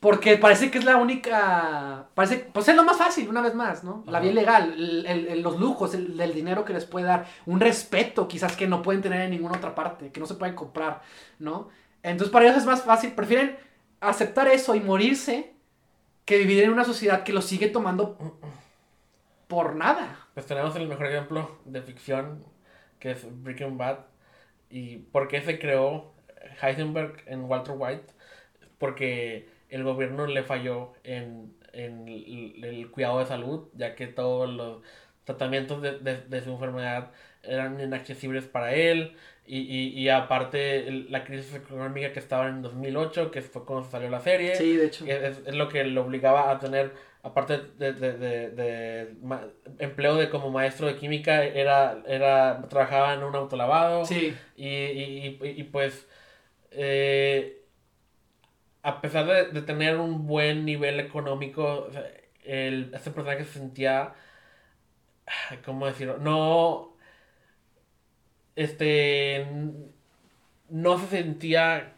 Porque 0.00 0.36
parece 0.36 0.70
que 0.72 0.78
es 0.78 0.84
la 0.84 0.96
única. 0.96 2.06
Parece. 2.14 2.38
Pues 2.52 2.66
es 2.68 2.74
lo 2.74 2.82
más 2.82 2.96
fácil, 2.96 3.28
una 3.28 3.40
vez 3.40 3.54
más, 3.54 3.84
¿no? 3.84 4.02
La 4.08 4.18
vía 4.18 4.32
ilegal, 4.32 4.72
el- 4.72 5.06
el- 5.06 5.26
el- 5.28 5.42
los 5.42 5.60
lujos, 5.60 5.94
el, 5.94 6.20
el 6.20 6.34
dinero 6.34 6.64
que 6.64 6.72
les 6.72 6.84
puede 6.86 7.06
dar, 7.06 7.26
un 7.46 7.60
respeto 7.60 8.26
quizás 8.26 8.56
que 8.56 8.66
no 8.66 8.82
pueden 8.82 9.00
tener 9.00 9.20
en 9.20 9.30
ninguna 9.30 9.56
otra 9.58 9.76
parte, 9.76 10.10
que 10.10 10.18
no 10.18 10.26
se 10.26 10.34
pueden 10.34 10.56
comprar, 10.56 11.02
¿no? 11.38 11.68
Entonces 12.02 12.32
para 12.32 12.46
ellos 12.46 12.58
es 12.58 12.66
más 12.66 12.82
fácil, 12.82 13.12
prefieren 13.12 13.56
aceptar 14.02 14.48
eso 14.48 14.74
y 14.74 14.80
morirse 14.80 15.54
que 16.24 16.38
vivir 16.38 16.64
en 16.64 16.70
una 16.72 16.84
sociedad 16.84 17.24
que 17.24 17.32
los 17.32 17.44
sigue 17.46 17.68
tomando 17.68 18.16
por 19.48 19.74
nada. 19.76 20.18
Pues 20.34 20.46
tenemos 20.46 20.74
el 20.76 20.88
mejor 20.88 21.06
ejemplo 21.06 21.58
de 21.64 21.82
ficción, 21.82 22.44
que 22.98 23.12
es 23.12 23.26
Breaking 23.42 23.78
Bad. 23.78 23.98
¿Y 24.70 24.98
por 24.98 25.28
qué 25.28 25.42
se 25.42 25.58
creó 25.58 26.12
Heisenberg 26.60 27.22
en 27.26 27.44
Walter 27.44 27.74
White? 27.76 28.12
Porque 28.78 29.48
el 29.68 29.84
gobierno 29.84 30.26
le 30.26 30.42
falló 30.42 30.94
en, 31.04 31.54
en 31.72 32.08
el, 32.08 32.90
cuidado 32.90 33.18
de 33.18 33.26
salud, 33.26 33.68
ya 33.74 33.94
que 33.94 34.06
todos 34.06 34.48
los 34.50 34.82
tratamientos 35.24 35.82
de- 35.82 35.98
de 35.98 36.42
su 36.42 36.50
enfermedad 36.50 37.12
eran 37.42 37.80
inaccesibles 37.80 38.44
para 38.46 38.74
él. 38.74 39.16
Y, 39.44 39.58
y, 39.60 39.88
y 40.00 40.08
aparte 40.08 40.88
la 41.08 41.24
crisis 41.24 41.54
económica 41.54 42.12
que 42.12 42.20
estaba 42.20 42.48
en 42.48 42.62
2008, 42.62 43.30
que 43.30 43.42
fue 43.42 43.64
cuando 43.64 43.88
salió 43.90 44.08
la 44.08 44.20
serie. 44.20 44.56
Sí, 44.58 44.76
de 44.76 44.86
hecho. 44.86 45.04
Es, 45.06 45.38
es 45.46 45.54
lo 45.54 45.68
que 45.68 45.82
lo 45.84 46.02
obligaba 46.02 46.50
a 46.50 46.58
tener, 46.60 46.92
aparte 47.22 47.58
de, 47.78 47.92
de, 47.92 48.12
de, 48.18 48.50
de 48.50 49.14
ma- 49.20 49.48
empleo 49.78 50.16
de 50.16 50.30
como 50.30 50.50
maestro 50.50 50.86
de 50.86 50.96
química, 50.96 51.42
era, 51.44 52.02
era 52.06 52.62
trabajaba 52.68 53.14
en 53.14 53.24
un 53.24 53.34
autolavado. 53.34 54.06
Sí, 54.06 54.34
Y, 54.56 55.38
y, 55.42 55.64
pues, 55.64 56.06
eh, 56.70 57.64
a 58.82 59.00
pesar 59.00 59.26
de, 59.26 59.46
de 59.52 59.62
tener 59.62 59.96
un 59.98 60.26
buen 60.26 60.64
nivel 60.64 61.00
económico, 61.00 61.88
el, 62.44 62.90
este 62.94 63.10
personaje 63.10 63.44
se 63.44 63.58
sentía, 63.60 64.14
¿cómo 65.64 65.86
decirlo? 65.86 66.18
No, 66.18 66.91
este, 68.56 69.46
no 70.68 70.98
se 70.98 71.06
sentía 71.08 71.92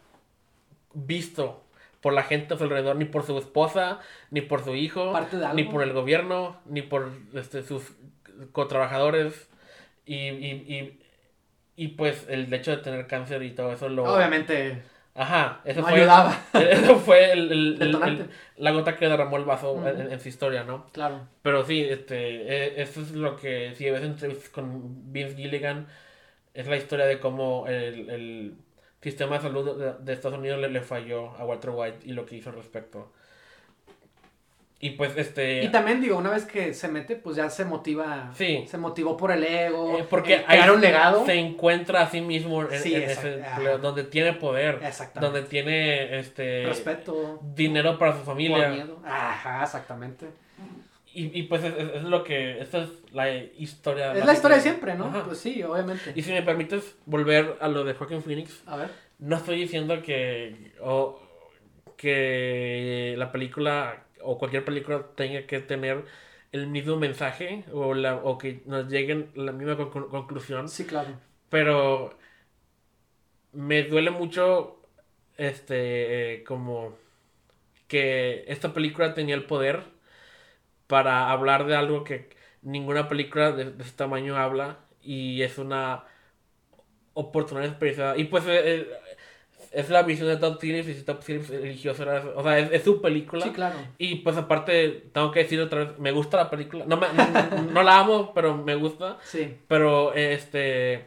visto 0.93 1.63
por 2.01 2.13
la 2.13 2.23
gente 2.23 2.53
a 2.53 2.57
su 2.57 2.63
alrededor, 2.63 2.95
ni 2.95 3.05
por 3.05 3.23
su 3.25 3.37
esposa, 3.37 3.99
ni 4.29 4.41
por 4.41 4.63
su 4.63 4.75
hijo, 4.75 5.11
parte 5.11 5.37
de 5.37 5.45
algo. 5.45 5.55
ni 5.55 5.63
por 5.63 5.81
el 5.83 5.93
gobierno, 5.93 6.57
ni 6.65 6.81
por 6.81 7.09
este, 7.33 7.63
sus 7.63 7.93
cotrabajadores. 8.51 9.49
Y, 10.05 10.15
y, 10.15 10.51
y, 10.67 10.99
y 11.75 11.87
pues 11.89 12.27
el 12.29 12.53
hecho 12.53 12.71
de 12.71 12.77
tener 12.77 13.07
cáncer 13.07 13.41
y 13.41 13.51
todo 13.51 13.71
eso 13.73 13.89
lo... 13.89 14.03
Obviamente 14.03 14.83
Ajá, 15.17 15.61
eso 15.63 15.81
no 15.81 15.87
fue, 15.87 15.99
ayudaba. 16.01 16.37
eso 16.53 16.97
fue 16.99 17.31
el, 17.31 17.51
el- 17.51 17.51
el- 17.73 17.79
Detonante. 17.79 18.23
el- 18.23 18.29
la 18.63 18.71
gota 18.71 18.95
que 18.97 19.07
derramó 19.07 19.37
el 19.37 19.45
vaso 19.45 19.87
en, 19.87 20.11
en 20.11 20.19
su 20.19 20.27
historia, 20.29 20.63
¿no? 20.65 20.87
Claro. 20.91 21.21
Pero 21.41 21.65
sí, 21.65 21.81
este, 21.81 22.17
eh, 22.67 22.81
eso 22.81 23.01
es 23.01 23.11
lo 23.11 23.37
que, 23.37 23.73
si 23.75 23.89
ves 23.89 24.03
entrevistas 24.03 24.49
con 24.49 25.11
Vince 25.13 25.35
Gilligan, 25.37 25.87
es 26.55 26.65
la 26.67 26.77
historia 26.77 27.05
de 27.05 27.19
cómo 27.19 27.67
el, 27.67 28.09
el 28.09 28.53
sistema 29.01 29.35
de 29.35 29.41
salud 29.43 29.77
de, 29.77 29.93
de 30.03 30.13
Estados 30.13 30.39
Unidos 30.39 30.59
le, 30.59 30.69
le 30.69 30.81
falló 30.81 31.29
a 31.37 31.45
Walter 31.45 31.69
White 31.71 31.99
y 32.05 32.13
lo 32.13 32.25
que 32.25 32.35
hizo 32.37 32.49
al 32.49 32.55
respecto. 32.55 33.11
Y 34.77 34.91
pues, 34.91 35.15
este... 35.17 35.63
Y 35.63 35.69
también 35.69 36.01
digo, 36.01 36.17
una 36.17 36.29
vez 36.29 36.43
que 36.45 36.73
se 36.73 36.87
mete, 36.89 37.15
pues 37.15 37.37
ya 37.37 37.49
se 37.49 37.63
motiva. 37.65 38.31
Sí. 38.35 38.65
Se 38.67 38.77
motivó 38.77 39.15
por 39.15 39.31
el 39.31 39.43
ego. 39.43 39.97
eh, 39.97 40.05
porque 40.07 40.43
crear 40.43 40.69
ahí 40.69 40.69
un 40.69 40.81
legado. 40.81 41.25
se 41.25 41.35
encuentra 41.35 42.01
a 42.01 42.09
sí 42.09 42.19
mismo 42.21 42.61
en, 42.63 42.79
Sí, 42.81 42.93
ese 42.93 43.41
donde 43.81 44.03
tiene 44.03 44.33
poder, 44.33 44.79
Exactamente. 44.83 45.19
donde 45.39 45.49
tiene 45.49 46.19
este 46.19 46.65
Respeto. 46.65 47.39
dinero 47.55 47.97
para 47.97 48.13
su 48.17 48.23
familia. 48.23 48.69
miedo. 48.69 48.99
Ajá, 49.05 49.63
exactamente. 49.63 50.27
Y, 51.15 51.39
y 51.39 51.43
pues 51.43 51.63
es, 51.63 51.73
es- 51.77 52.03
lo 52.03 52.23
que, 52.23 52.59
esta 52.59 52.83
es 52.83 52.89
la 53.13 53.33
historia. 53.35 54.13
Es 54.13 54.25
la 54.25 54.33
historia 54.33 54.57
de 54.57 54.63
siempre, 54.63 54.95
¿no? 54.95 55.05
Ajá. 55.05 55.23
Pues 55.23 55.37
sí, 55.39 55.63
obviamente. 55.63 56.11
Y 56.15 56.21
si 56.21 56.31
me 56.31 56.41
permites 56.43 56.95
volver 57.05 57.55
a 57.61 57.67
lo 57.69 57.83
de 57.85 57.93
Joaquin 57.93 58.21
Phoenix, 58.21 58.61
A 58.67 58.75
ver. 58.77 58.89
no 59.19 59.37
estoy 59.37 59.57
diciendo 59.61 60.01
que, 60.01 60.73
o, 60.81 61.19
que 61.97 63.15
la 63.17 63.31
película 63.31 64.03
o 64.21 64.37
cualquier 64.37 64.65
película 64.65 65.05
tenga 65.15 65.45
que 65.47 65.59
tener 65.59 66.03
el 66.51 66.67
mismo 66.67 66.97
mensaje 66.97 67.63
o, 67.71 67.93
la, 67.93 68.15
o 68.15 68.37
que 68.37 68.61
nos 68.65 68.89
lleguen 68.89 69.29
a 69.37 69.39
la 69.41 69.51
misma 69.53 69.77
conclu- 69.77 70.09
conclusión, 70.09 70.67
Sí, 70.69 70.85
claro. 70.85 71.09
pero 71.49 72.17
me 73.53 73.83
duele 73.83 74.11
mucho 74.11 74.77
este 75.37 76.35
eh, 76.35 76.43
como 76.43 76.97
que 77.87 78.45
esta 78.47 78.73
película 78.73 79.13
tenía 79.13 79.35
el 79.35 79.45
poder 79.45 79.83
para 80.87 81.31
hablar 81.31 81.65
de 81.65 81.75
algo 81.75 82.03
que 82.03 82.29
ninguna 82.61 83.07
película 83.09 83.51
de, 83.51 83.71
de 83.71 83.83
ese 83.83 83.93
tamaño 83.95 84.37
habla 84.37 84.77
y 85.01 85.41
es 85.41 85.57
una 85.57 86.03
oportunidad 87.13 87.69
desperdiciada 87.69 88.17
y 88.17 88.25
pues 88.25 88.43
eh, 88.47 88.61
eh, 88.63 88.87
es 89.71 89.89
la 89.89 90.03
visión 90.03 90.27
de 90.27 90.37
Todd 90.37 90.57
Phillips 90.59 90.87
y 90.89 90.93
si 90.95 91.03
Todd 91.03 91.21
Phillips 91.25 91.49
eligió 91.49 91.91
hacer 91.91 92.07
eso, 92.09 92.33
o 92.35 92.43
sea 92.43 92.59
es, 92.59 92.71
es 92.71 92.83
su 92.83 93.01
película 93.01 93.43
Sí, 93.45 93.51
claro. 93.51 93.75
y 93.97 94.15
pues 94.15 94.35
aparte 94.37 95.09
tengo 95.13 95.31
que 95.31 95.39
decir 95.43 95.59
otra 95.61 95.85
vez 95.85 95.99
me 95.99 96.11
gusta 96.11 96.37
la 96.37 96.49
película 96.49 96.85
no, 96.87 96.97
me- 96.97 97.07
no, 97.13 97.61
no 97.71 97.83
la 97.83 97.99
amo 97.99 98.33
pero 98.33 98.55
me 98.57 98.75
gusta 98.75 99.17
Sí. 99.23 99.55
pero, 99.67 100.13
este. 100.13 101.05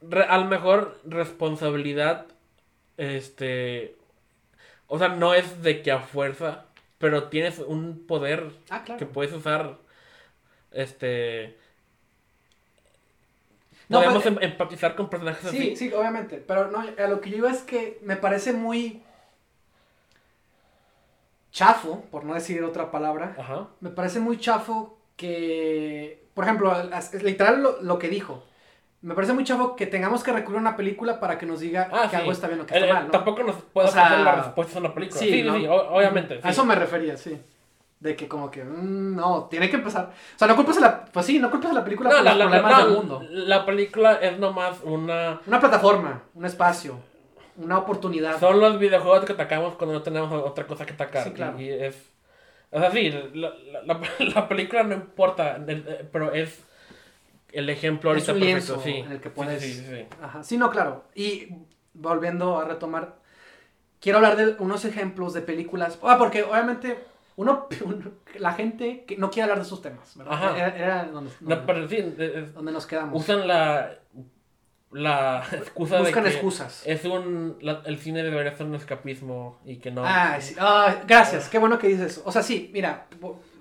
re- 0.00 0.24
a 0.28 0.38
lo 0.38 0.44
mejor 0.46 0.98
responsabilidad. 1.04 2.26
Este. 2.96 3.94
O 4.86 4.98
sea, 4.98 5.08
no 5.08 5.34
es 5.34 5.62
de 5.62 5.82
que 5.82 5.92
a 5.92 6.00
fuerza. 6.00 6.64
Pero 6.98 7.28
tienes 7.28 7.58
un 7.60 8.06
poder 8.06 8.50
Ah, 8.70 8.82
claro. 8.84 8.98
que 8.98 9.06
puedes 9.06 9.32
usar. 9.32 9.78
Este. 10.72 11.56
No, 13.88 13.98
Podemos 14.02 14.22
pues, 14.22 14.36
em- 14.36 14.42
empatizar 14.42 14.94
con 14.96 15.08
personajes 15.08 15.50
Sí, 15.50 15.56
así. 15.58 15.76
sí, 15.76 15.92
obviamente. 15.92 16.36
Pero 16.46 16.70
no, 16.70 16.80
a 16.80 17.06
lo 17.06 17.20
que 17.20 17.30
yo 17.30 17.38
iba 17.38 17.50
es 17.50 17.62
que 17.62 17.98
me 18.02 18.16
parece 18.16 18.52
muy 18.52 19.02
chafo, 21.52 22.02
por 22.10 22.24
no 22.24 22.34
decir 22.34 22.62
otra 22.62 22.90
palabra. 22.90 23.34
Ajá. 23.38 23.68
Me 23.80 23.90
parece 23.90 24.20
muy 24.20 24.38
chafo 24.38 24.98
que, 25.16 26.26
por 26.34 26.44
ejemplo, 26.44 26.72
literal 27.22 27.62
lo, 27.62 27.80
lo 27.82 27.98
que 27.98 28.08
dijo. 28.08 28.44
Me 29.00 29.14
parece 29.14 29.32
muy 29.32 29.44
chafo 29.44 29.76
que 29.76 29.86
tengamos 29.86 30.24
que 30.24 30.32
recurrir 30.32 30.58
a 30.58 30.60
una 30.60 30.76
película 30.76 31.20
para 31.20 31.38
que 31.38 31.46
nos 31.46 31.60
diga 31.60 31.88
Ah, 31.92 32.02
que 32.04 32.10
sí. 32.10 32.16
algo 32.16 32.32
está 32.32 32.48
bien 32.48 32.60
o 32.60 32.66
que 32.66 32.74
Eh, 32.74 32.78
está 32.78 32.88
eh, 32.90 32.92
mal, 32.94 33.04
¿no? 33.06 33.10
Tampoco 33.12 33.42
nos 33.44 33.56
puede 33.56 33.88
O 33.88 33.90
sea, 33.90 34.02
ofrecer 34.04 34.24
la 34.24 34.34
respuesta 34.36 34.78
a 34.78 34.80
una 34.80 34.94
película. 34.94 35.20
Sí, 35.20 35.30
sí, 35.30 35.42
¿no? 35.44 35.56
sí, 35.56 35.66
o- 35.66 35.90
obviamente. 35.94 36.40
A 36.42 36.50
eso 36.50 36.64
me 36.64 36.74
refería, 36.74 37.16
sí. 37.16 37.40
De 38.00 38.14
que 38.16 38.26
como 38.28 38.50
que, 38.50 38.64
mm, 38.64 39.14
no, 39.16 39.44
tiene 39.50 39.70
que 39.70 39.76
empezar. 39.76 40.10
O 40.34 40.38
sea, 40.38 40.48
no 40.48 40.56
culpes 40.56 40.78
a 40.78 40.80
la, 40.80 41.04
pues 41.06 41.26
sí, 41.26 41.38
no 41.38 41.50
culpes 41.50 41.70
a 41.70 41.74
la 41.74 41.84
película 41.84 42.10
No, 42.10 42.16
por 42.16 42.24
la, 42.24 42.30
los 42.34 42.38
la- 42.38 42.44
problemas 42.62 42.84
del 42.84 42.94
mundo. 42.96 43.22
la 43.30 43.66
película 43.66 44.14
es 44.14 44.38
nomás 44.38 44.78
una. 44.82 45.40
Una 45.46 45.60
plataforma, 45.60 46.22
un 46.34 46.44
espacio, 46.44 46.98
una 47.56 47.78
oportunidad. 47.78 48.38
Son 48.40 48.58
los 48.60 48.78
videojuegos 48.80 49.24
que 49.24 49.32
atacamos 49.32 49.74
cuando 49.74 49.94
no 49.94 50.02
tenemos 50.02 50.32
otra 50.44 50.66
cosa 50.66 50.84
que 50.86 50.92
atacar. 50.94 51.24
Sí, 51.24 51.30
claro. 51.32 51.60
Y, 51.60 51.68
es. 51.70 52.10
O 52.70 52.78
sea, 52.80 52.90
sí, 52.90 53.10
la, 53.34 53.52
la- 53.84 53.94
la- 53.94 54.00
la 54.34 54.48
película 54.48 54.82
no 54.82 54.94
importa, 54.94 55.56
eh, 55.66 56.08
pero 56.12 56.32
es 56.32 56.64
el 57.52 57.70
ejemplo 57.70 58.10
Es 58.14 58.28
ahorita 58.28 58.32
un 58.32 58.40
lienzo 58.40 58.74
perfecto, 58.74 58.98
sí. 59.00 59.06
en 59.06 59.12
el 59.12 59.20
que 59.20 59.30
puedes- 59.30 59.62
Sí, 59.62 59.72
sí, 59.74 59.84
sí. 59.88 60.06
Ajá. 60.22 60.42
Sí, 60.42 60.56
no, 60.58 60.70
claro. 60.70 61.04
Y 61.14 61.48
volviendo 61.94 62.58
a 62.58 62.64
retomar, 62.64 63.16
quiero 64.00 64.18
hablar 64.18 64.36
de 64.36 64.56
unos 64.58 64.84
ejemplos 64.84 65.32
de 65.34 65.40
películas. 65.42 65.98
Ah, 66.02 66.16
porque 66.18 66.42
obviamente 66.44 66.98
uno, 67.36 67.66
uno- 67.84 68.12
la 68.38 68.52
gente 68.52 69.04
que 69.04 69.16
no 69.16 69.30
quiere 69.30 69.44
hablar 69.44 69.58
de 69.58 69.64
esos 69.64 69.80
temas, 69.82 70.16
¿verdad? 70.16 70.32
Ajá. 70.34 70.56
Era, 70.56 70.76
era 70.76 71.04
donde, 71.04 71.30
No, 71.40 71.48
donde- 71.56 71.64
pero 71.72 71.88
sí, 71.88 71.96
es- 71.96 72.18
es- 72.18 72.54
donde 72.54 72.72
nos 72.72 72.86
quedamos. 72.86 73.20
usan 73.20 73.46
la, 73.48 73.98
la 74.90 75.44
excusa 75.52 75.98
Buscan 75.98 76.24
de 76.24 76.30
que 76.30 76.36
excusas. 76.36 76.82
es 76.86 77.04
un, 77.04 77.58
la- 77.60 77.82
el 77.84 77.98
cine 77.98 78.22
debería 78.22 78.56
ser 78.56 78.66
un 78.66 78.74
escapismo 78.74 79.58
y 79.66 79.76
que 79.76 79.90
no. 79.90 80.02
Ah, 80.04 80.38
sí. 80.40 80.54
Ah, 80.58 81.02
gracias, 81.06 81.48
qué 81.48 81.58
bueno 81.58 81.78
que 81.78 81.88
dices 81.88 82.12
eso. 82.12 82.22
O 82.24 82.32
sea, 82.32 82.42
sí, 82.42 82.70
mira, 82.72 83.06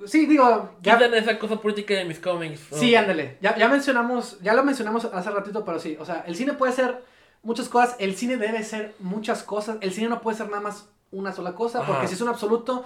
sí, 0.05 0.25
digo, 0.25 0.71
ya, 0.81 0.95
Quitan 0.97 1.13
esa 1.13 1.39
cosa 1.39 1.59
política 1.59 1.93
de 1.95 2.05
mis 2.05 2.19
cómics. 2.19 2.61
sí, 2.71 2.95
ándale, 2.95 3.37
ya, 3.41 3.57
ya 3.57 3.67
mencionamos, 3.67 4.39
ya 4.41 4.53
lo 4.53 4.63
mencionamos 4.63 5.05
hace 5.05 5.29
ratito, 5.31 5.63
pero 5.65 5.79
sí, 5.79 5.97
o 5.99 6.05
sea, 6.05 6.23
el 6.27 6.35
cine 6.35 6.53
puede 6.53 6.73
ser 6.73 7.03
muchas 7.43 7.69
cosas, 7.69 7.95
el 7.99 8.15
cine 8.15 8.37
debe 8.37 8.63
ser 8.63 8.93
muchas 8.99 9.43
cosas, 9.43 9.77
el 9.81 9.91
cine 9.93 10.09
no 10.09 10.21
puede 10.21 10.37
ser 10.37 10.47
nada 10.49 10.61
más 10.61 10.89
una 11.11 11.31
sola 11.31 11.53
cosa, 11.55 11.79
Ajá. 11.79 11.87
porque 11.87 12.07
si 12.07 12.15
es 12.15 12.21
un 12.21 12.29
absoluto, 12.29 12.85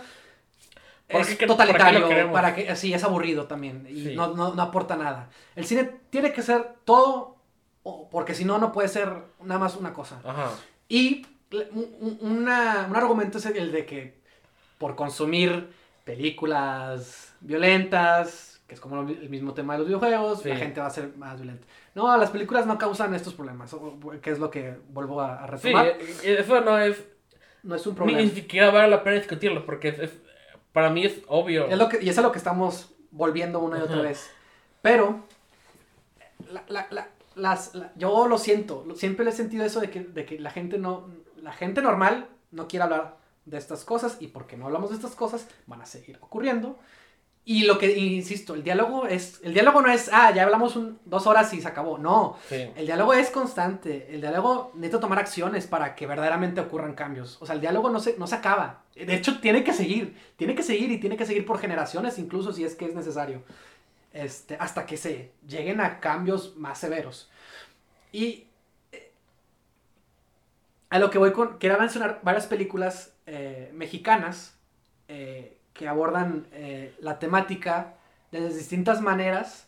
¿Para 1.08 1.24
es 1.24 1.38
totalitario, 1.38 2.32
para 2.32 2.56
que, 2.56 2.74
sí, 2.76 2.94
es 2.94 3.04
aburrido 3.04 3.46
también, 3.46 3.86
y 3.90 4.04
Sí. 4.04 4.16
no, 4.16 4.34
no, 4.34 4.54
no 4.54 4.62
aporta 4.62 4.96
nada. 4.96 5.30
El 5.56 5.66
cine 5.66 5.90
tiene 6.10 6.32
que 6.32 6.42
ser 6.42 6.76
todo, 6.86 7.36
porque 8.12 8.34
si 8.36 8.46
no, 8.46 8.60
no 8.60 8.72
puede 8.72 8.88
ser 8.88 9.12
nada 9.44 9.60
más 9.60 9.76
una 9.76 9.92
cosa. 9.94 10.22
Ajá. 10.24 10.52
Y 10.88 11.26
una- 12.22 12.86
un 12.90 12.96
argumento 12.96 13.40
es 13.40 13.46
el 13.48 13.72
de 13.72 13.86
que 13.86 14.22
por 14.78 14.96
consumir 14.96 15.70
películas 16.04 17.34
violentas, 17.42 18.62
que 18.68 18.76
es 18.76 18.82
como 18.82 19.02
el 19.02 19.30
mismo 19.30 19.54
tema 19.54 19.74
de 19.74 19.80
los 19.80 19.88
videojuegos, 19.88 20.42
Sí. 20.42 20.50
la 20.50 20.56
gente 20.56 20.80
va 20.80 20.88
a 20.88 20.92
ser 20.92 21.16
más 21.18 21.36
violenta. 21.42 21.66
No, 21.94 22.16
las 22.18 22.30
películas 22.30 22.66
no 22.66 22.78
causan 22.78 23.14
estos 23.14 23.34
problemas, 23.34 23.76
que 24.22 24.32
es 24.32 24.40
lo 24.40 24.50
que 24.50 24.78
vuelvo 24.90 25.22
a, 25.22 25.44
a 25.44 25.58
Sí, 25.58 25.68
retomar. 25.68 25.88
eh, 25.88 26.38
eso 26.40 26.62
no 26.62 26.78
es. 26.80 27.04
no 27.64 27.76
es 27.76 27.86
un 27.86 27.96
problema. 27.96 28.20
ni 28.22 28.30
siquiera 28.30 28.72
vale 28.72 28.88
la 28.90 29.04
pena 29.04 29.18
discutirlo 29.18 29.66
porque 29.66 29.90
es, 29.90 30.00
es- 30.00 30.18
para 30.74 30.90
mí 30.90 31.06
es 31.06 31.22
obvio. 31.28 31.68
Es 31.68 31.78
lo 31.78 31.90
que, 31.90 32.02
y 32.02 32.10
es 32.10 32.18
a 32.18 32.22
lo 32.22 32.32
que 32.32 32.38
estamos 32.38 32.94
volviendo 33.12 33.60
una 33.60 33.78
y 33.78 33.82
otra 33.82 33.96
Ajá. 33.96 34.04
vez. 34.04 34.32
Pero, 34.82 35.26
la- 36.52 36.64
la- 36.70 36.88
la- 36.92 37.08
las, 37.36 37.76
la- 37.76 37.92
yo 37.96 38.28
lo 38.28 38.38
siento, 38.38 38.86
siempre 38.96 39.28
he 39.30 39.32
sentido 39.34 39.66
eso 39.66 39.80
de 39.82 39.90
que, 39.90 40.00
de 40.02 40.26
que 40.26 40.40
la 40.40 40.50
gente 40.50 40.78
no, 40.78 41.08
la 41.42 41.52
gente 41.52 41.82
normal 41.82 42.28
no 42.52 42.68
quiere 42.68 42.84
hablar 42.84 43.18
de 43.52 43.58
estas 43.60 43.86
cosas 43.86 44.18
y 44.20 44.28
porque 44.28 44.58
no 44.58 44.66
hablamos 44.66 44.90
de 44.90 44.96
estas 44.96 45.14
cosas 45.16 45.48
van 45.68 45.82
a 45.82 45.86
seguir 45.86 46.18
ocurriendo. 46.22 46.80
Y 47.44 47.64
lo 47.64 47.80
que, 47.80 47.98
insisto, 47.98 48.54
el 48.54 48.62
diálogo 48.64 49.08
es, 49.08 49.40
el 49.44 49.54
diálogo 49.56 49.82
no 49.82 49.90
es, 49.92 50.12
ah, 50.14 50.32
ya 50.32 50.44
hablamos 50.44 50.76
un- 50.76 51.00
dos 51.06 51.26
horas 51.26 51.52
y 51.56 51.60
se 51.62 51.68
acabó. 51.68 51.98
No, 51.98 52.38
Sí. 52.48 52.70
el 52.76 52.86
diálogo 52.86 53.14
es 53.16 53.32
constante. 53.32 54.14
El 54.14 54.22
diálogo 54.22 54.72
necesita 54.76 55.00
tomar 55.00 55.18
acciones 55.18 55.66
para 55.66 55.96
que 55.96 56.06
verdaderamente 56.06 56.62
ocurran 56.62 56.94
cambios. 56.94 57.42
O 57.42 57.48
sea, 57.48 57.56
el 57.56 57.62
diálogo 57.62 57.90
no 57.90 58.00
se, 58.00 58.16
no 58.20 58.28
se 58.28 58.36
acaba. 58.36 58.84
De 58.96 59.16
hecho, 59.16 59.40
tiene 59.40 59.64
que 59.64 59.74
seguir. 59.74 60.16
Tiene 60.38 60.54
que 60.54 60.62
seguir 60.62 60.92
y 60.92 61.00
tiene 61.00 61.18
que 61.18 61.26
seguir 61.26 61.44
por 61.46 61.58
generaciones, 61.58 62.20
incluso 62.20 62.54
si 62.54 62.64
es 62.64 62.76
que 62.76 62.86
es 62.86 62.94
necesario. 62.94 63.42
Este, 64.14 64.56
hasta 64.60 64.86
que 64.86 64.98
se 64.98 65.32
lleguen 65.48 65.82
a 65.82 66.00
cambios 66.00 66.56
más 66.58 66.78
severos. 66.78 67.32
Y 68.12 68.46
eh, 68.92 69.12
a 70.92 71.00
lo 71.00 71.10
que 71.10 71.18
voy 71.18 71.32
con. 71.34 71.58
Quiero 71.58 71.80
mencionar 71.80 72.20
varias 72.22 72.46
películas 72.46 73.11
eh, 73.26 73.70
mexicanas 73.74 74.56
eh, 75.08 75.58
que 75.74 75.88
abordan 75.88 76.48
eh, 76.52 76.94
la 77.00 77.20
temática 77.20 77.94
de 78.32 78.48
distintas 78.50 79.02
maneras 79.02 79.68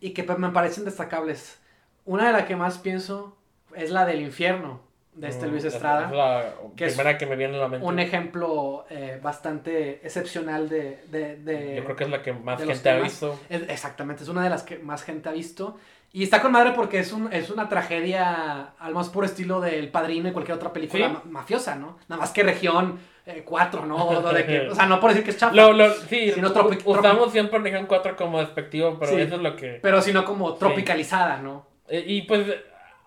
y 0.00 0.10
que 0.10 0.22
me 0.22 0.50
parecen 0.50 0.84
destacables. 0.84 1.58
Una 2.04 2.26
de 2.26 2.32
las 2.32 2.44
que 2.46 2.56
más 2.56 2.78
pienso 2.78 3.36
es 3.74 3.90
la 3.90 4.04
del 4.06 4.20
infierno 4.22 4.80
de 5.14 5.28
este 5.28 5.46
Mm, 5.46 5.50
Luis 5.50 5.64
es- 5.64 5.74
Estrada. 5.74 6.06
Es 6.06 6.12
la 6.12 6.54
que 6.76 6.86
es 6.86 6.94
primera 6.94 7.18
que 7.18 7.26
me 7.26 7.36
viene 7.36 7.56
a 7.56 7.60
la 7.60 7.68
mente. 7.68 7.84
un 7.86 7.98
ejemplo 7.98 8.86
eh, 8.90 9.18
bastante 9.22 10.00
excepcional 10.06 10.68
de, 10.68 11.04
de- 11.10 11.36
de- 11.36 11.76
Yo 11.76 11.84
creo 11.84 11.96
que 11.96 12.04
es 12.04 12.10
la 12.10 12.22
que 12.22 12.32
más 12.32 12.62
gente 12.62 12.90
ha 12.90 12.98
visto. 13.00 13.38
es- 13.48 13.68
exactamente, 13.68 14.22
es 14.22 14.28
una 14.28 14.42
de 14.42 14.50
las 14.50 14.62
que 14.62 14.78
más 14.78 15.02
gente 15.02 15.28
ha 15.28 15.32
visto. 15.32 15.78
Y 16.12 16.24
está 16.24 16.42
con 16.42 16.50
madre 16.52 16.72
porque 16.72 16.98
es, 16.98 17.12
un, 17.12 17.32
es 17.32 17.50
una 17.50 17.68
tragedia 17.68 18.72
al 18.78 18.94
más 18.94 19.08
puro 19.10 19.26
estilo 19.26 19.60
del 19.60 19.90
Padrino 19.90 20.28
y 20.28 20.32
cualquier 20.32 20.56
otra 20.56 20.72
película 20.72 21.06
Sí. 21.06 21.12
ma- 21.12 21.22
mafiosa, 21.40 21.76
¿no? 21.76 21.98
Nada 22.08 22.20
más 22.20 22.30
que 22.32 22.42
región 22.42 22.98
4, 23.44 23.86
¿no? 23.86 24.06
O, 24.08 24.32
de 24.32 24.44
que- 24.44 24.68
o 24.68 24.74
sea, 24.74 24.86
no 24.86 24.98
por 24.98 25.10
decir 25.10 25.24
que 25.24 25.30
es 25.30 25.36
chafa, 25.38 25.54
Lo, 25.54 25.72
lo, 25.72 25.92
sí, 25.94 26.32
Si 26.32 26.40
no, 26.40 26.48
u- 26.48 26.52
tropi- 26.52 26.82
usamos 26.84 27.30
siempre 27.30 27.60
región 27.60 27.86
4 27.86 28.16
como 28.16 28.40
despectivo, 28.40 28.96
pero 28.98 29.12
Sí. 29.12 29.20
eso 29.20 29.36
es 29.36 29.40
lo 29.40 29.54
que... 29.54 29.78
pero 29.80 30.02
sino 30.02 30.24
como 30.24 30.54
tropicalizada, 30.54 31.36
¿no? 31.38 31.64
Eh, 31.88 32.02
Y 32.04 32.22
pues 32.22 32.44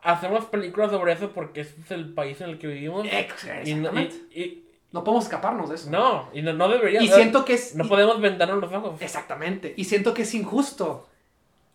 hacemos 0.02 0.46
películas 0.46 0.90
sobre 0.92 1.12
eso 1.12 1.32
porque 1.32 1.62
ese 1.62 1.76
es 1.82 1.92
el 1.92 2.14
país 2.14 2.40
en 2.40 2.52
el 2.52 2.58
que 2.58 2.68
vivimos. 2.68 3.06
Exactamente. 3.12 4.16
y- 4.32 4.42
y- 4.44 4.64
No 4.94 5.04
podemos 5.04 5.26
escaparnos 5.26 5.68
de 5.70 5.76
eso. 5.76 5.90
no, 5.90 6.30
y 6.34 6.42
no, 6.42 6.54
no 6.54 6.70
debería. 6.70 7.02
y 7.02 7.08
siento 7.10 7.44
que 7.44 7.54
es... 7.56 7.76
No 7.76 7.86
podemos 7.90 8.22
vendarnos 8.22 8.62
los 8.62 8.72
ojos. 8.72 9.02
Exactamente. 9.02 9.74
Y 9.76 9.84
siento 9.86 10.14
que 10.14 10.22
es 10.22 10.34
injusto 10.36 11.10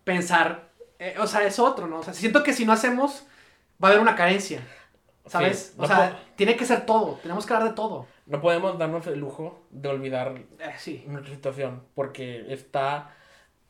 pensar, 0.05 0.68
eh, 0.99 1.15
o 1.19 1.27
sea, 1.27 1.43
es 1.47 1.59
otro, 1.59 1.87
¿no? 1.87 2.01
O 2.01 2.03
sea, 2.03 2.15
siento 2.15 2.43
que 2.43 2.53
si 2.53 2.65
no 2.65 2.73
hacemos, 2.73 3.25
va 3.83 3.89
a 3.89 3.91
haber 3.93 4.01
una 4.03 4.17
carencia, 4.17 4.61
¿sabes? 5.27 5.73
Sí, 5.73 5.75
o 5.79 5.83
no 5.83 5.89
sea, 5.89 6.21
tiene 6.37 6.57
que 6.57 6.65
ser 6.65 6.87
todo, 6.87 7.19
tenemos 7.23 7.47
que 7.47 7.53
hablar 7.55 7.69
de 7.71 7.75
todo. 7.75 8.07
No 8.27 8.41
podemos 8.41 8.79
darnos 8.79 9.07
el 9.07 9.19
lujo 9.19 9.63
de 9.71 9.89
olvidar 9.89 10.35
Eh, 10.59 10.75
sí. 10.79 11.05
nuestra 11.07 11.35
situación 11.35 11.83
porque 11.95 12.53
está 12.53 13.15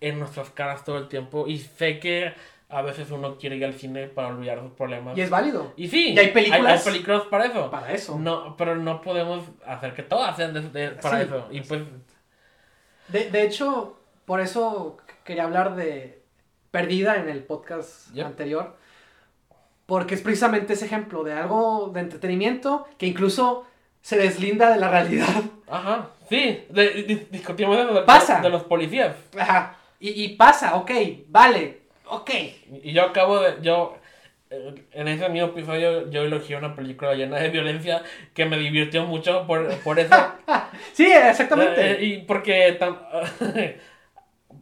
en 0.01 0.19
nuestras 0.19 0.51
caras 0.51 0.85
todo 0.85 0.99
el 0.99 1.09
tiempo 1.09 1.47
y 1.47 1.59
sé 1.59 1.99
que 2.01 2.33
a 2.71 2.83
veces 2.83 3.11
uno 3.11 3.39
quiere 3.39 3.57
ir 3.57 3.65
al 3.65 3.75
cine 3.75 4.09
para 4.09 4.29
olvidar 4.29 4.61
sus 4.61 4.73
problemas. 4.73 5.17
Y 5.17 5.23
es 5.23 5.31
válido. 5.31 5.73
Y 5.77 5.89
sí, 5.89 6.11
y 6.13 6.19
hay 6.19 6.33
películas- 6.33 6.87
hay, 6.87 6.93
películas 6.93 7.23
para 7.31 7.47
eso. 7.47 7.71
Para 7.71 7.93
eso. 7.93 8.19
No, 8.19 8.57
pero 8.57 8.77
no 8.77 9.01
podemos 9.01 9.45
hacer 9.67 9.95
que 9.95 10.03
todas 10.03 10.37
sean 10.37 10.53
de- 10.53 10.69
de- 10.69 10.91
para 10.91 11.19
Sí. 11.21 11.25
eso. 11.27 11.49
Y 11.51 11.61
pues, 11.63 11.83
De, 13.09 13.31
de 13.31 13.43
hecho, 13.43 13.99
por 14.27 14.41
eso 14.41 14.99
quería 15.25 15.45
hablar 15.45 15.75
de 15.77 16.18
Perdida 16.71 17.17
en 17.17 17.29
el 17.29 17.43
podcast 17.45 18.13
Yep. 18.15 18.27
anterior. 18.27 18.77
Porque 19.87 20.15
es 20.15 20.21
precisamente 20.21 20.75
ese 20.75 20.85
ejemplo 20.85 21.25
de 21.25 21.33
algo 21.33 21.91
de 21.95 22.01
entretenimiento 22.01 22.87
que 22.99 23.07
incluso 23.07 23.67
se 24.03 24.19
deslinda 24.19 24.71
de 24.71 24.79
la 24.79 24.89
realidad. 24.91 25.27
ajá, 25.71 26.11
sí, 26.29 26.65
de- 26.71 27.03
di- 27.05 27.27
discutimos 27.31 27.79
eso 27.79 27.95
de, 27.95 28.03
Pasa. 28.03 28.41
de 28.41 28.51
los 28.51 28.65
policías. 28.65 29.17
Ajá. 29.39 29.77
Y, 30.01 30.25
y 30.25 30.29
pasa, 30.37 30.77
ok, 30.77 30.91
vale, 31.29 31.81
ok. 32.07 32.31
Y 32.85 32.93
yo 32.93 33.03
acabo 33.05 33.41
de, 33.41 33.55
yo, 33.63 33.97
eh, 34.51 34.87
en 34.93 35.09
ese 35.09 35.29
mismo 35.31 35.49
episodio, 35.49 36.09
yo 36.11 36.23
elogié 36.23 36.57
una 36.57 36.77
película 36.77 37.15
llena 37.15 37.39
de 37.39 37.49
violencia 37.49 38.03
que 38.35 38.45
me 38.47 38.59
divirtió 38.59 39.05
mucho 39.07 39.47
por, 39.47 39.69
por 39.79 39.99
eso. 39.99 40.15
Sí, 40.93 41.07
exactamente. 41.11 41.93
Eh, 41.93 42.05
y 42.05 42.19
porque, 42.23 42.79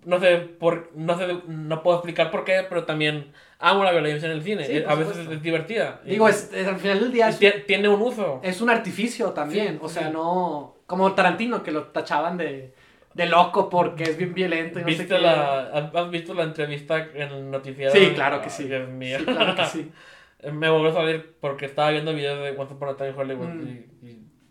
no 0.06 0.18
sé, 0.20 0.36
por, 0.38 0.90
no 0.94 1.18
sé, 1.18 1.26
no 1.46 1.82
puedo 1.82 1.98
explicar 1.98 2.30
por 2.30 2.44
qué, 2.44 2.64
pero 2.68 2.84
también 2.84 3.32
amo 3.58 3.84
la 3.84 3.90
violencia 3.92 4.26
en 4.26 4.32
el 4.32 4.42
cine. 4.42 4.64
Sí, 4.64 4.78
Eh, 4.78 4.84
a 4.88 4.94
veces 4.94 5.08
supuesto. 5.14 5.34
es 5.34 5.42
divertida. 5.42 6.00
Digo, 6.04 6.28
es, 6.28 6.50
es- 6.54 6.66
al 6.66 6.76
final 6.78 7.00
del 7.00 7.12
día 7.12 7.28
es, 7.28 7.40
tie- 7.40 7.66
tiene 7.66 7.88
un 7.88 8.00
uso. 8.00 8.40
es 8.42 8.60
un 8.62 8.70
artificio 8.70 9.30
también. 9.32 9.74
Sí, 9.74 9.78
o 9.82 9.88
sea, 9.90 10.06
sí. 10.06 10.12
no. 10.14 10.76
Como 10.86 11.12
Tarantino, 11.14 11.62
que 11.62 11.72
lo 11.72 11.88
tachaban 11.88 12.36
de, 12.38 12.72
de 13.14 13.26
loco 13.26 13.68
porque 13.68 14.04
es 14.04 14.16
bien 14.16 14.32
violento 14.32 14.78
y 14.78 14.82
no 14.82 14.88
sé 14.88 14.94
¿Viste 14.96 15.06
qué. 15.16 15.20
la, 15.20 15.60
has- 15.72 15.94
¿Has 15.94 16.10
visto 16.10 16.32
la 16.34 16.44
entrevista 16.44 16.98
en 17.12 17.22
el 17.32 17.50
noticiero? 17.50 17.90
Sí, 17.92 18.12
claro 18.14 18.40
que 18.40 18.48
sí. 18.50 18.64
Dios 18.64 18.88
mío. 18.88 19.18
Sí, 19.18 19.24
claro 19.26 19.54
que 19.56 19.66
sí. 19.66 19.92
Me 20.52 20.68
volvió 20.70 20.90
a 20.90 20.94
salir 20.94 21.34
porque 21.40 21.64
estaba 21.64 21.90
viendo 21.90 22.12
videos 22.14 22.38
de 22.44 22.50
Once 22.60 22.74
Upon 22.74 22.90
a 22.90 22.96
Time 22.96 23.14
Hollywood 23.16 23.48
Mm. 23.48 24.06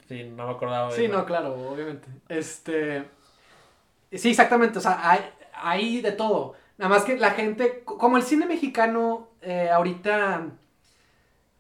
y, 0.10 0.24
no 0.26 0.46
me 0.48 0.52
acordaba 0.54 0.90
de 0.90 0.96
Sí, 0.98 1.06
eso. 1.06 1.14
no, 1.14 1.26
claro, 1.26 1.54
obviamente. 1.54 2.08
Este. 2.28 3.04
Sí, 4.12 4.30
exactamente. 4.32 4.78
O 4.80 4.82
sea, 4.82 5.00
hay, 5.10 5.20
hay 5.62 6.02
de 6.02 6.12
todo. 6.12 6.54
Nada 6.78 6.90
más 6.90 7.04
que 7.04 7.18
la 7.18 7.32
gente. 7.32 7.84
Como 7.84 8.18
el 8.18 8.24
cine 8.24 8.46
mexicano, 8.46 9.30
eh, 9.42 9.70
ahorita. 9.70 10.48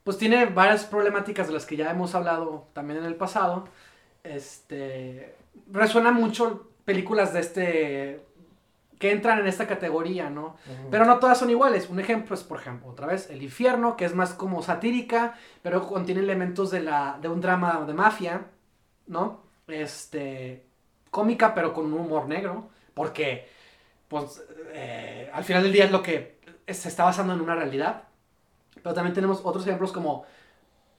Pues 0.03 0.17
tiene 0.17 0.45
varias 0.45 0.85
problemáticas 0.85 1.47
de 1.47 1.53
las 1.53 1.65
que 1.65 1.75
ya 1.75 1.89
hemos 1.89 2.13
hablado 2.13 2.67
también 2.73 2.99
en 2.99 3.05
el 3.05 3.15
pasado. 3.15 3.67
Este. 4.23 5.35
Resuena 5.71 6.11
mucho 6.11 6.69
películas 6.85 7.33
de 7.33 7.39
este. 7.39 8.25
que 8.99 9.11
entran 9.11 9.39
en 9.39 9.47
esta 9.47 9.67
categoría, 9.67 10.29
¿no? 10.29 10.57
Pero 10.91 11.05
no 11.05 11.19
todas 11.19 11.37
son 11.39 11.49
iguales. 11.49 11.89
Un 11.89 11.99
ejemplo 11.99 12.35
es, 12.35 12.43
por 12.43 12.59
ejemplo, 12.59 12.89
otra 12.89 13.07
vez, 13.07 13.29
El 13.29 13.41
Infierno, 13.41 13.97
que 13.97 14.05
es 14.05 14.13
más 14.13 14.33
como 14.33 14.61
satírica, 14.61 15.35
pero 15.63 15.87
contiene 15.87 16.21
elementos 16.21 16.71
de, 16.71 16.81
la, 16.81 17.17
de 17.21 17.27
un 17.27 17.41
drama 17.41 17.83
de 17.85 17.93
mafia, 17.93 18.45
¿no? 19.07 19.41
Este, 19.67 20.65
cómica, 21.09 21.53
pero 21.53 21.73
con 21.73 21.85
un 21.85 21.93
humor 21.93 22.27
negro, 22.27 22.69
porque, 22.93 23.47
pues, 24.07 24.43
eh, 24.73 25.29
al 25.33 25.43
final 25.43 25.63
del 25.63 25.71
día 25.73 25.85
es 25.85 25.91
lo 25.91 26.01
que 26.03 26.37
se 26.67 26.87
está 26.89 27.03
basando 27.03 27.33
en 27.33 27.41
una 27.41 27.55
realidad. 27.55 28.03
Pero 28.81 28.93
también 28.93 29.13
tenemos 29.13 29.41
otros 29.43 29.65
ejemplos 29.65 29.91
como 29.91 30.25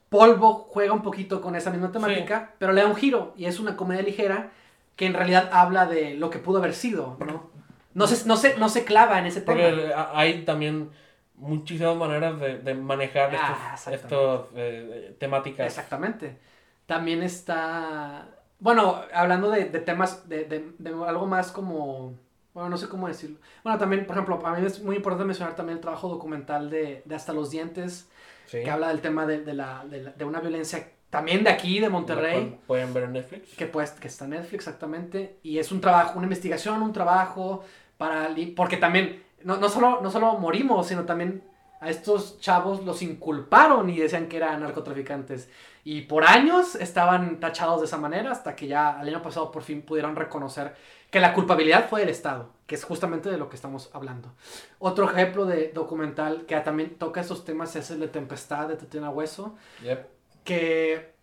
Polvo 0.08 0.54
juega 0.70 0.92
un 0.92 1.02
poquito 1.02 1.40
con 1.40 1.56
esa 1.56 1.70
misma 1.70 1.90
temática, 1.92 2.52
pero 2.58 2.72
le 2.72 2.80
da 2.82 2.86
un 2.86 2.94
giro 2.96 3.34
y 3.36 3.46
es 3.46 3.58
una 3.58 3.76
comedia 3.76 4.02
ligera 4.02 4.50
que 4.94 5.06
en 5.06 5.14
realidad 5.14 5.50
habla 5.52 5.86
de 5.86 6.14
lo 6.14 6.30
que 6.30 6.38
pudo 6.38 6.58
haber 6.58 6.74
sido, 6.74 7.16
¿no? 7.20 7.50
No 7.94 8.06
se, 8.06 8.26
no 8.26 8.36
se, 8.36 8.56
no 8.56 8.68
se 8.68 8.84
clava 8.84 9.18
en 9.18 9.26
ese 9.26 9.40
tema. 9.40 9.60
Porque 9.62 9.92
hay 10.14 10.44
también 10.44 10.90
muchísimas 11.34 11.96
maneras 11.96 12.38
de, 12.40 12.58
de 12.58 12.74
manejar 12.74 13.30
Ah, 13.34 13.70
exactamente. 13.74 14.04
estos, 14.04 14.46
eh, 14.54 15.16
temáticas. 15.18 15.66
Exactamente. 15.66 16.38
También 16.86 17.22
está. 17.22 18.28
Bueno, 18.58 19.00
hablando 19.12 19.50
de, 19.50 19.66
de 19.66 19.80
temas, 19.80 20.28
de- 20.28 20.44
de 20.44 20.88
algo 21.06 21.26
más 21.26 21.50
como. 21.52 22.14
Bueno, 22.56 22.70
no 22.70 22.78
sé 22.78 22.88
cómo 22.88 23.06
decirlo. 23.06 23.36
Bueno, 23.62 23.78
también, 23.78 24.06
por 24.06 24.16
ejemplo, 24.16 24.38
para 24.38 24.58
mí 24.58 24.64
es 24.66 24.82
muy 24.82 24.96
importante 24.96 25.26
mencionar 25.26 25.54
también 25.54 25.76
el 25.76 25.82
trabajo 25.82 26.08
documental 26.08 26.70
de, 26.70 27.02
de 27.04 27.14
Hasta 27.14 27.34
los 27.34 27.50
Dientes, 27.50 28.08
Sí. 28.46 28.62
que 28.64 28.70
habla 28.70 28.88
del 28.88 29.02
tema 29.02 29.26
de, 29.26 29.42
de 29.42 29.52
la, 29.52 29.84
de, 29.84 30.04
la- 30.04 30.12
de 30.12 30.24
una 30.24 30.40
violencia 30.40 30.88
también 31.10 31.44
de 31.44 31.50
aquí, 31.50 31.80
de 31.80 31.90
Monterrey. 31.90 32.58
Pueden 32.66 32.94
ver 32.94 33.02
en 33.04 33.12
Netflix. 33.12 33.54
que 33.56 33.66
pues 33.66 33.90
que 33.90 34.08
está 34.08 34.24
en 34.24 34.30
Netflix 34.30 34.54
exactamente 34.66 35.36
y 35.42 35.58
es 35.58 35.70
un 35.70 35.82
trabajo 35.82 36.14
una 36.16 36.24
investigación 36.24 36.80
un 36.80 36.92
trabajo 36.94 37.62
para 37.98 38.30
porque 38.56 38.78
también 38.78 39.22
no, 39.44 39.58
no 39.58 39.68
solo 39.68 40.00
no 40.00 40.10
solo 40.10 40.38
morimos 40.38 40.86
sino 40.86 41.04
también 41.04 41.42
a 41.80 41.90
estos 41.90 42.40
chavos 42.40 42.84
los 42.86 43.02
inculparon 43.02 43.90
y 43.90 43.98
decían 43.98 44.28
que 44.28 44.38
eran 44.38 44.60
narcotraficantes 44.62 45.50
y 45.86 46.02
por 46.02 46.24
años 46.24 46.74
estaban 46.74 47.38
tachados 47.38 47.80
de 47.80 47.86
esa 47.86 47.96
manera 47.96 48.32
hasta 48.32 48.56
que 48.56 48.66
ya 48.66 48.98
el 49.00 49.08
año 49.08 49.22
pasado 49.22 49.52
por 49.52 49.62
fin 49.62 49.82
pudieron 49.82 50.16
reconocer 50.16 50.74
que 51.10 51.20
la 51.20 51.32
culpabilidad 51.32 51.88
fue 51.88 52.00
del 52.00 52.08
Estado 52.08 52.50
que 52.66 52.74
es 52.74 52.84
justamente 52.84 53.30
de 53.30 53.38
lo 53.38 53.48
que 53.48 53.56
estamos 53.56 53.90
hablando 53.92 54.34
otro 54.78 55.08
ejemplo 55.10 55.46
de 55.46 55.70
documental 55.72 56.44
que 56.46 56.58
también 56.60 56.96
toca 56.96 57.20
estos 57.20 57.44
temas 57.44 57.76
es 57.76 57.90
el 57.90 58.00
de 58.00 58.08
Tempestad 58.08 58.68
de 58.68 58.76
Tatiana 58.76 59.10
Hueso 59.10 59.54
Yep. 59.82 60.06
que 60.44 61.16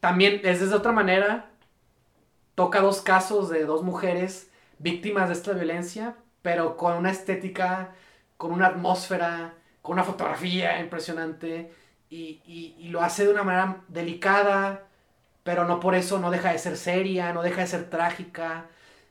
también 0.00 0.40
es 0.44 0.60
desde 0.60 0.74
otra 0.74 0.92
manera, 0.92 1.50
toca 2.54 2.80
dos 2.80 3.00
casos 3.00 3.48
de 3.48 3.64
dos 3.64 3.82
mujeres 3.82 4.50
víctimas 4.78 5.28
de 5.28 5.34
esta 5.34 5.52
violencia, 5.52 6.16
pero 6.42 6.76
con 6.76 6.94
una 6.94 7.10
estética, 7.10 7.94
con 8.36 8.52
una 8.52 8.68
atmósfera, 8.68 9.54
con 9.82 9.94
una 9.94 10.04
fotografía 10.04 10.78
impresionante, 10.80 11.72
y, 12.10 12.40
y- 12.46 12.88
lo 12.90 13.02
hace 13.02 13.24
de 13.26 13.32
una 13.32 13.42
manera 13.44 13.82
delicada, 13.88 14.86
pero 15.44 15.64
no 15.66 15.80
por 15.80 15.94
eso 15.94 16.18
no 16.20 16.30
deja 16.30 16.52
de 16.52 16.58
ser 16.58 16.76
seria, 16.76 17.32
no 17.32 17.42
deja 17.42 17.62
de 17.62 17.66
ser 17.68 17.90
trágica. 17.90 18.66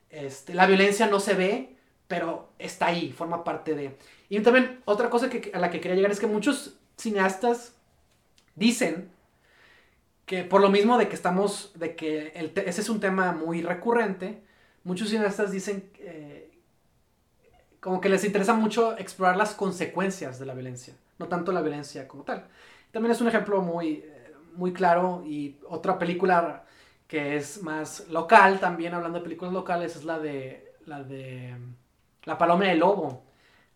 Este, 0.10 0.54
la 0.54 0.68
violencia 0.68 1.08
no 1.08 1.20
se 1.20 1.34
ve, 1.36 1.76
pero 2.08 2.50
está 2.60 2.88
ahí, 2.88 3.12
forma 3.12 3.44
parte 3.44 3.76
de... 3.76 3.98
Y 4.30 4.40
también 4.42 4.82
otra 4.86 5.10
cosa 5.10 5.30
que, 5.30 5.52
a 5.54 5.60
la 5.60 5.70
que 5.72 5.82
quería 5.82 5.96
llegar 5.96 6.12
es 6.12 6.20
que 6.20 6.28
muchos 6.28 6.76
cineastas 6.98 7.76
dicen 8.56 9.12
que 10.26 10.44
por 10.44 10.62
lo 10.62 10.70
mismo 10.70 10.98
de 10.98 11.08
que 11.08 11.16
estamos, 11.16 11.72
de 11.76 11.96
que 11.96 12.32
ese 12.66 12.82
es 12.82 12.90
un 12.90 13.00
tema 13.00 13.32
muy 13.32 13.62
recurrente, 13.62 14.42
muchos 14.84 15.10
cineastas 15.10 15.52
dicen 15.52 15.90
eh, 16.00 16.50
como 17.80 18.02
que 18.02 18.10
les 18.10 18.24
interesa 18.24 18.54
mucho 18.54 18.98
explorar 18.98 19.38
las 19.38 19.54
consecuencias 19.54 20.40
de 20.40 20.46
la 20.46 20.54
violencia, 20.54 20.94
no 21.20 21.28
tanto 21.28 21.52
la 21.52 21.62
violencia 21.62 22.08
como 22.08 22.24
tal. 22.24 22.48
También 22.98 23.12
es 23.12 23.22
un 23.22 23.28
ejemplo 23.28 23.62
muy, 23.62 24.04
muy 24.56 24.74
claro 24.74 25.24
y 25.24 25.60
otra 25.70 26.00
película 26.00 26.64
que 27.08 27.38
es 27.38 27.62
más 27.62 28.08
local, 28.10 28.60
también 28.60 28.96
hablando 28.96 29.20
de 29.20 29.24
películas 29.24 29.54
locales, 29.54 29.96
es 29.96 30.04
la 30.04 30.18
de 30.18 30.74
la 30.88 31.04
de 31.04 31.56
La 32.24 32.40
Paloma 32.40 32.66
y 32.66 32.70
el 32.70 32.80
Lobo, 32.80 33.22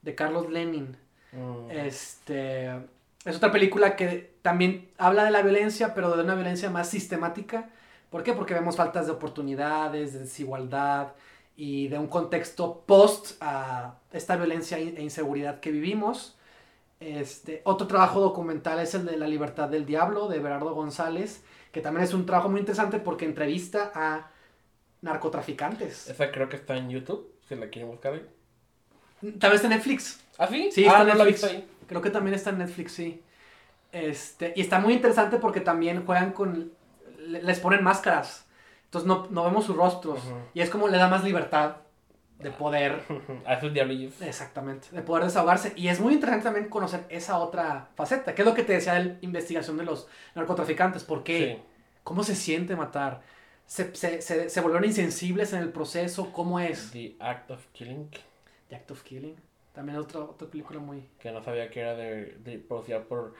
de 0.01 0.15
Carlos 0.15 0.49
Lenin. 0.49 0.97
Mm. 1.33 1.69
Este, 1.69 2.71
es 3.23 3.35
otra 3.35 3.51
película 3.51 3.95
que 3.95 4.33
también 4.41 4.89
habla 4.97 5.23
de 5.23 5.29
la 5.29 5.43
violencia, 5.43 5.93
pero 5.93 6.17
de 6.17 6.23
una 6.23 6.33
violencia 6.33 6.71
más 6.71 6.89
sistemática. 6.89 7.69
¿Por 8.09 8.23
qué? 8.23 8.33
Porque 8.33 8.55
vemos 8.55 8.75
faltas 8.75 9.05
de 9.05 9.11
oportunidades, 9.11 10.13
de 10.13 10.19
desigualdad 10.21 11.09
y 11.55 11.89
de 11.89 11.99
un 11.99 12.07
contexto 12.07 12.81
post 12.87 13.33
a 13.39 13.99
esta 14.11 14.35
violencia 14.35 14.79
e 14.79 14.99
inseguridad 14.99 15.59
que 15.59 15.69
vivimos. 15.69 16.39
Este, 17.01 17.61
otro 17.65 17.87
trabajo 17.87 18.19
documental 18.21 18.79
es 18.79 18.93
el 18.93 19.05
de 19.07 19.17
La 19.17 19.27
libertad 19.27 19.67
del 19.67 19.85
diablo, 19.85 20.27
de 20.27 20.39
Berardo 20.39 20.73
González, 20.75 21.43
que 21.71 21.81
también 21.81 22.03
es 22.03 22.13
un 22.13 22.25
trabajo 22.27 22.47
muy 22.47 22.59
interesante 22.59 22.99
porque 22.99 23.25
entrevista 23.25 23.91
a 23.95 24.29
narcotraficantes. 25.01 26.07
Esa 26.09 26.31
creo 26.31 26.47
que 26.47 26.57
está 26.57 26.77
en 26.77 26.89
YouTube, 26.89 27.27
si 27.47 27.55
la 27.55 27.67
quieren 27.69 27.89
buscar 27.91 28.13
ahí. 28.13 28.25
También 29.21 29.53
está 29.53 29.67
en 29.67 29.73
Netflix. 29.73 30.21
¿Ah, 30.37 30.47
sí? 30.47 30.69
Sí, 30.71 30.85
ah, 30.85 30.89
está 30.89 31.01
en 31.01 31.07
no 31.07 31.13
Netflix. 31.25 31.43
ahí. 31.43 31.67
Creo 31.87 32.01
que 32.01 32.09
también 32.11 32.35
está 32.35 32.51
en 32.51 32.59
Netflix, 32.59 32.91
sí. 32.93 33.21
Este, 33.91 34.53
y 34.55 34.61
está 34.61 34.79
muy 34.79 34.93
interesante 34.93 35.37
porque 35.37 35.59
también 35.61 36.05
juegan 36.05 36.31
con. 36.33 36.71
le- 37.19 37.41
Les 37.41 37.59
ponen 37.59 37.83
máscaras. 37.83 38.45
Entonces 38.85 39.07
no, 39.07 39.27
no 39.29 39.43
vemos 39.43 39.65
sus 39.65 39.75
rostros. 39.75 40.19
Y 40.53 40.61
es 40.61 40.69
como 40.69 40.87
le 40.87 40.97
da 40.97 41.07
más 41.07 41.23
libertad 41.23 41.77
de 42.41 42.51
poder. 42.51 43.01
A 43.45 43.55
esos 43.55 43.73
diablillos. 43.73 44.21
Exactamente. 44.21 44.87
De 44.91 45.01
poder 45.01 45.25
desahogarse. 45.25 45.73
Y 45.75 45.87
es 45.87 45.99
muy 45.99 46.13
interesante 46.13 46.45
también 46.45 46.69
conocer 46.69 47.05
esa 47.09 47.37
otra 47.39 47.89
faceta. 47.95 48.35
Que 48.35 48.41
es 48.41 48.47
lo 48.47 48.53
que 48.53 48.63
te 48.63 48.73
decía 48.73 48.93
de 48.93 49.05
la 49.05 49.17
investigación 49.21 49.77
de 49.77 49.83
los 49.83 50.07
narcotraficantes. 50.35 51.03
Porque. 51.03 51.55
Sí. 51.55 51.67
¿Cómo 52.03 52.23
se 52.23 52.35
siente 52.35 52.75
matar? 52.75 53.21
Se, 53.65 53.95
se, 53.95 54.21
se, 54.21 54.49
se 54.49 54.61
volvieron 54.61 54.85
insensibles 54.85 55.53
en 55.53 55.59
el 55.59 55.69
proceso. 55.69 56.31
¿Cómo 56.33 56.59
es? 56.59 56.91
The 56.91 57.15
Act 57.19 57.51
of 57.51 57.65
Killing, 57.73 58.09
The 58.69 58.75
Act 58.75 58.91
of 58.91 59.03
Killing. 59.03 59.35
También 59.73 59.97
otra, 59.97 60.21
otra 60.21 60.47
película 60.47 60.79
muy. 60.79 61.07
que 61.19 61.31
no 61.31 61.41
sabía 61.41 61.69
que 61.69 61.79
era 61.79 61.95
de, 61.95 62.37
de 62.43 62.59
producida 62.59 63.03
por 63.03 63.33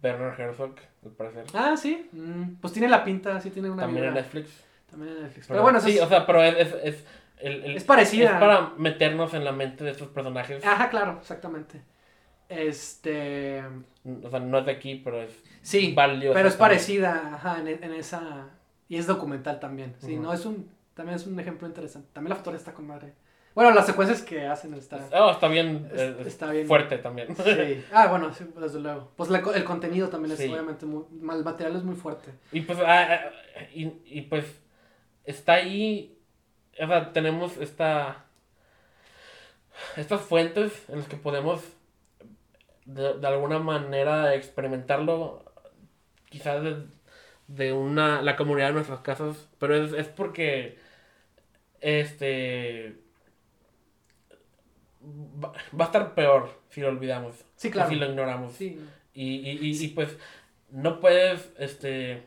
Bernard 0.00 0.40
Herzog, 0.40 0.76
al 1.04 1.10
parecer. 1.10 1.44
Ah, 1.52 1.76
sí. 1.76 2.08
Mm, 2.12 2.54
pues 2.60 2.72
tiene 2.72 2.88
la 2.88 3.04
pinta, 3.04 3.38
sí 3.40 3.50
tiene 3.50 3.70
una 3.70 3.82
También 3.82 4.06
en. 4.06 4.14
Netflix. 4.14 4.64
También 4.90 5.16
en 5.16 5.22
Netflix. 5.24 5.46
Pero, 5.46 5.56
Pero, 5.56 5.62
bueno, 5.62 5.80
sí, 5.80 5.98
es... 5.98 6.02
o 6.02 6.08
sea, 6.08 6.24
pero 6.24 6.42
es, 6.42 6.56
es, 6.56 6.74
es, 6.82 7.04
el- 7.40 7.64
el- 7.64 7.76
Es 7.76 7.84
parecida. 7.84 8.32
Es 8.34 8.40
para 8.40 8.72
meternos 8.76 9.34
en 9.34 9.44
la 9.44 9.52
mente 9.52 9.84
de 9.84 9.90
estos 9.90 10.08
personajes. 10.08 10.64
Ajá, 10.64 10.88
claro, 10.90 11.18
exactamente. 11.20 11.82
Este... 12.48 13.62
O 14.24 14.30
sea, 14.30 14.40
no 14.40 14.58
es 14.58 14.66
de 14.66 14.72
aquí, 14.72 14.96
pero 15.04 15.20
es 15.22 15.30
Sí, 15.62 15.92
valioso. 15.94 16.34
pero 16.34 16.48
es 16.48 16.56
parecida, 16.56 17.34
ajá, 17.34 17.60
en, 17.60 17.68
en 17.68 17.92
esa... 17.94 18.48
Y 18.88 18.96
es 18.96 19.06
documental 19.06 19.60
también. 19.60 19.94
Sí, 19.98 20.16
no, 20.16 20.32
es 20.32 20.46
un... 20.46 20.70
También 20.94 21.16
es 21.16 21.26
un 21.26 21.38
ejemplo 21.38 21.68
interesante. 21.68 22.08
También 22.12 22.30
la 22.30 22.36
fotografía 22.36 22.60
está 22.60 22.72
con 22.72 22.86
madre. 22.86 23.12
Bueno, 23.54 23.72
las 23.72 23.86
secuencias 23.86 24.22
que 24.22 24.46
hacen 24.46 24.72
está... 24.74 25.08
Oh, 25.12 25.30
está 25.32 25.48
bien, 25.48 25.88
Es- 25.92 26.00
eh, 26.00 26.16
es 26.20 26.26
está 26.28 26.50
bien. 26.50 26.66
fuerte 26.66 26.96
también. 26.98 27.36
Sí. 27.36 27.84
Ah, 27.92 28.06
bueno, 28.06 28.32
sí, 28.32 28.44
desde 28.58 28.80
luego. 28.80 29.12
Pues 29.16 29.28
la 29.30 29.38
el 29.38 29.64
contenido 29.64 30.08
también 30.08 30.32
es 30.32 30.38
Sí. 30.38 30.48
obviamente 30.50 30.86
muy... 30.86 31.04
El 31.12 31.44
material 31.44 31.76
es 31.76 31.82
muy 31.84 31.96
fuerte. 31.96 32.30
Y 32.52 32.62
pues, 32.62 32.78
ah, 32.80 33.08
ah, 33.12 33.62
y, 33.74 33.92
y 34.06 34.22
pues, 34.22 34.44
está 35.24 35.54
ahí, 35.54 36.17
o 36.80 36.86
sea, 36.86 37.12
tenemos 37.12 37.56
esta, 37.58 38.24
estas 39.96 40.20
fuentes 40.22 40.88
en 40.88 40.98
las 40.98 41.08
que 41.08 41.16
podemos 41.16 41.62
de, 42.84 43.14
de 43.18 43.26
alguna 43.26 43.58
manera 43.58 44.34
experimentarlo, 44.34 45.44
quizás 46.30 46.62
de, 46.62 46.76
de 47.48 47.72
una, 47.72 48.22
la 48.22 48.36
comunidad 48.36 48.68
de 48.68 48.74
nuestras 48.74 49.00
casas, 49.00 49.48
pero 49.58 49.76
es, 49.76 49.92
es 49.92 50.08
porque, 50.08 50.78
este, 51.80 52.96
va, 55.02 55.52
va 55.78 55.84
a 55.84 55.86
estar 55.86 56.14
peor 56.14 56.50
si 56.70 56.80
lo 56.80 56.88
olvidamos, 56.88 57.34
Sí, 57.56 57.70
claro. 57.70 57.88
si 57.90 57.96
lo 57.96 58.06
ignoramos. 58.06 58.52
Sí. 58.54 58.78
Y, 59.14 59.36
y, 59.50 59.58
y, 59.70 59.84
y, 59.84 59.88
pues 59.88 60.16
no 60.70 61.00
puedes, 61.00 61.50
este, 61.58 62.22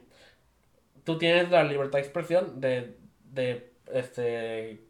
tú 1.03 1.17
tienes 1.17 1.49
la 1.51 1.63
libertad 1.63 1.99
de 1.99 2.03
expresión 2.03 2.59
de, 2.59 2.97
de 3.25 3.70
este, 3.93 4.81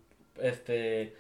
este, 0.42 1.16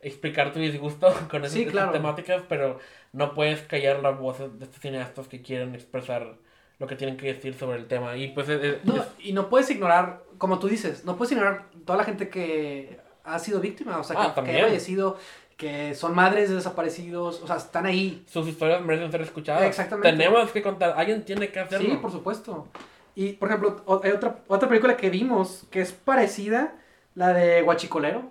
explicar 0.00 0.52
tu 0.52 0.58
disgusto 0.58 1.08
con 1.30 1.42
esas, 1.44 1.52
Sí, 1.52 1.60
esas 1.62 1.72
claro. 1.72 1.92
temáticas, 1.92 2.42
pero 2.48 2.78
no 3.12 3.34
puedes 3.34 3.60
callar 3.62 4.00
las 4.00 4.18
voces 4.18 4.58
de 4.58 4.64
estos 4.64 4.80
cineastas 4.80 5.28
que 5.28 5.42
quieren 5.42 5.74
expresar 5.74 6.34
lo 6.78 6.86
que 6.86 6.94
tienen 6.96 7.16
que 7.16 7.32
decir 7.34 7.54
sobre 7.54 7.78
el 7.78 7.86
tema. 7.88 8.16
Y 8.16 8.28
pues 8.28 8.48
es- 8.48 8.62
es- 8.62 8.84
No, 8.84 8.96
es- 8.96 9.08
y 9.18 9.32
no 9.32 9.48
puedes 9.48 9.68
ignorar, 9.70 10.22
como 10.38 10.58
tú 10.58 10.68
dices, 10.68 11.04
no 11.04 11.16
puedes 11.16 11.32
ignorar 11.32 11.64
toda 11.84 11.96
la 11.98 12.04
gente 12.04 12.28
que 12.28 12.98
ha 13.24 13.38
sido 13.40 13.60
víctima, 13.60 13.98
o 13.98 14.04
sea, 14.04 14.16
Ah, 14.18 14.34
que, 14.44 14.60
ha 14.60 14.64
fallecido, 14.66 15.18
que 15.56 15.94
son 15.96 16.14
madres 16.14 16.48
de 16.48 16.54
desaparecidos, 16.54 17.42
o 17.42 17.46
sea, 17.48 17.56
están 17.56 17.84
ahí. 17.86 18.22
sus 18.28 18.46
historias 18.46 18.80
merecen 18.82 19.10
ser 19.10 19.22
escuchadas. 19.22 19.64
Exactamente. 19.64 20.08
Tenemos 20.16 20.50
que 20.52 20.62
contar, 20.62 20.94
alguien 20.96 21.24
tiene 21.24 21.48
que 21.48 21.58
hacerlo. 21.58 21.90
Sí, 21.90 21.96
por 21.96 22.12
supuesto. 22.12 22.68
Y, 23.16 23.32
por 23.32 23.48
ejemplo, 23.48 24.00
hay 24.04 24.12
otra, 24.12 24.38
otra 24.46 24.68
película 24.68 24.96
que 24.96 25.10
vimos 25.10 25.66
que 25.72 25.80
es 25.80 25.90
parecida, 25.92 26.74
la 27.18 27.32
de 27.32 27.62
Guachicolero, 27.62 28.30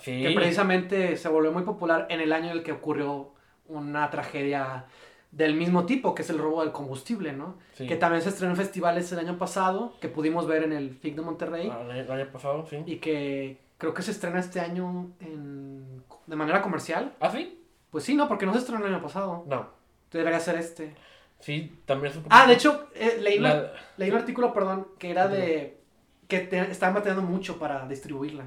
Sí. 0.00 0.22
que 0.22 0.30
precisamente 0.34 1.16
se 1.16 1.28
volvió 1.28 1.52
muy 1.52 1.62
popular 1.62 2.06
en 2.10 2.20
el 2.20 2.32
año 2.32 2.46
en 2.50 2.58
el 2.58 2.62
que 2.62 2.72
ocurrió 2.72 3.32
una 3.68 4.10
tragedia 4.10 4.84
del 5.30 5.54
mismo 5.54 5.86
tipo, 5.86 6.14
que 6.14 6.22
es 6.22 6.30
el 6.30 6.38
robo 6.38 6.60
del 6.62 6.72
combustible, 6.72 7.32
¿no? 7.32 7.56
Sí. 7.74 7.86
Que 7.86 7.96
también 7.96 8.22
se 8.22 8.28
estrenó 8.30 8.52
en 8.52 8.56
festivales 8.56 9.10
el 9.12 9.18
año 9.20 9.38
pasado, 9.38 9.94
que 10.00 10.08
pudimos 10.08 10.46
ver 10.46 10.62
en 10.64 10.72
el 10.72 10.90
FIC 10.96 11.14
de 11.16 11.22
Monterrey. 11.22 11.70
Ah, 11.72 11.82
El 11.90 12.10
año 12.10 12.26
pasado, 12.32 12.66
sí. 12.66 12.82
y 12.86 12.96
que 12.96 13.58
creo 13.78 13.94
que 13.94 14.02
se 14.02 14.10
estrena 14.10 14.38
este 14.40 14.60
año 14.60 15.10
en, 15.20 16.02
de 16.26 16.36
manera 16.36 16.62
comercial. 16.62 17.14
¿Ah, 17.20 17.30
sí? 17.30 17.62
Pues 17.90 18.04
sí, 18.04 18.14
no, 18.14 18.28
porque 18.28 18.46
no 18.46 18.52
se 18.52 18.58
estrenó 18.60 18.84
el 18.86 18.92
año 18.94 19.02
pasado. 19.02 19.44
No. 19.46 19.68
Debería 20.12 20.40
ser 20.40 20.56
este. 20.56 20.94
Sí, 21.40 21.80
también 21.86 22.12
es 22.12 22.18
un 22.18 22.24
Ah, 22.30 22.46
de 22.46 22.54
hecho, 22.54 22.88
eh, 22.94 23.18
leí, 23.20 23.38
La- 23.38 23.72
leí 23.98 24.10
un 24.10 24.16
artículo, 24.16 24.52
perdón, 24.54 24.88
que 24.98 25.10
era 25.10 25.28
de 25.28 25.80
que 26.28 26.40
te, 26.40 26.60
estaban 26.70 26.94
batallando 26.94 27.22
mucho 27.22 27.58
para 27.58 27.86
distribuirla. 27.86 28.44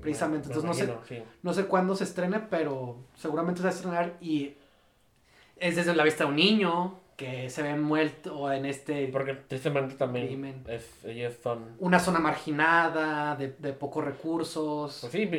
precisamente. 0.00 0.48
Me 0.48 0.54
Entonces 0.54 0.88
no 0.88 0.96
sé, 0.96 1.16
sí. 1.16 1.22
no 1.42 1.52
sé 1.54 1.66
cuándo 1.66 1.96
se 1.96 2.04
estrene, 2.04 2.40
pero 2.40 2.96
seguramente 3.16 3.58
se 3.58 3.64
va 3.64 3.70
a 3.70 3.74
estrenar 3.74 4.16
y 4.20 4.54
es 5.56 5.76
desde 5.76 5.94
la 5.94 6.04
vista 6.04 6.24
de 6.24 6.30
un 6.30 6.36
niño 6.36 7.00
que 7.16 7.48
se 7.48 7.62
ve 7.62 7.76
muerto 7.76 8.52
en 8.52 8.66
este 8.66 9.06
Porque 9.08 9.34
tristemente 9.34 9.94
también 9.94 10.26
Crimen. 10.26 10.64
es, 10.68 11.04
ellos 11.04 11.34
son... 11.42 11.76
una 11.78 12.00
zona 12.00 12.18
marginada, 12.18 13.36
de, 13.36 13.54
de 13.58 13.72
pocos 13.72 14.04
recursos. 14.04 14.98
Pues 15.00 15.12
sí, 15.12 15.30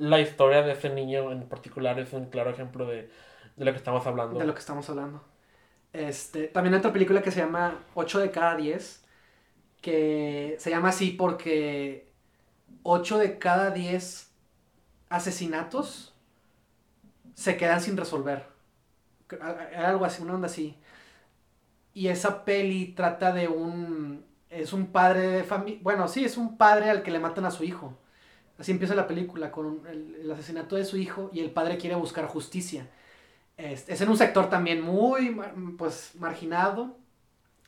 la 0.00 0.20
historia 0.20 0.62
de 0.62 0.72
ese 0.72 0.88
niño 0.90 1.32
en 1.32 1.42
particular 1.48 1.98
es 1.98 2.12
un 2.12 2.26
claro 2.26 2.50
ejemplo 2.50 2.86
de, 2.86 3.10
de 3.56 3.64
lo 3.64 3.72
que 3.72 3.78
estamos 3.78 4.06
hablando. 4.06 4.38
de 4.38 4.46
lo 4.46 4.54
que 4.54 4.60
estamos 4.60 4.88
hablando. 4.88 5.22
Este, 5.92 6.46
también 6.48 6.74
hay 6.74 6.78
otra 6.78 6.92
película 6.92 7.20
que 7.20 7.30
se 7.30 7.40
llama 7.40 7.74
8 7.94 8.20
de 8.20 8.30
cada 8.30 8.56
10, 8.56 9.04
que 9.80 10.56
se 10.58 10.70
llama 10.70 10.90
así 10.90 11.10
porque 11.10 12.10
8 12.82 13.18
de 13.18 13.38
cada 13.38 13.70
10 13.70 14.30
asesinatos 15.08 16.14
se 17.34 17.56
quedan 17.56 17.80
sin 17.80 17.96
resolver. 17.96 18.46
Algo 19.76 20.04
así, 20.04 20.22
una 20.22 20.34
onda 20.34 20.46
así. 20.46 20.76
Y 21.94 22.08
esa 22.08 22.44
peli 22.44 22.92
trata 22.94 23.32
de 23.32 23.48
un... 23.48 24.24
Es 24.48 24.72
un 24.72 24.88
padre 24.88 25.28
de 25.28 25.44
familia... 25.44 25.80
Bueno, 25.82 26.08
sí, 26.08 26.24
es 26.24 26.36
un 26.36 26.56
padre 26.56 26.90
al 26.90 27.02
que 27.02 27.10
le 27.10 27.20
matan 27.20 27.44
a 27.44 27.50
su 27.50 27.64
hijo. 27.64 27.96
Así 28.58 28.72
empieza 28.72 28.94
la 28.94 29.06
película, 29.06 29.50
con 29.50 29.86
el, 29.88 30.30
asesinato 30.30 30.76
de 30.76 30.84
su 30.84 30.96
hijo 30.96 31.30
y 31.32 31.40
el 31.40 31.50
padre 31.50 31.78
quiere 31.78 31.96
buscar 31.96 32.26
justicia. 32.26 32.88
Es, 33.56 33.88
es 33.88 34.00
en 34.00 34.08
un 34.08 34.16
sector 34.16 34.50
también 34.50 34.82
muy 34.82 35.40
pues, 35.78 36.12
marginado. 36.16 36.96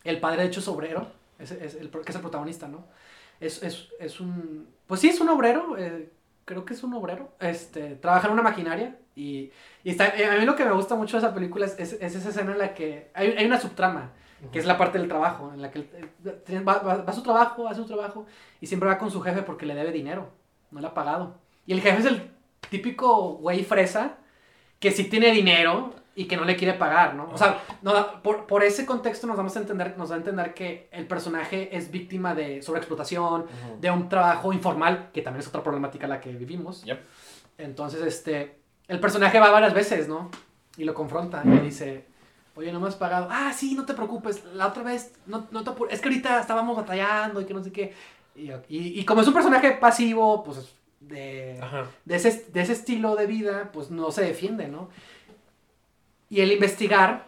El 0.04 0.20
padre, 0.20 0.42
de 0.42 0.48
hecho, 0.48 0.60
es 0.60 0.68
obrero, 0.68 1.10
es, 1.42 1.50
es 1.52 1.74
el, 1.76 1.90
que 1.90 2.10
es 2.10 2.14
el 2.14 2.20
protagonista, 2.20 2.68
¿no? 2.68 2.86
Es, 3.40 3.62
es, 3.62 3.88
es 3.98 4.20
un... 4.20 4.68
Pues 4.86 5.00
sí, 5.00 5.08
es 5.08 5.20
un 5.20 5.28
obrero, 5.28 5.76
eh, 5.78 6.10
creo 6.44 6.64
que 6.64 6.74
es 6.74 6.82
un 6.82 6.94
obrero. 6.94 7.32
Este, 7.40 7.96
trabaja 7.96 8.26
en 8.28 8.32
una 8.34 8.42
maquinaria 8.42 8.96
y, 9.16 9.50
y 9.84 9.90
está, 9.90 10.08
eh, 10.16 10.26
a 10.26 10.36
mí 10.38 10.44
lo 10.44 10.54
que 10.56 10.64
me 10.64 10.72
gusta 10.72 10.94
mucho 10.94 11.16
de 11.20 11.26
esa 11.26 11.34
película 11.34 11.66
es, 11.66 11.78
es- 11.78 11.94
es 12.00 12.14
esa 12.14 12.28
escena 12.30 12.52
en 12.52 12.58
la 12.58 12.74
que 12.74 13.10
hay, 13.14 13.28
hay 13.36 13.44
una 13.46 13.60
subtrama, 13.60 14.12
que 14.50 14.58
es 14.58 14.66
la 14.66 14.76
parte 14.76 14.98
del 14.98 15.06
trabajo, 15.08 15.52
en 15.54 15.62
la 15.62 15.70
que 15.70 15.80
eh, 16.24 16.60
va, 16.60 16.78
va- 16.78 16.96
va 16.96 17.10
a 17.10 17.12
su 17.12 17.22
trabajo, 17.22 17.68
hace 17.68 17.80
su 17.80 17.86
trabajo 17.86 18.26
y 18.60 18.66
siempre 18.66 18.88
va 18.88 18.98
con 18.98 19.10
su 19.10 19.20
jefe 19.20 19.42
porque 19.42 19.66
le 19.66 19.74
debe 19.74 19.92
dinero, 19.92 20.30
no 20.72 20.80
le 20.80 20.86
ha 20.88 20.94
pagado. 20.94 21.38
Y 21.64 21.72
el 21.72 21.80
jefe 21.80 22.00
es 22.00 22.06
el 22.06 22.30
típico 22.68 23.34
güey 23.34 23.62
fresa 23.64 24.16
que 24.80 24.90
sí 24.90 25.04
tiene 25.04 25.30
dinero 25.30 25.94
y 26.14 26.26
que 26.26 26.36
no 26.36 26.44
le 26.44 26.56
quiere 26.56 26.74
pagar, 26.74 27.14
¿no? 27.14 27.30
O 27.32 27.38
sea, 27.38 27.62
no, 27.80 28.22
por, 28.22 28.46
por 28.46 28.62
ese 28.62 28.84
contexto 28.84 29.26
nos 29.26 29.36
vamos 29.36 29.56
a 29.56 29.60
entender, 29.60 29.96
nos 29.96 30.10
da 30.10 30.16
a 30.16 30.18
entender 30.18 30.52
que 30.54 30.88
el 30.92 31.06
personaje 31.06 31.74
es 31.76 31.90
víctima 31.90 32.34
de 32.34 32.60
sobreexplotación, 32.62 33.46
de 33.80 33.90
un 33.90 34.08
trabajo 34.08 34.52
informal, 34.52 35.10
que 35.12 35.22
también 35.22 35.40
es 35.40 35.48
otra 35.48 35.62
problemática 35.62 36.06
la 36.06 36.20
que 36.20 36.30
vivimos. 36.32 36.84
Yep. 36.84 37.00
Entonces, 37.58 38.02
este, 38.02 38.58
el 38.88 39.00
personaje 39.00 39.38
va 39.40 39.50
varias 39.50 39.72
veces, 39.74 40.08
¿no? 40.08 40.30
Y 40.76 40.84
lo 40.84 40.94
confronta 40.94 41.42
y 41.44 41.48
le 41.48 41.60
dice, 41.60 42.06
oye, 42.56 42.72
no 42.72 42.80
me 42.80 42.88
has 42.88 42.96
pagado. 42.96 43.28
Ah, 43.30 43.52
sí, 43.54 43.74
no 43.74 43.84
te 43.86 43.94
preocupes, 43.94 44.44
la 44.54 44.66
otra 44.66 44.82
vez, 44.82 45.14
no, 45.26 45.46
no 45.50 45.64
te 45.64 45.70
apures. 45.70 45.94
Es 45.94 46.00
que 46.00 46.08
ahorita 46.08 46.40
estábamos 46.40 46.76
batallando 46.76 47.40
y 47.40 47.44
que 47.46 47.54
no 47.54 47.62
sé 47.64 47.72
qué. 47.72 47.94
Y, 48.34 48.50
y- 48.68 49.00
y 49.00 49.04
como 49.04 49.20
es 49.22 49.28
un 49.28 49.34
personaje 49.34 49.72
pasivo, 49.72 50.42
pues, 50.44 50.74
de, 51.00 51.58
de 52.04 52.16
ese, 52.16 52.46
de 52.52 52.60
ese 52.62 52.72
estilo 52.74 53.16
de 53.16 53.26
vida, 53.26 53.70
pues 53.72 53.90
no 53.90 54.10
se 54.12 54.22
defiende, 54.22 54.68
¿no? 54.68 54.88
Y 56.32 56.40
el 56.40 56.50
investigar 56.50 57.26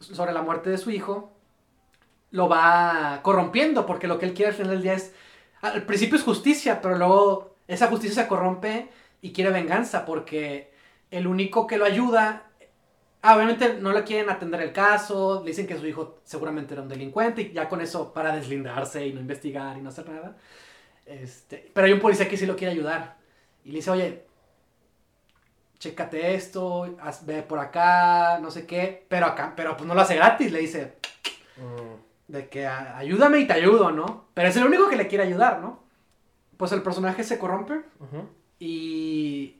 sobre 0.00 0.32
la 0.32 0.42
muerte 0.42 0.68
de 0.68 0.78
su 0.78 0.90
hijo 0.90 1.30
lo 2.32 2.48
va 2.48 3.20
corrompiendo, 3.22 3.86
porque 3.86 4.08
lo 4.08 4.18
que 4.18 4.26
él 4.26 4.34
quiere 4.34 4.50
al 4.50 4.56
final 4.56 4.72
del 4.72 4.82
día 4.82 4.94
es, 4.94 5.14
al 5.60 5.84
principio 5.84 6.16
es 6.16 6.24
justicia, 6.24 6.80
pero 6.80 6.98
luego 6.98 7.54
esa 7.68 7.86
justicia 7.86 8.24
se 8.24 8.28
corrompe 8.28 8.88
y 9.22 9.30
quiere 9.30 9.52
venganza, 9.52 10.04
porque 10.04 10.72
el 11.12 11.28
único 11.28 11.68
que 11.68 11.78
lo 11.78 11.84
ayuda, 11.84 12.50
ah, 13.22 13.36
obviamente 13.36 13.74
no 13.74 13.92
le 13.92 14.02
quieren 14.02 14.28
atender 14.28 14.60
el 14.62 14.72
caso, 14.72 15.42
le 15.44 15.50
dicen 15.50 15.68
que 15.68 15.78
su 15.78 15.86
hijo 15.86 16.18
seguramente 16.24 16.74
era 16.74 16.82
un 16.82 16.88
delincuente 16.88 17.42
y 17.42 17.52
ya 17.52 17.68
con 17.68 17.80
eso 17.80 18.12
para 18.12 18.34
deslindarse 18.34 19.06
y 19.06 19.12
no 19.12 19.20
investigar 19.20 19.78
y 19.78 19.82
no 19.82 19.90
hacer 19.90 20.08
nada. 20.08 20.36
Este, 21.06 21.70
pero 21.72 21.86
hay 21.86 21.92
un 21.92 22.00
policía 22.00 22.28
que 22.28 22.36
sí 22.36 22.44
lo 22.44 22.56
quiere 22.56 22.72
ayudar. 22.72 23.18
Y 23.64 23.68
le 23.70 23.76
dice, 23.76 23.92
oye, 23.92 24.24
chécate 25.80 26.34
esto, 26.36 26.84
haz- 27.02 27.26
ve 27.26 27.42
por 27.42 27.58
acá, 27.58 28.38
no 28.40 28.50
sé 28.52 28.66
qué. 28.66 29.04
Pero 29.08 29.26
acá, 29.26 29.54
pero 29.56 29.76
pues 29.76 29.88
no 29.88 29.94
lo 29.96 30.00
hace 30.02 30.14
gratis, 30.14 30.52
le 30.52 30.60
dice, 30.60 30.94
Mm, 31.56 32.32
de 32.32 32.48
que 32.48 32.66
"a- 32.66 32.96
ayúdame 32.96 33.40
y 33.40 33.46
te 33.46 33.52
ayudo, 33.54 33.90
¿no? 33.90 34.26
Pero 34.34 34.48
es 34.48 34.56
el 34.56 34.64
único 34.64 34.88
que 34.88 34.96
le 34.96 35.08
quiere 35.08 35.24
ayudar, 35.24 35.58
¿no? 35.60 35.80
Pues 36.56 36.70
el 36.72 36.82
personaje 36.82 37.24
se 37.24 37.38
corrompe 37.38 37.80
y, 38.60 39.56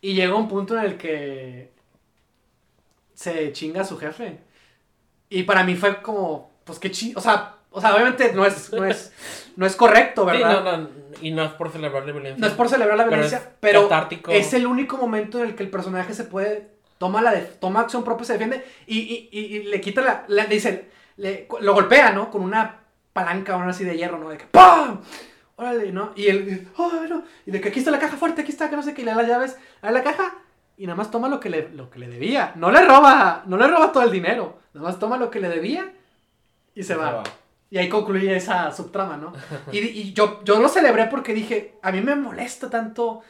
y 0.00 0.14
llega 0.14 0.34
un 0.36 0.48
punto 0.48 0.78
en 0.78 0.84
el 0.84 0.96
que 0.96 1.70
se 3.14 3.52
chinga 3.52 3.80
a 3.82 3.84
su 3.84 3.96
jefe. 3.98 4.38
Y 5.28 5.42
para 5.44 5.64
mí 5.64 5.74
fue 5.76 6.00
como, 6.02 6.50
pues 6.64 6.78
qué 6.78 6.90
chi... 6.90 7.12
O 7.16 7.20
sea, 7.20 7.56
o 7.70 7.80
sea, 7.80 7.94
obviamente 7.94 8.32
no 8.32 8.44
es, 8.46 8.72
no 8.72 8.84
es, 8.84 9.12
no 9.56 9.66
es 9.66 9.76
correcto, 9.76 10.22
Sí, 10.22 10.26
¿verdad? 10.38 10.62
no, 10.64 10.76
no, 10.78 10.88
y 11.20 11.30
no 11.30 11.44
es 11.44 11.52
por 11.52 11.70
celebrar 11.70 12.04
la 12.06 12.12
violencia. 12.12 12.40
No 12.40 12.46
es 12.46 12.52
por 12.54 12.68
celebrar 12.68 12.96
la 12.96 13.04
Pero 13.04 13.14
violencia, 13.16 13.38
es 13.38 13.48
pero, 13.60 13.88
es 14.32 14.52
el 14.54 14.66
único 14.66 14.96
momento 14.96 15.38
en 15.38 15.46
el 15.46 15.54
que 15.54 15.62
el 15.62 15.70
personaje 15.70 16.12
se 16.14 16.24
puede 16.24 16.72
toma 16.98 17.20
la 17.22 17.32
def- 17.32 17.58
toma 17.60 17.80
acción 17.80 18.04
propia, 18.04 18.24
se 18.24 18.32
defiende 18.34 18.64
y, 18.86 18.98
y- 18.98 19.28
y- 19.32 19.56
y 19.56 19.62
le 19.64 19.80
quita 19.80 20.00
la, 20.00 20.24
le 20.28 20.46
dice, 20.46 20.90
le- 21.16 21.46
lo 21.60 21.74
golpea, 21.74 22.10
¿no? 22.12 22.30
Con 22.30 22.42
una 22.42 22.80
palanca 23.12 23.56
o 23.56 23.58
una 23.58 23.70
así 23.70 23.84
de 23.84 23.96
hierro, 23.96 24.18
¿no? 24.18 24.30
De 24.30 24.38
que 24.38 24.46
¡pam! 24.46 25.00
Órale, 25.56 25.92
¿no? 25.92 26.12
Y 26.16 26.26
él, 26.28 26.46
dice, 26.46 26.66
"Oh, 26.76 26.90
no", 27.08 27.22
y 27.46 27.50
de 27.52 27.60
que 27.60 27.68
aquí 27.68 27.78
está 27.78 27.90
la 27.92 27.98
caja 28.00 28.16
fuerte, 28.16 28.42
aquí 28.42 28.50
está, 28.50 28.70
que 28.70 28.76
no 28.76 28.82
sé 28.82 28.92
qué, 28.94 29.02
y 29.02 29.04
le 29.04 29.12
da 29.12 29.18
las 29.18 29.28
llaves 29.28 29.56
a 29.82 29.90
la 29.92 30.02
caja 30.02 30.34
y 30.76 30.86
nada 30.86 30.96
más 30.96 31.10
toma 31.12 31.28
lo 31.28 31.38
que 31.40 31.48
le, 31.50 31.68
lo 31.70 31.90
que 31.90 31.98
le 32.00 32.08
debía. 32.08 32.52
No 32.56 32.70
le 32.72 32.84
roba, 32.84 33.42
no 33.46 33.56
le 33.56 33.68
roba 33.68 33.92
todo 33.92 34.02
el 34.02 34.10
dinero, 34.10 34.58
nada 34.72 34.88
más 34.88 34.98
toma 34.98 35.16
lo 35.16 35.30
que 35.30 35.38
le 35.40 35.48
debía 35.48 35.92
y 36.74 36.82
se 36.82 36.96
va. 36.96 37.22
Y 37.74 37.78
ahí 37.78 37.88
concluye 37.88 38.36
esa 38.36 38.70
subtrama, 38.70 39.16
¿no? 39.16 39.32
Y, 39.72 39.78
y 39.80 40.12
yo, 40.12 40.44
yo 40.44 40.60
lo 40.60 40.68
celebré 40.68 41.06
porque 41.06 41.34
dije, 41.34 41.74
a 41.82 41.90
mí 41.90 42.00
me 42.02 42.14
molesta 42.14 42.70
tanto 42.70 43.22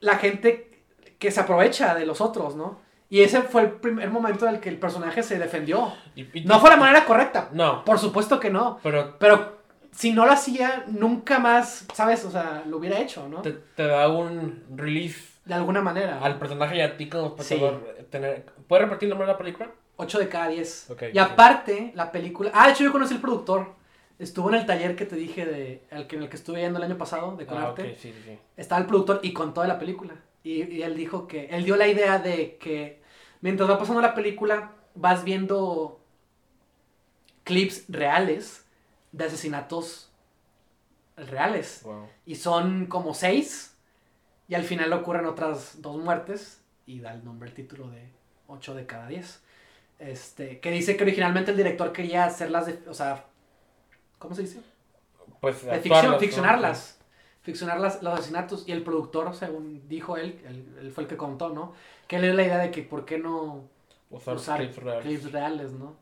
la 0.00 0.16
gente 0.16 0.82
que 1.20 1.30
se 1.30 1.38
aprovecha 1.38 1.94
de 1.94 2.04
los 2.04 2.20
otros, 2.20 2.56
¿no? 2.56 2.80
Y 3.08 3.20
ese 3.22 3.42
fue 3.42 3.62
el 3.62 3.70
primer 3.70 4.10
momento 4.10 4.48
en 4.48 4.56
el 4.56 4.60
que 4.60 4.68
el 4.68 4.76
personaje 4.78 5.22
se 5.22 5.38
defendió. 5.38 5.92
Y- 6.16 6.26
y- 6.40 6.44
No 6.46 6.58
fue 6.58 6.68
la 6.70 6.76
manera 6.78 7.04
correcta, 7.04 7.48
No, 7.52 7.84
por 7.84 8.00
supuesto 8.00 8.40
que 8.40 8.50
no. 8.50 8.80
pero 8.82 9.16
Pero 9.20 9.58
si 9.92 10.12
no 10.12 10.26
lo 10.26 10.32
hacía, 10.32 10.82
nunca 10.88 11.38
más, 11.38 11.86
¿sabes? 11.94 12.24
O 12.24 12.32
sea, 12.32 12.64
lo 12.66 12.78
hubiera 12.78 12.98
hecho, 12.98 13.28
¿no? 13.28 13.42
te, 13.42 13.52
te 13.52 13.86
da 13.86 14.08
un 14.08 14.64
release 14.76 15.20
De 15.44 15.54
alguna 15.54 15.80
manera. 15.80 16.18
al 16.20 16.40
personaje 16.40 16.76
y 16.76 16.80
a 16.80 16.96
ti 16.96 17.08
como 17.08 17.36
espectador. 17.36 17.96
Tener... 18.10 18.46
¿Puedes 18.66 18.86
repetir 18.86 19.06
el 19.06 19.10
nombre 19.10 19.26
de 19.28 19.32
la 19.32 19.38
película? 19.38 19.70
8 19.98 20.18
de 20.18 20.28
cada 20.28 20.48
10. 20.48 20.90
Ok, 20.90 21.02
y 21.12 21.18
aparte, 21.18 21.92
la 21.94 22.10
película... 22.10 22.50
Ah, 22.54 22.66
de 22.66 22.72
hecho 22.72 22.84
yo 22.84 22.92
conocí 22.92 23.14
al 23.14 23.20
productor. 23.20 23.74
Estuvo 24.18 24.48
en 24.48 24.54
el 24.56 24.64
taller 24.66 24.96
que 24.96 25.04
te 25.06 25.16
dije 25.16 25.44
de... 25.44 25.82
El 25.90 26.06
que, 26.06 26.16
en 26.16 26.22
el 26.22 26.28
que 26.28 26.36
estuve 26.36 26.60
yendo 26.60 26.78
el 26.78 26.84
año 26.84 26.96
pasado, 26.96 27.36
de 27.36 27.44
Ah, 27.44 27.46
Conarte. 27.48 27.96
sí, 27.96 28.14
sí. 28.24 28.38
estaba 28.56 28.80
el 28.80 28.86
productor 28.86 29.20
y 29.22 29.32
contó 29.32 29.60
de 29.62 29.68
la 29.68 29.78
película. 29.78 30.14
Y, 30.42 30.62
y 30.64 30.82
él 30.82 30.96
dijo 30.96 31.26
que, 31.26 31.46
él 31.46 31.64
dio 31.64 31.76
la 31.76 31.86
idea 31.88 32.18
de 32.18 32.56
que 32.58 33.02
mientras 33.40 33.68
va 33.68 33.78
pasando 33.78 34.00
la 34.00 34.14
película, 34.14 34.72
vas 34.94 35.24
viendo 35.24 36.00
clips 37.44 37.84
reales 37.88 38.64
de 39.12 39.24
asesinatos 39.24 40.10
reales. 41.16 41.80
Wow. 41.84 42.08
Y 42.26 42.36
son 42.36 42.86
como 42.86 43.14
seis. 43.14 43.76
Y 44.48 44.54
al 44.54 44.62
final 44.64 44.92
ocurren 44.92 45.26
otras 45.26 45.82
dos 45.82 45.96
muertes. 45.96 46.62
Y 46.86 47.00
da 47.00 47.12
el 47.12 47.24
nombre, 47.24 47.48
el 47.48 47.54
título 47.54 47.90
de 47.90 48.10
8 48.46 48.74
de 48.74 48.86
cada 48.86 49.08
10. 49.08 49.42
Este, 49.98 50.60
que 50.60 50.70
dice 50.70 50.96
que 50.96 51.02
originalmente 51.02 51.50
el 51.50 51.56
director 51.56 51.92
quería 51.92 52.24
hacerlas 52.24 52.66
de, 52.66 52.78
o 52.88 52.94
sea, 52.94 53.24
¿cómo 54.18 54.34
se 54.34 54.42
dice? 54.42 54.60
Pues 55.40 55.64
de 55.64 55.78
ficción, 55.80 56.12
¿no? 56.12 56.18
ficcionarlas. 56.20 56.98
Ficcionar 57.42 57.80
las- 57.80 58.02
los 58.02 58.14
asesinatos. 58.14 58.64
Y 58.68 58.72
el 58.72 58.82
productor, 58.82 59.34
según 59.34 59.88
dijo 59.88 60.16
él, 60.16 60.40
él, 60.46 60.76
él 60.80 60.90
fue 60.92 61.04
el 61.04 61.08
que 61.08 61.16
contó, 61.16 61.48
¿no? 61.50 61.72
Que 62.06 62.16
él 62.16 62.22
le 62.22 62.28
dio 62.28 62.36
la 62.36 62.44
idea 62.44 62.58
de 62.58 62.70
que 62.70 62.82
por 62.82 63.04
qué 63.04 63.18
no 63.18 63.64
Usar, 64.10 64.36
usar 64.36 64.58
clips 64.60 64.76
reales. 64.76 65.04
clips 65.04 65.32
reales, 65.32 65.72
¿no? 65.72 65.96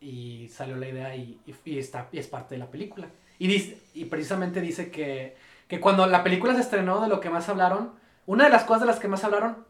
Y 0.00 0.48
salió 0.48 0.76
la 0.76 0.88
idea 0.88 1.14
y, 1.14 1.38
y- 1.46 1.54
y 1.64 1.78
está, 1.78 2.08
y 2.12 2.18
es 2.18 2.26
parte 2.26 2.54
de 2.56 2.58
la 2.58 2.70
película. 2.70 3.08
Y, 3.38 3.46
dice- 3.46 3.78
y 3.94 4.06
precisamente 4.06 4.60
dice 4.60 4.90
que, 4.90 5.36
que 5.68 5.80
cuando 5.80 6.06
la 6.06 6.22
película 6.24 6.54
se 6.54 6.60
estrenó, 6.60 7.00
de 7.00 7.08
lo 7.08 7.20
que 7.20 7.30
más 7.30 7.48
hablaron, 7.48 7.92
una 8.26 8.44
de 8.44 8.50
las 8.50 8.64
cosas 8.64 8.80
de 8.82 8.86
las 8.86 8.98
que 8.98 9.08
más 9.08 9.24
hablaron 9.24 9.64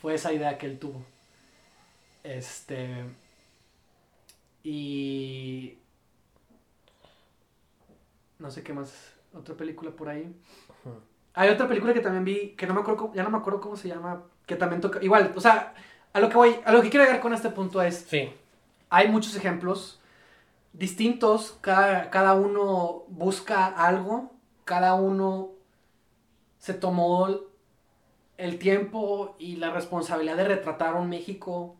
fue 0.00 0.14
esa 0.14 0.32
idea 0.32 0.56
que 0.58 0.66
él 0.66 0.78
tuvo. 0.78 1.02
Este. 2.22 3.04
Y. 4.62 5.78
No 8.38 8.50
sé 8.50 8.62
qué 8.62 8.72
más. 8.72 8.92
Otra 9.34 9.54
película 9.56 9.90
por 9.90 10.08
ahí. 10.08 10.34
Hay 11.34 11.50
otra 11.50 11.68
película 11.68 11.92
que 11.94 12.00
también 12.00 12.24
vi, 12.24 12.50
que 12.56 12.66
no 12.66 12.74
me 12.74 12.80
acuerdo, 12.80 12.98
cómo- 13.02 13.14
ya 13.14 13.22
no 13.22 13.30
me 13.30 13.38
acuerdo 13.38 13.60
cómo 13.60 13.76
se 13.76 13.88
llama, 13.88 14.22
que 14.46 14.56
también 14.56 14.80
toca. 14.80 15.00
Igual, 15.02 15.32
o 15.36 15.40
sea, 15.40 15.74
a 16.12 16.20
lo 16.20 16.28
que 16.28 16.36
voy, 16.36 16.56
a 16.64 16.72
lo 16.72 16.82
que 16.82 16.90
quiero 16.90 17.04
llegar 17.04 17.20
con 17.20 17.32
este 17.34 17.50
punto 17.50 17.80
es. 17.82 18.06
Sí, 18.08 18.32
Hay 18.90 19.08
muchos 19.08 19.36
ejemplos 19.36 20.00
distintos, 20.72 21.58
cada, 21.60 22.10
cada 22.10 22.34
uno 22.34 23.04
busca 23.08 23.66
algo, 23.66 24.32
cada 24.64 24.94
uno 24.94 25.50
se 26.58 26.74
tomó 26.74 27.28
el 28.38 28.58
tiempo 28.58 29.36
y 29.38 29.56
la 29.56 29.70
responsabilidad 29.70 30.36
de 30.36 30.44
retratar 30.44 30.94
un 30.96 31.08
México 31.10 31.76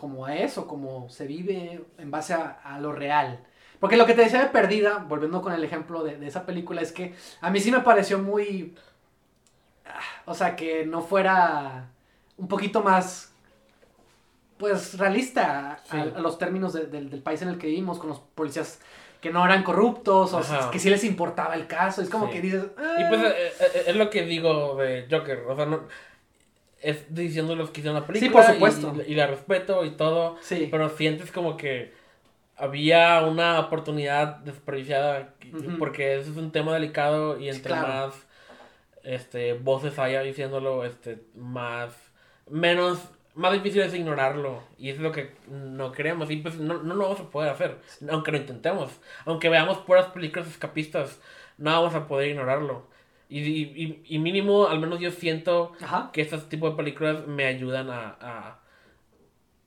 como 0.00 0.24
a 0.24 0.34
eso, 0.34 0.66
como 0.66 1.10
se 1.10 1.26
vive 1.26 1.84
en 1.98 2.10
base 2.10 2.32
a, 2.32 2.78
lo 2.80 2.90
real. 2.90 3.38
Porque 3.78 3.98
lo 3.98 4.06
que 4.06 4.14
te 4.14 4.22
decía 4.22 4.40
de 4.40 4.46
Perdida, 4.46 5.04
volviendo 5.06 5.42
con 5.42 5.52
el 5.52 5.62
ejemplo 5.62 6.02
de, 6.02 6.26
esa 6.26 6.46
película, 6.46 6.80
es 6.80 6.90
que 6.90 7.14
a 7.42 7.50
mí 7.50 7.60
sí 7.60 7.70
me 7.70 7.80
pareció 7.80 8.18
muy... 8.18 8.74
Ah, 9.84 10.00
o 10.24 10.32
sea, 10.32 10.56
que 10.56 10.86
no 10.86 11.02
fuera 11.02 11.90
un 12.38 12.48
poquito 12.48 12.82
más, 12.82 13.34
pues, 14.56 14.96
realista 14.96 15.80
a, 15.90 15.96
los 16.18 16.38
términos 16.38 16.72
del 16.72 17.22
país 17.22 17.42
en 17.42 17.48
el 17.48 17.58
que 17.58 17.66
vivimos, 17.66 17.98
con 17.98 18.08
los 18.08 18.20
policías 18.20 18.80
que 19.20 19.30
no 19.30 19.44
eran 19.44 19.62
corruptos, 19.62 20.32
o 20.32 20.70
que 20.70 20.78
sí 20.78 20.88
les 20.88 21.04
importaba 21.04 21.54
el 21.54 21.66
caso. 21.66 22.00
Es 22.00 22.08
como 22.08 22.30
que 22.30 22.40
dices. 22.40 22.64
Y 22.64 23.04
pues 23.04 23.20
ah". 23.20 23.28
eh, 23.28 23.52
eh, 23.60 23.84
es 23.88 23.96
lo 23.96 24.08
que 24.08 24.22
digo 24.22 24.76
de 24.76 25.06
Joker. 25.10 25.44
O 25.46 25.54
sea, 25.54 25.66
no. 25.66 25.82
Es 26.80 27.14
diciendo 27.14 27.54
los 27.56 27.70
que 27.70 27.80
hicieron 27.80 28.00
la 28.00 28.06
película. 28.06 28.28
Sí, 28.28 28.32
por 28.32 28.54
supuesto. 28.54 29.02
Y, 29.06 29.14
la 29.14 29.26
respeto 29.26 29.84
y 29.84 29.90
todo. 29.90 30.36
Sí. 30.40 30.68
Pero 30.70 30.88
sientes 30.88 31.30
como 31.30 31.56
que 31.56 31.92
había 32.56 33.22
una 33.22 33.60
oportunidad 33.60 34.36
desperdiciada. 34.38 35.34
Porque 35.78 36.16
eso 36.16 36.30
es 36.30 36.36
un 36.36 36.52
tema 36.52 36.72
delicado 36.74 37.38
y 37.38 37.48
entre 37.48 37.74
más 37.74 38.14
este, 39.02 39.54
voces 39.54 39.98
haya 39.98 40.22
diciéndolo, 40.22 40.84
este, 40.84 41.18
más. 41.34 41.94
Menos 42.48 43.10
más 43.34 43.52
difícil 43.52 43.82
es 43.82 43.94
ignorarlo. 43.94 44.62
Y 44.78 44.90
es 44.90 44.98
lo 44.98 45.12
que 45.12 45.32
no 45.48 45.92
queremos. 45.92 46.30
Y 46.30 46.36
pues 46.36 46.56
no, 46.56 46.82
no 46.82 46.94
lo 46.94 47.04
vamos 47.04 47.20
a 47.20 47.30
poder 47.30 47.50
hacer. 47.50 47.78
Aunque 48.10 48.32
lo 48.32 48.38
intentemos. 48.38 48.90
Aunque 49.24 49.48
veamos 49.48 49.78
puras 49.78 50.06
películas 50.06 50.48
escapistas, 50.48 51.20
no 51.58 51.70
vamos 51.70 51.94
a 51.94 52.06
poder 52.06 52.30
ignorarlo. 52.30 52.88
Y, 53.30 53.38
y, 53.38 54.02
y 54.04 54.18
mínimo, 54.18 54.66
al 54.66 54.80
menos 54.80 54.98
yo 55.00 55.10
siento 55.12 55.72
que 56.12 56.22
este 56.22 56.36
tipo 56.38 56.68
de 56.68 56.76
películas 56.76 57.26
me 57.26 57.46
ayudan 57.46 57.88
a, 57.88 58.16
a 58.20 58.60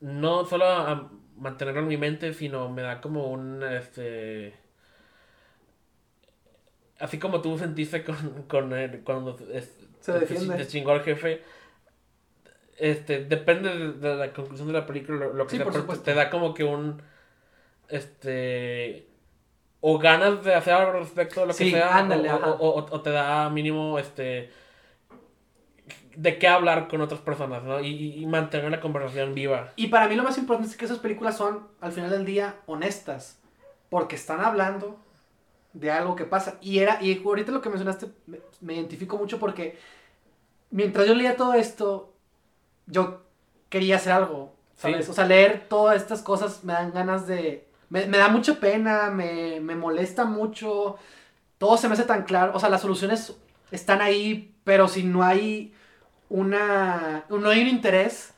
no 0.01 0.45
solo 0.45 0.66
a 0.66 1.09
mantenerlo 1.38 1.82
en 1.82 1.88
mi 1.88 1.97
mente, 1.97 2.34
sino 2.34 2.70
me 2.70 2.82
da 2.82 2.99
como 2.99 3.32
un 3.32 3.64
este 3.64 4.53
así 6.99 7.18
como 7.20 7.41
tú 7.41 7.57
sentiste 7.57 8.03
con, 8.03 8.43
con 8.49 8.74
él, 8.74 9.01
cuando 9.03 9.38
se 9.38 10.11
defiende. 10.11 10.57
te 10.57 10.68
chingó 10.68 10.91
al 10.91 11.01
jefe 11.01 11.41
este, 12.78 13.26
depende 13.26 13.93
de, 13.93 14.16
la 14.16 14.34
conclusión 14.34 14.68
de 14.68 14.74
la 14.74 14.86
película, 14.86 15.28
lo, 15.28 15.47
que 15.47 15.57
sea, 15.57 16.03
te 16.03 16.14
da 16.14 16.30
como 16.30 16.53
que 16.53 16.64
un, 16.64 17.01
este, 17.88 19.07
o 19.86 20.00
ganas 20.00 20.42
de 20.46 20.56
hacer 20.56 20.74
algo 20.74 20.94
respecto 20.94 21.44
a 21.44 21.46
lo 21.46 21.54
que 21.54 21.70
sea, 21.70 22.08
o, 22.58 23.02
te 23.02 23.10
da 23.10 23.50
mínimo, 23.50 24.00
este, 24.00 24.50
de 26.16 26.38
qué 26.40 26.48
hablar 26.48 26.88
con 26.88 27.02
otras 27.02 27.20
personas, 27.20 27.64
¿no? 27.64 27.82
Y, 27.82 28.26
mantener 28.26 28.72
la 28.72 28.80
conversación 28.80 29.34
viva. 29.34 29.74
Y 29.76 29.88
para 29.88 30.08
mí 30.08 30.16
lo 30.16 30.24
más 30.24 30.38
importante 30.38 30.72
es 30.72 30.78
que 30.78 30.86
esas 30.86 31.00
películas 31.00 31.36
son, 31.36 31.68
al 31.82 31.92
final 31.92 32.10
del 32.12 32.24
día, 32.24 32.56
honestas, 32.66 33.42
porque 33.90 34.16
están 34.16 34.40
hablando 34.40 34.98
de 35.74 35.92
algo 35.92 36.16
que 36.16 36.24
pasa. 36.24 36.56
Y 36.62 36.80
era, 36.80 37.00
y 37.02 37.22
ahorita 37.22 37.52
lo 37.52 37.60
que 37.60 37.68
mencionaste, 37.68 38.08
me, 38.26 38.40
me 38.62 38.76
identifico 38.76 39.18
mucho 39.18 39.38
porque 39.38 39.78
mientras 40.72 41.06
yo 41.06 41.14
leía 41.14 41.36
todo 41.36 41.56
esto, 41.56 42.14
yo 42.86 43.22
quería 43.68 43.98
hacer 43.98 44.14
algo, 44.14 44.56
¿sabes? 44.78 45.10
O 45.10 45.14
sea, 45.14 45.26
leer 45.26 45.68
todas 45.68 46.02
estas 46.02 46.22
cosas 46.22 46.64
me 46.64 46.72
dan 46.72 46.94
ganas 46.94 47.28
de... 47.28 47.68
Me, 47.90 48.06
da 48.06 48.28
mucha 48.30 48.56
pena, 48.60 49.10
me, 49.10 49.60
molesta 49.60 50.26
mucho, 50.26 50.98
todo 51.58 51.78
se 51.78 51.88
me 51.88 51.94
hace 51.94 52.04
tan 52.04 52.24
claro, 52.24 52.54
o 52.56 52.60
sea, 52.60 52.70
las 52.70 52.82
soluciones 52.82 53.36
están 53.72 54.02
ahí, 54.02 54.56
pero 54.64 54.88
si 54.88 55.04
no 55.04 55.24
hay 55.24 55.74
una... 56.30 57.26
no 57.30 57.50
hay 57.50 57.62
un 57.62 57.68
interés, 57.68 58.34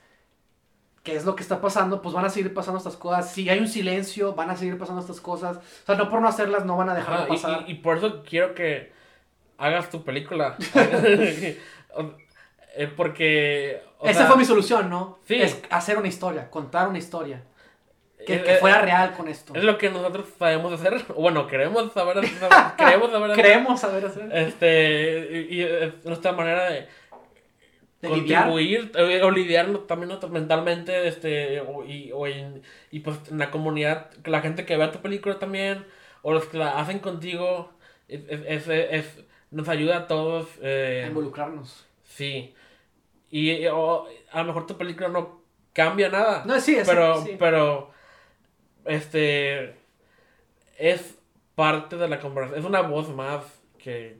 que 1.04 1.16
es 1.16 1.24
lo 1.24 1.36
que 1.36 1.44
está 1.44 1.62
pasando, 1.62 2.02
pues 2.02 2.14
van 2.14 2.26
a 2.26 2.30
seguir 2.30 2.54
pasando 2.54 2.80
estas 2.80 2.98
cosas. 2.98 3.32
Si 3.32 3.48
hay 3.48 3.60
un 3.60 3.68
silencio, 3.68 4.34
van 4.34 4.50
a 4.50 4.58
seguir 4.58 4.78
pasando 4.78 5.02
estas 5.02 5.22
cosas. 5.22 5.58
O 5.58 5.86
sea, 5.86 5.96
no 5.96 6.10
por 6.10 6.20
no 6.20 6.28
hacerlas, 6.28 6.66
no 6.66 6.76
van 6.76 6.90
a 6.90 6.96
dejar 6.96 7.22
de 7.22 7.28
pasar. 7.28 7.64
Y, 7.68 7.74
y, 7.74 7.76
por 7.76 7.98
eso 7.98 8.24
quiero 8.24 8.56
que 8.56 8.92
hagas 9.58 9.90
tu 9.90 10.04
película. 10.04 10.58
Eh, 12.76 12.88
porque... 12.88 13.82
Esa 14.04 14.28
fue 14.28 14.38
mi 14.38 14.46
solución, 14.46 14.90
¿no? 14.90 15.20
Sí. 15.26 15.36
Es 15.36 15.62
hacer 15.70 15.98
una 15.98 16.08
historia, 16.08 16.50
contar 16.50 16.88
una 16.88 16.98
historia. 16.98 17.42
Que, 18.26 18.42
que, 18.42 18.56
fuera 18.56 18.82
real 18.82 19.14
con 19.16 19.28
esto. 19.28 19.54
Es 19.56 19.64
lo 19.64 19.78
que 19.78 19.90
nosotros 19.90 20.28
sabemos 20.38 20.74
hacer. 20.74 21.06
Bueno, 21.16 21.48
queremos 21.48 21.92
saber, 21.94 22.18
queremos 22.78 23.12
saber 23.12 23.32
hacer. 23.32 23.44
Queremos 23.46 23.80
saber 23.80 24.06
hacer. 24.06 24.30
Este, 24.34 25.48
y, 25.50 25.62
es 25.62 26.06
nuestra 26.06 26.32
manera 26.32 26.70
de, 26.70 26.88
de 28.02 28.10
contribuir 28.10 28.92
lidiar. 28.96 29.24
o 29.24 29.32
lidiar 29.32 29.78
también 29.88 30.18
mentalmente 30.32 31.08
este 31.08 31.64
y, 31.88 32.12
o 32.12 32.28
en, 32.28 32.62
y 32.92 33.00
pues 33.00 33.18
en 33.30 33.38
la 33.38 33.52
comunidad 33.52 34.12
la 34.26 34.42
gente 34.42 34.66
que 34.66 34.78
vea 34.78 34.92
tu 34.92 35.00
película 35.00 35.40
también 35.40 35.86
o 36.22 36.34
los 36.34 36.46
que 36.46 36.58
la 36.58 36.80
hacen 36.80 37.00
contigo 37.00 37.72
es, 38.08 38.22
es, 38.28 38.68
es, 38.68 39.24
nos 39.52 39.70
ayuda 39.70 39.98
a 39.98 40.08
todos 40.08 40.48
eh, 40.62 41.04
a 41.06 41.08
involucrarnos 41.08 41.86
sí 42.04 42.54
y 43.32 43.66
a 43.66 43.72
lo 43.72 44.44
mejor 44.46 44.68
tu 44.68 44.78
película 44.78 45.10
no 45.10 45.46
cambia 45.76 46.10
nada. 46.10 46.44
No, 46.46 46.60
sí, 46.60 46.76
es 46.76 46.88
pero, 46.88 47.24
pero, 47.38 47.92
este, 48.86 49.76
es 50.78 51.18
parte 51.56 51.98
de 51.98 52.08
la 52.08 52.20
conversación, 52.20 52.60
es 52.60 52.66
una 52.66 52.82
voz 52.82 53.10
más 53.10 53.44
que 53.78 54.18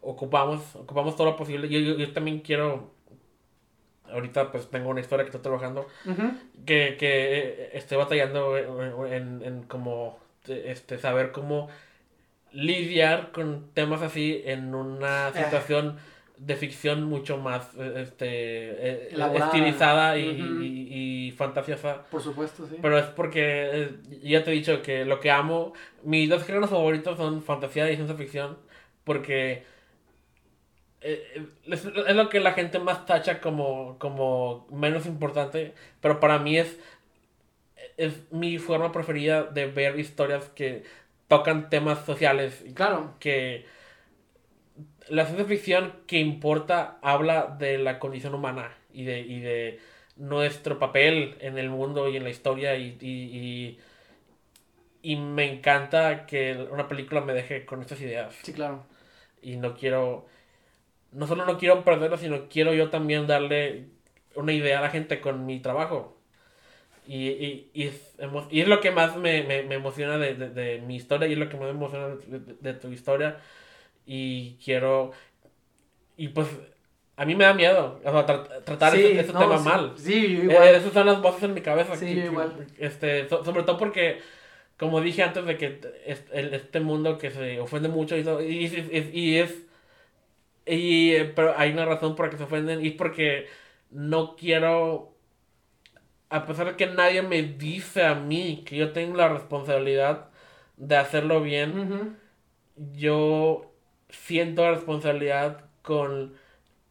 ocupamos, 0.00 0.76
ocupamos 0.76 1.16
todo 1.16 1.28
lo 1.28 1.36
posible. 1.36 1.68
Yo, 1.68 1.78
yo, 1.96 2.12
también 2.12 2.40
quiero, 2.40 2.92
ahorita 4.10 4.50
pues 4.52 4.70
tengo 4.70 4.90
una 4.90 5.00
historia 5.00 5.24
que 5.24 5.30
estoy 5.30 5.42
trabajando, 5.42 5.86
que, 6.64 6.96
que 6.98 7.70
estoy 7.72 7.98
batallando 7.98 8.56
en, 9.06 9.42
en 9.42 9.62
como, 9.64 10.18
este, 10.46 10.98
saber 10.98 11.32
cómo 11.32 11.68
lidiar 12.52 13.32
con 13.32 13.70
temas 13.74 14.02
así 14.02 14.42
en 14.44 14.74
una 14.74 15.28
eh. 15.28 15.96
De 16.38 16.56
ficción 16.56 17.04
mucho 17.04 17.36
más 17.36 17.74
eh, 17.76 18.02
este 18.02 18.26
eh, 18.26 19.08
estilizada 19.34 20.16
y, 20.16 21.32
fantasiosa. 21.36 22.04
Por 22.10 22.22
supuesto, 22.22 22.66
sí. 22.66 22.76
Pero 22.80 22.98
es 22.98 23.06
porque 23.06 23.70
eh, 23.72 23.96
ya 24.22 24.42
te 24.42 24.50
he 24.50 24.54
dicho 24.54 24.82
que 24.82 25.04
lo 25.04 25.20
que 25.20 25.30
amo, 25.30 25.72
mis 26.02 26.28
dos 26.28 26.44
géneros 26.44 26.70
favoritos 26.70 27.16
son 27.16 27.42
fantasía 27.42 27.90
y 27.90 27.96
ciencia 27.96 28.16
ficción, 28.16 28.58
porque 29.04 29.64
es, 31.00 31.84
lo 32.14 32.28
que 32.28 32.40
la 32.40 32.52
gente 32.52 32.78
más 32.78 33.06
tacha 33.06 33.40
como, 33.40 33.98
como 33.98 34.66
menos 34.70 35.06
importante, 35.06 35.74
pero 36.00 36.18
para 36.18 36.38
mí 36.38 36.58
es, 36.58 36.78
es 37.96 38.32
mi 38.32 38.58
forma 38.58 38.90
preferida 38.90 39.44
de 39.44 39.66
ver 39.66 39.98
historias 39.98 40.48
que 40.48 40.82
tocan 41.28 41.70
temas 41.70 42.04
sociales. 42.04 42.64
Claro. 42.74 43.14
Que 43.20 43.66
la 45.10 45.24
ciencia 45.24 45.46
ficción 45.46 45.92
que 46.06 46.18
importa 46.18 46.98
habla 47.02 47.56
de 47.58 47.78
la 47.78 47.98
condición 47.98 48.34
humana 48.34 48.76
y 48.92 49.04
de, 49.04 49.20
y 49.20 49.40
de 49.40 49.80
nuestro 50.16 50.78
papel 50.78 51.36
en 51.40 51.58
el 51.58 51.70
mundo 51.70 52.08
y 52.08 52.16
en 52.16 52.24
la 52.24 52.30
historia 52.30 52.76
y, 52.76 52.96
y, 53.00 53.78
y, 55.02 55.16
me 55.16 55.52
encanta 55.52 56.26
que 56.26 56.66
una 56.70 56.88
película 56.88 57.20
me 57.20 57.32
deje 57.32 57.64
con 57.64 57.80
estas 57.80 58.00
ideas. 58.00 58.34
Sí, 58.42 58.52
claro. 58.52 58.84
Y 59.42 59.56
no 59.56 59.74
quiero, 59.74 60.26
no 61.12 61.26
solo 61.26 61.46
no 61.46 61.58
quiero 61.58 61.84
perderlo, 61.84 62.18
sino 62.18 62.48
quiero 62.48 62.74
yo 62.74 62.90
también 62.90 63.26
darle 63.26 63.86
una 64.34 64.52
idea 64.52 64.78
a 64.78 64.82
la 64.82 64.90
gente 64.90 65.20
con 65.20 65.46
mi 65.46 65.60
trabajo. 65.60 66.16
Y, 67.06 67.28
y, 67.28 67.70
y, 67.72 67.84
es, 67.84 68.16
y 68.50 68.60
es 68.60 68.68
lo 68.68 68.80
que 68.80 68.90
más 68.90 69.16
me, 69.16 69.42
me, 69.44 69.62
me 69.62 69.76
emociona 69.76 70.18
de, 70.18 70.34
de, 70.34 70.50
de, 70.50 70.80
mi 70.82 70.96
historia 70.96 71.26
y 71.28 71.32
es 71.32 71.38
lo 71.38 71.48
que 71.48 71.56
más 71.56 71.66
me 71.66 71.70
emociona 71.70 72.08
de, 72.08 72.40
de 72.60 72.74
tu 72.74 72.88
historia 72.88 73.38
y 74.08 74.56
quiero... 74.64 75.12
Y 76.16 76.28
pues 76.28 76.48
a 77.14 77.24
mí 77.24 77.34
me 77.34 77.44
da 77.44 77.52
miedo 77.52 78.00
o 78.02 78.10
sea, 78.10 78.24
tratar 78.24 78.96
este, 78.96 79.20
este 79.20 79.32
tema 79.32 79.58
mal. 79.58 79.92
Sí, 79.96 80.14
eh, 80.14 80.44
igual. 80.44 80.68
esas 80.68 80.92
son 80.92 81.06
las 81.06 81.20
voces 81.20 81.42
en 81.42 81.54
mi 81.54 81.60
cabeza. 81.60 81.94
Sí, 81.94 82.06
igual. 82.06 82.66
Este, 82.78 83.28
sobre 83.28 83.62
todo 83.64 83.76
porque, 83.76 84.20
como 84.78 85.00
dije 85.00 85.22
antes, 85.22 85.44
de 85.44 85.56
que 85.58 85.80
este 86.06 86.80
mundo 86.80 87.18
que 87.18 87.30
se 87.30 87.60
ofende 87.60 87.88
mucho 87.88 88.16
y, 88.16 88.20
y, 88.20 88.64
y, 88.64 89.20
y 89.20 89.38
es... 89.38 89.54
Y, 90.64 91.24
pero 91.34 91.54
hay 91.56 91.72
una 91.72 91.84
razón 91.84 92.16
por 92.16 92.26
la 92.26 92.30
que 92.30 92.38
se 92.38 92.44
ofenden 92.44 92.84
y 92.84 92.88
es 92.88 92.94
porque 92.94 93.46
no 93.90 94.36
quiero... 94.36 95.14
A 96.30 96.46
pesar 96.46 96.66
de 96.66 96.76
que 96.76 96.86
nadie 96.86 97.22
me 97.22 97.42
dice 97.42 98.04
a 98.04 98.14
mí 98.14 98.62
que 98.66 98.76
yo 98.76 98.92
tengo 98.92 99.16
la 99.16 99.28
responsabilidad 99.28 100.30
de 100.76 100.96
hacerlo 100.96 101.40
bien, 101.42 102.16
yo 102.76 103.67
siento 104.08 104.70
responsabilidad 104.70 105.64
con 105.82 106.34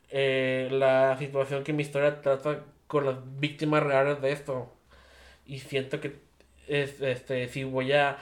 eh, 0.10 0.70
la 0.72 1.18
situación 1.18 1.64
que 1.64 1.74
mi 1.74 1.84
historia 1.84 2.22
trata 2.22 2.62
con 2.88 3.06
las 3.06 3.16
víctimas 3.40 3.84
reales 3.84 4.22
de 4.22 4.32
esto. 4.32 4.74
Y 5.46 5.60
siento 5.60 6.00
que 6.00 6.20
es, 6.68 7.02
este, 7.02 7.48
si 7.48 7.64
voy 7.64 7.94
a 7.94 8.18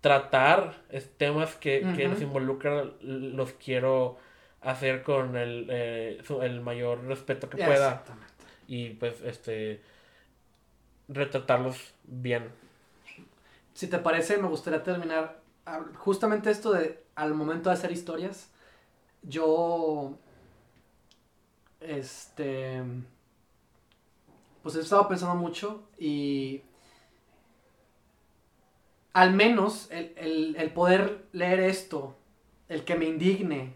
tratar 0.00 0.82
temas 1.18 1.54
que, 1.56 1.86
que 1.94 2.08
nos 2.08 2.20
involucran, 2.22 2.92
los 3.02 3.52
quiero 3.52 4.18
hacer 4.62 5.02
con 5.02 5.36
el, 5.36 5.66
eh, 5.70 6.18
su- 6.26 6.42
el 6.42 6.60
mayor 6.60 7.04
respeto 7.06 7.48
que 7.50 7.58
pueda 7.58 7.88
Exactamente. 7.90 8.32
y 8.66 8.90
pues 8.90 9.20
este 9.22 9.80
retratarlos 11.08 11.94
bien. 12.04 12.48
Si 13.74 13.86
te 13.88 13.98
parece, 13.98 14.36
me 14.38 14.48
gustaría 14.48 14.82
terminar 14.82 15.38
justamente 15.96 16.50
esto 16.50 16.72
de 16.72 17.02
al 17.22 17.34
momento 17.34 17.70
de 17.70 17.74
hacer 17.76 17.92
historias. 17.92 18.50
Yo, 19.22 20.18
este, 21.80 22.82
pues 24.62 24.76
he 24.76 24.80
estado 24.80 25.08
pensando 25.08 25.34
mucho 25.36 25.82
y 25.98 26.62
al 29.12 29.32
menos 29.32 29.88
el, 29.90 30.12
el- 30.16 30.56
el 30.56 30.72
poder 30.72 31.26
leer 31.32 31.60
esto, 31.60 32.16
el 32.68 32.84
que 32.84 32.94
me 32.96 33.06
indigne, 33.06 33.74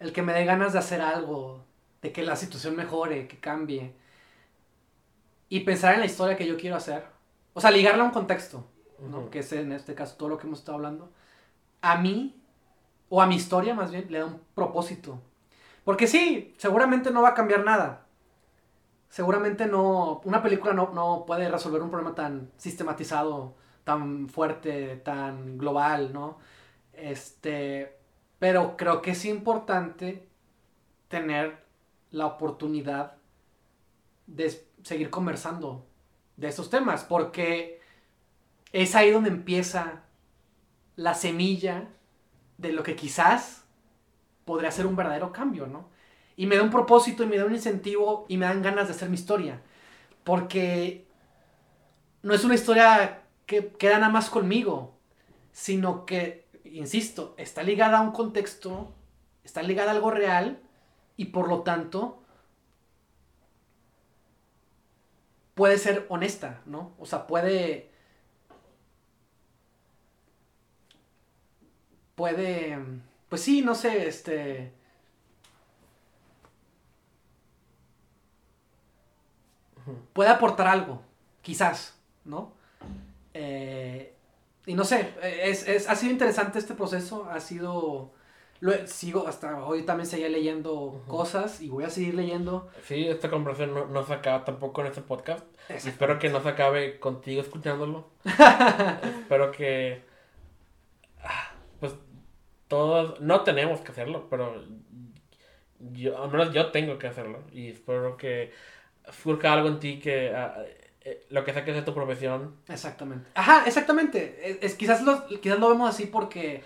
el 0.00 0.12
que 0.12 0.22
me 0.22 0.32
dé 0.32 0.44
ganas 0.44 0.72
de 0.72 0.78
hacer 0.80 1.00
algo, 1.00 1.64
de 2.02 2.12
que 2.12 2.22
la 2.22 2.36
situación 2.36 2.76
mejore, 2.76 3.28
que 3.28 3.38
cambie, 3.40 3.94
y 5.48 5.60
pensar 5.60 5.94
en 5.94 6.00
la 6.00 6.06
historia 6.06 6.36
que 6.36 6.46
yo 6.46 6.56
quiero 6.56 6.76
hacer, 6.76 7.04
o 7.54 7.60
sea, 7.60 7.70
ligarla 7.70 8.04
a 8.04 8.06
un 8.06 8.12
contexto. 8.12 8.64
¿no? 9.08 9.30
Que 9.30 9.38
es 9.40 9.52
en 9.52 9.72
este 9.72 9.94
caso 9.94 10.16
todo 10.16 10.28
lo 10.28 10.38
que 10.38 10.46
hemos 10.46 10.58
estado 10.60 10.76
hablando, 10.76 11.10
a 11.82 11.98
mí, 11.98 12.39
o 13.10 13.20
a 13.20 13.26
mi 13.26 13.34
historia 13.34 13.74
más 13.74 13.90
bien, 13.90 14.06
le 14.08 14.20
da 14.20 14.26
un 14.26 14.40
propósito. 14.54 15.20
Porque 15.84 16.06
sí, 16.06 16.54
seguramente 16.56 17.10
no 17.10 17.22
va 17.22 17.30
a 17.30 17.34
cambiar 17.34 17.64
nada. 17.64 18.06
Seguramente 19.10 19.66
no, 19.66 20.20
una 20.24 20.42
película 20.42 20.72
no, 20.72 20.92
no 20.94 21.24
puede 21.26 21.50
resolver 21.50 21.82
un 21.82 21.90
problema 21.90 22.14
tan 22.14 22.50
sistematizado, 22.56 23.56
tan 23.84 24.28
fuerte, 24.28 24.96
tan 24.96 25.58
global, 25.58 26.12
¿no? 26.12 26.38
Este, 26.92 27.98
pero 28.38 28.76
creo 28.76 29.02
que 29.02 29.10
es 29.10 29.24
importante 29.24 30.28
tener 31.08 31.64
la 32.12 32.26
oportunidad 32.26 33.16
de 34.28 34.64
seguir 34.84 35.10
conversando 35.10 35.84
de 36.36 36.48
estos 36.48 36.70
temas, 36.70 37.02
porque 37.02 37.80
es 38.72 38.94
ahí 38.94 39.10
donde 39.10 39.30
empieza 39.30 40.04
la 40.94 41.14
semilla 41.14 41.88
de 42.60 42.72
lo 42.72 42.82
que 42.82 42.96
quizás 42.96 43.64
podría 44.44 44.70
ser 44.70 44.86
un 44.86 44.96
verdadero 44.96 45.32
cambio, 45.32 45.66
¿no? 45.66 45.88
Y 46.36 46.46
me 46.46 46.56
da 46.56 46.62
un 46.62 46.70
propósito 46.70 47.22
y 47.22 47.26
me 47.26 47.38
da 47.38 47.44
un 47.44 47.54
incentivo 47.54 48.26
y 48.28 48.36
me 48.36 48.46
dan 48.46 48.62
ganas 48.62 48.88
de 48.88 48.94
hacer 48.94 49.08
mi 49.08 49.14
historia. 49.14 49.60
Porque 50.24 51.06
no 52.22 52.34
es 52.34 52.44
una 52.44 52.54
historia 52.54 53.22
que 53.46 53.68
queda 53.68 53.98
nada 53.98 54.12
más 54.12 54.30
conmigo, 54.30 54.94
sino 55.52 56.06
que, 56.06 56.46
insisto, 56.64 57.34
está 57.36 57.62
ligada 57.62 57.98
a 57.98 58.02
un 58.02 58.12
contexto, 58.12 58.92
está 59.44 59.62
ligada 59.62 59.90
a 59.90 59.94
algo 59.94 60.10
real 60.10 60.60
y 61.16 61.26
por 61.26 61.48
lo 61.48 61.62
tanto 61.62 62.22
puede 65.54 65.78
ser 65.78 66.06
honesta, 66.08 66.60
¿no? 66.66 66.92
O 66.98 67.06
sea, 67.06 67.26
puede 67.26 67.89
puede, 72.20 72.76
pues 73.30 73.40
sí, 73.40 73.62
no 73.62 73.74
sé, 73.74 74.06
este... 74.06 74.74
Puede 80.12 80.28
aportar 80.28 80.66
algo, 80.66 81.00
quizás, 81.40 81.98
¿no? 82.26 82.52
Eh, 83.32 84.14
y 84.66 84.74
no 84.74 84.84
sé, 84.84 85.14
es, 85.22 85.66
es- 85.66 85.88
ha 85.88 85.96
sido 85.96 86.12
interesante 86.12 86.58
este 86.58 86.74
proceso, 86.74 87.24
ha 87.30 87.40
sido... 87.40 88.12
Lo, 88.60 88.86
sigo 88.86 89.26
hasta 89.26 89.64
hoy 89.64 89.84
también 89.84 90.06
seguía 90.06 90.28
leyendo 90.28 91.02
cosas 91.08 91.62
y 91.62 91.70
voy 91.70 91.84
a 91.84 91.88
seguir 91.88 92.12
leyendo. 92.14 92.68
Sí, 92.84 93.08
esta 93.08 93.30
conversación 93.30 93.72
no, 93.72 93.86
no 93.86 94.04
se 94.04 94.12
acaba 94.12 94.44
tampoco 94.44 94.82
en 94.82 94.88
este 94.88 95.00
podcast. 95.00 95.46
Espero 95.70 96.18
que 96.18 96.28
no 96.28 96.42
se 96.42 96.50
acabe 96.50 97.00
contigo 97.00 97.40
escuchándolo. 97.40 98.10
espero 99.22 99.50
que. 99.52 100.09
Todos. 102.70 103.20
No 103.20 103.42
tenemos 103.42 103.80
que 103.82 103.92
hacerlo, 103.92 104.26
pero. 104.30 104.64
Yo, 105.78 106.22
al 106.22 106.30
menos 106.30 106.52
yo 106.54 106.70
tengo 106.70 106.98
que 106.98 107.06
hacerlo. 107.06 107.40
Y 107.52 107.68
espero 107.68 108.16
que 108.16 108.52
surja 109.22 109.52
algo 109.52 109.68
en 109.68 109.78
ti 109.80 109.98
que. 109.98 110.34
ah, 110.34 110.54
eh, 111.02 111.26
lo 111.30 111.44
que 111.44 111.52
sea 111.52 111.64
que 111.64 111.72
sea 111.72 111.84
tu 111.84 111.94
profesión. 111.94 112.56
Exactamente. 112.68 113.28
Ajá, 113.34 113.64
exactamente. 113.66 114.38
Es, 114.50 114.58
es- 114.62 114.74
quizás, 114.74 115.02
lo, 115.02 115.26
quizás 115.26 115.58
lo 115.58 115.68
vemos 115.70 115.88
así 115.88 116.06
porque 116.06 116.62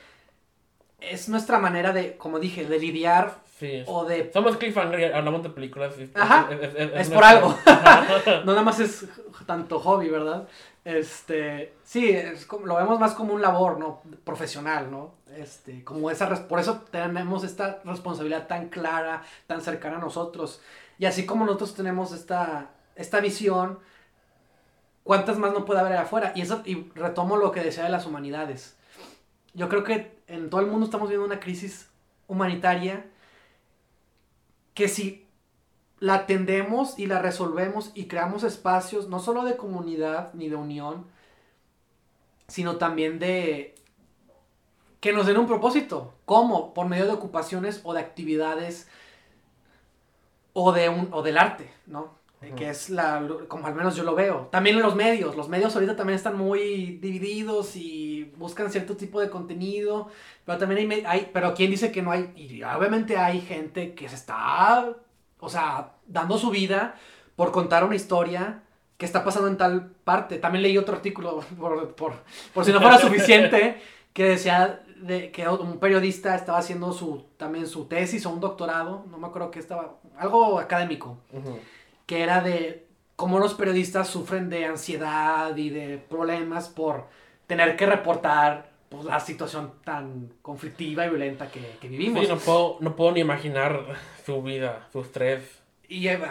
es 1.00 1.28
nuestra 1.28 1.58
manera 1.58 1.92
de, 1.92 2.16
como 2.16 2.38
dije, 2.40 2.64
de 2.66 2.78
lidiar 2.78 3.42
Sí. 3.58 3.70
es- 3.76 3.84
o 3.88 4.04
de... 4.04 4.32
Somos 4.32 4.56
cliffhanger 4.56 4.98
y 4.98 5.04
hablamos 5.04 5.44
de 5.44 5.50
películas. 5.50 5.94
Ajá, 6.14 6.48
es, 6.50 6.74
Es 6.74 6.90
nuestro- 6.92 7.14
por 7.14 7.24
algo. 7.24 7.58
no 8.44 8.52
nada 8.52 8.62
más 8.62 8.80
es 8.80 9.06
tanto 9.46 9.78
hobby, 9.78 10.08
¿verdad? 10.08 10.48
Este, 10.84 11.74
sí, 11.82 12.10
es 12.10 12.44
como- 12.44 12.66
lo 12.66 12.76
vemos 12.76 13.00
más 13.00 13.14
como 13.14 13.32
un 13.34 13.40
labor, 13.40 13.78
¿no? 13.78 14.02
Profesional, 14.24 14.90
¿no? 14.90 15.14
Este, 15.34 15.82
como 15.82 16.10
esa, 16.10 16.46
por 16.46 16.60
eso 16.60 16.82
tenemos 16.90 17.42
esta 17.42 17.80
responsabilidad 17.84 18.46
tan 18.46 18.68
clara, 18.68 19.22
tan 19.46 19.62
cercana 19.62 19.96
a 19.96 20.00
nosotros. 20.00 20.60
Y 20.98 21.06
así 21.06 21.24
como 21.26 21.46
nosotros 21.46 21.74
tenemos 21.74 22.12
esta, 22.12 22.70
esta 22.96 23.20
visión, 23.20 23.78
¿cuántas 25.04 25.38
más 25.38 25.52
no 25.52 25.64
puede 25.64 25.80
haber 25.80 25.96
afuera? 25.96 26.32
Y 26.34 26.42
eso, 26.42 26.62
y 26.66 26.90
retomo 26.94 27.36
lo 27.38 27.50
que 27.50 27.62
decía 27.62 27.84
de 27.84 27.90
las 27.90 28.06
humanidades. 28.06 28.76
Yo 29.54 29.68
creo 29.70 29.84
que 29.84 30.18
en 30.26 30.50
todo 30.50 30.60
el 30.60 30.66
mundo 30.66 30.84
estamos 30.86 31.08
viendo 31.08 31.24
una 31.26 31.40
crisis 31.40 31.88
humanitaria 32.28 33.06
que 34.74 34.88
si 34.88 35.23
la 36.00 36.14
atendemos 36.14 36.98
y 36.98 37.06
la 37.06 37.20
resolvemos 37.20 37.90
y 37.94 38.06
creamos 38.06 38.42
espacios 38.44 39.08
no 39.08 39.20
solo 39.20 39.44
de 39.44 39.56
comunidad 39.56 40.32
ni 40.34 40.48
de 40.48 40.56
unión, 40.56 41.06
sino 42.48 42.76
también 42.76 43.18
de 43.18 43.74
que 45.00 45.12
nos 45.12 45.26
den 45.26 45.38
un 45.38 45.46
propósito. 45.46 46.14
¿Cómo? 46.24 46.72
Por 46.74 46.86
medio 46.88 47.06
de 47.06 47.12
ocupaciones 47.12 47.80
o 47.84 47.92
de 47.92 48.00
actividades 48.00 48.88
o, 50.52 50.72
de 50.72 50.88
un, 50.88 51.08
o 51.12 51.22
del 51.22 51.36
arte, 51.38 51.70
¿no? 51.86 52.22
Que 52.56 52.68
es 52.68 52.90
la, 52.90 53.26
como 53.48 53.66
al 53.66 53.74
menos 53.74 53.96
yo 53.96 54.04
lo 54.04 54.14
veo. 54.14 54.48
También 54.50 54.76
en 54.76 54.82
los 54.82 54.94
medios. 54.94 55.34
Los 55.34 55.48
medios 55.48 55.74
ahorita 55.74 55.96
también 55.96 56.16
están 56.16 56.36
muy 56.36 56.98
divididos 56.98 57.74
y 57.74 58.32
buscan 58.36 58.70
cierto 58.70 58.96
tipo 58.96 59.18
de 59.18 59.30
contenido. 59.30 60.08
Pero 60.44 60.58
también 60.58 60.90
hay, 60.90 61.04
hay 61.06 61.30
pero 61.32 61.54
¿quién 61.54 61.70
dice 61.70 61.90
que 61.90 62.02
no 62.02 62.10
hay? 62.10 62.32
Y 62.36 62.62
obviamente 62.62 63.16
hay 63.16 63.40
gente 63.40 63.94
que 63.94 64.10
se 64.10 64.16
está, 64.16 64.94
o 65.44 65.48
sea, 65.48 65.92
dando 66.06 66.38
su 66.38 66.50
vida 66.50 66.96
por 67.36 67.52
contar 67.52 67.84
una 67.84 67.96
historia 67.96 68.62
que 68.96 69.06
está 69.06 69.24
pasando 69.24 69.48
en 69.48 69.56
tal 69.56 69.90
parte. 70.04 70.38
También 70.38 70.62
leí 70.62 70.78
otro 70.78 70.96
artículo, 70.96 71.40
por, 71.58 71.94
por, 71.94 72.14
por 72.52 72.64
si 72.64 72.72
no 72.72 72.80
fuera 72.80 72.98
suficiente, 72.98 73.80
que 74.12 74.24
decía 74.24 74.80
de, 74.96 75.30
que 75.30 75.46
un 75.48 75.78
periodista 75.78 76.34
estaba 76.34 76.58
haciendo 76.58 76.92
su, 76.92 77.24
también 77.36 77.66
su 77.66 77.86
tesis 77.86 78.24
o 78.26 78.30
un 78.30 78.40
doctorado, 78.40 79.04
no 79.10 79.18
me 79.18 79.26
acuerdo 79.26 79.50
qué 79.50 79.58
estaba, 79.58 79.96
algo 80.16 80.58
académico, 80.58 81.18
que 82.06 82.22
era 82.22 82.40
de 82.40 82.86
cómo 83.16 83.38
los 83.38 83.54
periodistas 83.54 84.08
sufren 84.08 84.48
de 84.48 84.66
ansiedad 84.66 85.56
y 85.56 85.70
de 85.70 85.98
problemas 85.98 86.68
por 86.68 87.06
tener 87.46 87.76
que 87.76 87.86
reportar 87.86 88.70
pues, 88.94 89.06
la 89.06 89.20
situación 89.20 89.72
tan 89.84 90.32
conflictiva 90.42 91.06
y 91.06 91.10
violenta 91.10 91.48
que, 91.48 91.76
que 91.80 91.88
vivimos. 91.88 92.24
Sí, 92.24 92.28
no 92.28 92.38
puedo, 92.38 92.76
no 92.80 92.96
puedo 92.96 93.12
ni 93.12 93.20
imaginar 93.20 93.84
su 94.24 94.42
vida, 94.42 94.88
su 94.92 95.00
estrés. 95.00 95.42
Y 95.88 96.08
en, 96.08 96.22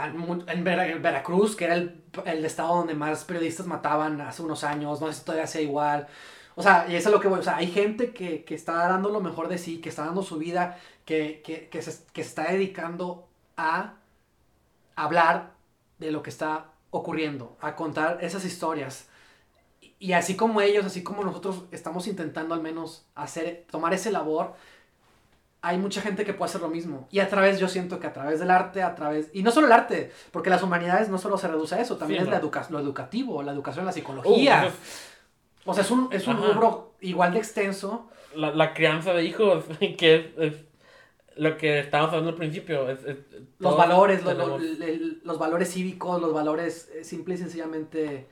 en 0.47 0.63
Vera- 0.63 0.87
en 0.87 1.01
Veracruz, 1.01 1.55
que 1.55 1.65
era 1.65 1.75
el, 1.75 2.01
el 2.25 2.43
estado 2.43 2.75
donde 2.77 2.95
más 2.95 3.23
periodistas 3.23 3.67
mataban 3.67 4.19
hace 4.21 4.41
unos 4.41 4.63
años, 4.63 4.99
no 4.99 5.07
sé 5.07 5.19
si 5.19 5.25
todavía 5.25 5.47
sea 5.47 5.61
igual. 5.61 6.07
O 6.55 6.63
sea, 6.63 6.85
y 6.89 6.95
eso 6.95 7.09
es 7.09 7.13
lo 7.13 7.19
que 7.19 7.27
voy, 7.27 7.39
o 7.39 7.43
sea, 7.43 7.57
hay 7.57 7.67
gente 7.67 8.13
que, 8.13 8.43
que 8.43 8.55
está 8.55 8.73
dando 8.87 9.09
lo 9.09 9.21
mejor 9.21 9.47
de 9.47 9.57
sí, 9.57 9.79
que 9.79 9.89
está 9.89 10.05
dando 10.05 10.21
su 10.23 10.37
vida, 10.37 10.79
que, 11.05 11.41
que, 11.43 11.67
que, 11.69 11.81
se, 11.81 12.03
que 12.13 12.23
se 12.23 12.29
está 12.29 12.51
dedicando 12.51 13.27
a 13.57 13.93
hablar 14.95 15.51
de 15.99 16.11
lo 16.11 16.21
que 16.21 16.29
está 16.29 16.65
ocurriendo, 16.91 17.57
a 17.59 17.75
contar 17.75 18.19
esas 18.21 18.45
historias. 18.45 19.07
Y- 20.09 20.13
así 20.13 20.35
como 20.35 20.59
ellos, 20.61 20.85
así 20.85 21.01
como 21.03 21.23
nosotros 21.23 21.63
estamos 21.71 22.07
intentando 22.07 22.53
al 22.53 22.61
menos 22.61 23.05
hacer, 23.15 23.65
tomar 23.71 23.93
ese 23.93 24.11
labor, 24.11 24.53
hay 25.61 25.77
mucha 25.77 26.01
gente 26.01 26.25
que 26.25 26.33
puede 26.33 26.49
hacer 26.49 26.61
lo 26.61 26.67
mismo. 26.67 27.07
Y 27.09 27.19
a 27.19 27.29
través, 27.29 27.57
yo 27.57 27.69
siento 27.69 27.99
que 27.99 28.07
a 28.07 28.11
través 28.13 28.39
del 28.41 28.51
arte, 28.51 28.83
a 28.83 28.95
través... 28.95 29.29
Y 29.33 29.43
no 29.43 29.51
solo 29.51 29.67
el 29.67 29.71
arte, 29.73 30.11
porque 30.31 30.49
las 30.49 30.61
humanidades 30.61 31.07
no 31.07 31.17
solo 31.17 31.37
se 31.37 31.47
reduce 31.47 31.75
a 31.75 31.79
eso, 31.81 31.95
también 31.95 32.19
Sí, 32.19 32.23
es 32.25 32.29
la 32.31 32.37
no. 32.39 32.43
educa 32.43 32.67
lo 32.69 32.79
educativo, 32.79 33.41
la 33.43 33.53
educación, 33.53 33.85
la 33.85 33.91
Uh, 33.91 33.93
psicología. 33.93 34.55
entonces, 34.57 34.79
o 35.65 35.73
sea, 35.73 35.83
es 35.83 35.91
un, 35.91 36.09
es 36.11 36.27
un 36.27 36.35
rubro 36.37 36.95
igual 36.99 37.31
de 37.31 37.39
extenso. 37.39 38.09
la, 38.35 38.51
la 38.51 38.73
crianza 38.73 39.13
de 39.13 39.23
hijos, 39.23 39.63
que 39.97 40.15
es, 40.15 40.25
es 40.37 40.53
lo 41.37 41.55
que 41.55 41.79
estábamos 41.79 42.09
hablando 42.11 42.31
al 42.31 42.35
principio. 42.35 42.89
es- 42.89 43.05
es- 43.05 43.17
Los 43.59 43.77
valores, 43.77 44.21
lo- 44.25 44.33
lo- 44.33 44.57
tenemos- 44.57 44.81
el- 44.81 45.21
los 45.23 45.39
valores 45.39 45.71
cívicos, 45.73 46.21
los 46.21 46.33
valores 46.33 46.89
eh, 46.93 47.05
simple 47.05 47.35
y 47.35 47.37
sencillamente... 47.37 48.27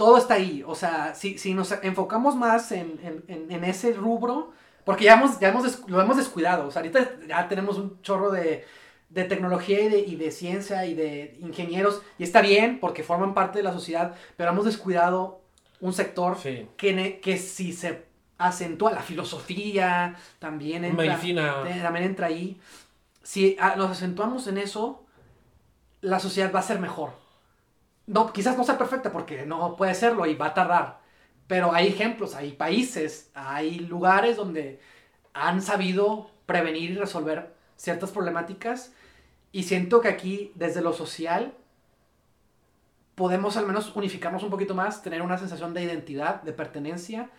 eh, 0.00 0.06
todo 0.06 0.18
está 0.18 0.34
ahí. 0.34 0.62
O 0.66 0.74
sea, 0.74 1.14
si, 1.14 1.38
si 1.38 1.54
nos 1.54 1.72
enfocamos 1.82 2.36
más 2.36 2.72
en, 2.72 2.98
en- 3.28 3.64
ese 3.64 3.92
rubro, 3.92 4.52
Porque 4.84 5.04
ya, 5.04 5.14
hemos, 5.14 5.38
ya 5.40 5.48
hemos, 5.48 5.88
lo 5.88 6.00
hemos 6.00 6.16
descuidado. 6.16 6.66
O 6.66 6.70
sea, 6.70 6.80
ahorita 6.82 7.00
ya 7.28 7.48
tenemos 7.48 7.78
un 7.78 8.00
chorro 8.02 8.30
de, 8.30 8.64
de 9.10 9.24
tecnología 9.24 9.80
y 9.80 9.88
de, 9.88 9.98
y 10.00 10.16
de, 10.16 10.30
ciencia 10.30 10.86
y 10.86 10.94
de 10.94 11.36
ingenieros. 11.40 12.02
Y 12.18 12.24
está 12.24 12.40
bien 12.40 12.80
porque 12.80 13.02
forman 13.02 13.34
parte 13.34 13.58
de 13.58 13.64
la 13.64 13.72
sociedad, 13.72 14.14
pero 14.36 14.50
hemos 14.50 14.64
descuidado 14.64 15.40
un 15.80 15.92
sector 15.92 16.36
que, 16.76 17.20
que 17.22 17.36
si 17.38 17.72
se 17.72 18.04
acentúa 18.38 18.92
la 18.92 19.02
filosofía, 19.02 20.16
también 20.38 20.84
entra, 20.84 21.04
Medicina. 21.04 21.82
también 21.82 22.06
entra 22.06 22.26
ahí. 22.28 22.58
Si 23.22 23.56
ah, 23.60 23.74
nos 23.76 23.90
acentuamos 23.90 24.46
en 24.46 24.58
eso, 24.58 25.04
la 26.00 26.18
sociedad 26.20 26.52
va 26.52 26.60
a 26.60 26.62
ser 26.62 26.80
mejor. 26.80 27.10
No, 28.10 28.32
quizás 28.32 28.58
no 28.58 28.64
sea 28.64 28.76
perfecta 28.76 29.12
porque 29.12 29.46
no 29.46 29.76
puede 29.76 29.94
serlo 29.94 30.26
y 30.26 30.34
va 30.34 30.46
a 30.46 30.54
tardar. 30.54 30.98
Pero 31.46 31.72
hay 31.72 31.86
ejemplos, 31.86 32.34
hay 32.34 32.50
países, 32.50 33.30
hay 33.34 33.78
lugares 33.78 34.36
donde 34.36 34.80
han 35.32 35.62
sabido 35.62 36.28
prevenir 36.44 36.90
y 36.90 36.96
resolver 36.96 37.54
ciertas 37.76 38.10
problemáticas. 38.10 38.92
Y 39.52 39.62
siento 39.62 40.00
que 40.00 40.08
aquí, 40.08 40.50
desde 40.56 40.82
lo 40.82 40.92
social, 40.92 41.54
podemos 43.14 43.56
al 43.56 43.66
menos 43.68 43.94
unificarnos 43.94 44.42
un 44.42 44.50
poquito 44.50 44.74
más, 44.74 45.02
tener 45.02 45.22
una 45.22 45.38
sensación 45.38 45.72
de 45.72 45.84
identidad, 45.84 46.42
de 46.42 46.52
pertenencia 46.52 47.30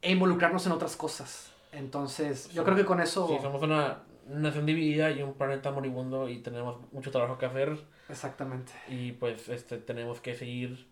e 0.00 0.12
involucrarnos 0.12 0.64
en 0.64 0.72
otras 0.72 0.96
cosas. 0.96 1.52
Entonces, 1.72 2.48
yo 2.54 2.64
creo 2.64 2.74
que 2.74 2.86
con 2.86 3.00
eso... 3.00 3.28
Sí, 3.28 3.36
somos 3.42 3.60
una 3.60 3.98
nación 4.28 4.66
dividida 4.66 5.10
y 5.10 5.22
un 5.22 5.34
planeta 5.34 5.70
moribundo 5.70 6.28
y 6.28 6.38
tenemos 6.38 6.80
mucho 6.92 7.10
trabajo 7.10 7.38
que 7.38 7.46
hacer. 7.46 7.78
Exactamente. 8.08 8.72
Y 8.88 9.12
pues 9.12 9.48
este 9.48 9.78
tenemos 9.78 10.20
que 10.20 10.34
seguir 10.34 10.86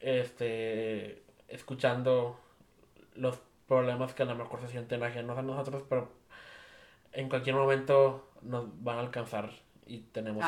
este 0.00 1.22
escuchando 1.48 2.40
los 3.14 3.38
problemas 3.68 4.14
que 4.14 4.22
a 4.22 4.26
lo 4.26 4.34
mejor 4.34 4.60
se 4.60 4.68
sienten 4.68 5.02
ajenos 5.02 5.38
a 5.38 5.42
nosotros, 5.42 5.82
pero 5.88 6.10
en 7.12 7.28
cualquier 7.28 7.56
momento 7.56 8.30
nos 8.42 8.66
van 8.82 8.98
a 8.98 9.00
alcanzar 9.00 9.50
y 9.86 9.98
tenemos 9.98 10.44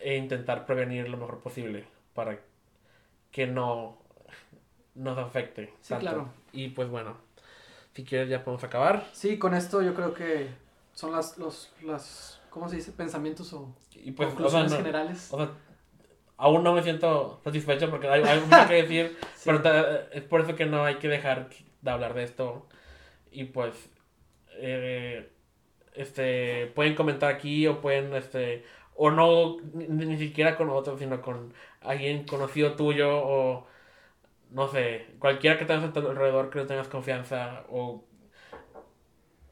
que 0.00 0.16
intentar 0.16 0.66
prevenir 0.66 1.08
lo 1.08 1.16
mejor 1.16 1.40
posible 1.40 1.84
para 2.14 2.38
que 3.30 3.46
no 3.46 3.98
nos 4.94 5.18
afecte. 5.18 5.72
Sí, 5.80 5.94
claro. 5.94 6.28
Y 6.52 6.68
pues 6.70 6.88
bueno, 6.88 7.16
si 7.96 8.04
quieres 8.04 8.28
ya 8.28 8.44
podemos 8.44 8.62
acabar. 8.62 9.08
Sí, 9.12 9.38
con 9.38 9.54
esto 9.54 9.80
yo 9.80 9.94
creo 9.94 10.12
que 10.12 10.48
son 10.92 11.12
las, 11.12 11.38
los, 11.38 11.72
las, 11.82 12.42
¿cómo 12.50 12.68
se 12.68 12.76
dice? 12.76 12.92
Pensamientos 12.92 13.54
o 13.54 13.74
y 13.94 14.10
pues, 14.10 14.28
conclusiones 14.28 14.74
generales. 14.74 15.28
O 15.32 15.38
sea, 15.38 15.50
aún 16.36 16.62
no 16.62 16.74
me 16.74 16.82
siento 16.82 17.40
satisfecho 17.42 17.88
porque 17.88 18.06
hay, 18.06 18.22
hay 18.22 18.40
mucho 18.40 18.68
que 18.68 18.82
decir, 18.82 19.16
pero 19.46 19.62
es 20.12 20.22
por 20.24 20.42
eso 20.42 20.54
que 20.54 20.66
no 20.66 20.84
hay 20.84 20.96
que 20.96 21.08
dejar 21.08 21.48
de 21.80 21.90
hablar 21.90 22.12
de 22.12 22.24
esto. 22.24 22.66
Y 23.30 23.44
pues, 23.44 23.72
eh, 24.58 25.32
este, 25.94 26.66
pueden 26.74 26.94
comentar 26.94 27.32
aquí 27.32 27.66
o 27.66 27.80
pueden, 27.80 28.14
este, 28.14 28.62
o 28.94 29.10
no, 29.10 29.56
ni, 29.72 30.18
siquiera 30.18 30.54
con 30.54 30.66
nosotros, 30.66 30.98
sino 30.98 31.22
con 31.22 31.54
alguien 31.80 32.26
conocido 32.26 32.74
tuyo 32.74 33.08
o, 33.10 33.66
no 34.50 34.68
sé, 34.68 35.06
cualquiera 35.18 35.58
que 35.58 35.64
tengas 35.64 35.84
a 35.84 35.92
tu 35.92 36.00
alrededor 36.00 36.50
que 36.50 36.58
no 36.58 36.66
tengas 36.66 36.88
confianza 36.88 37.64
o, 37.70 38.04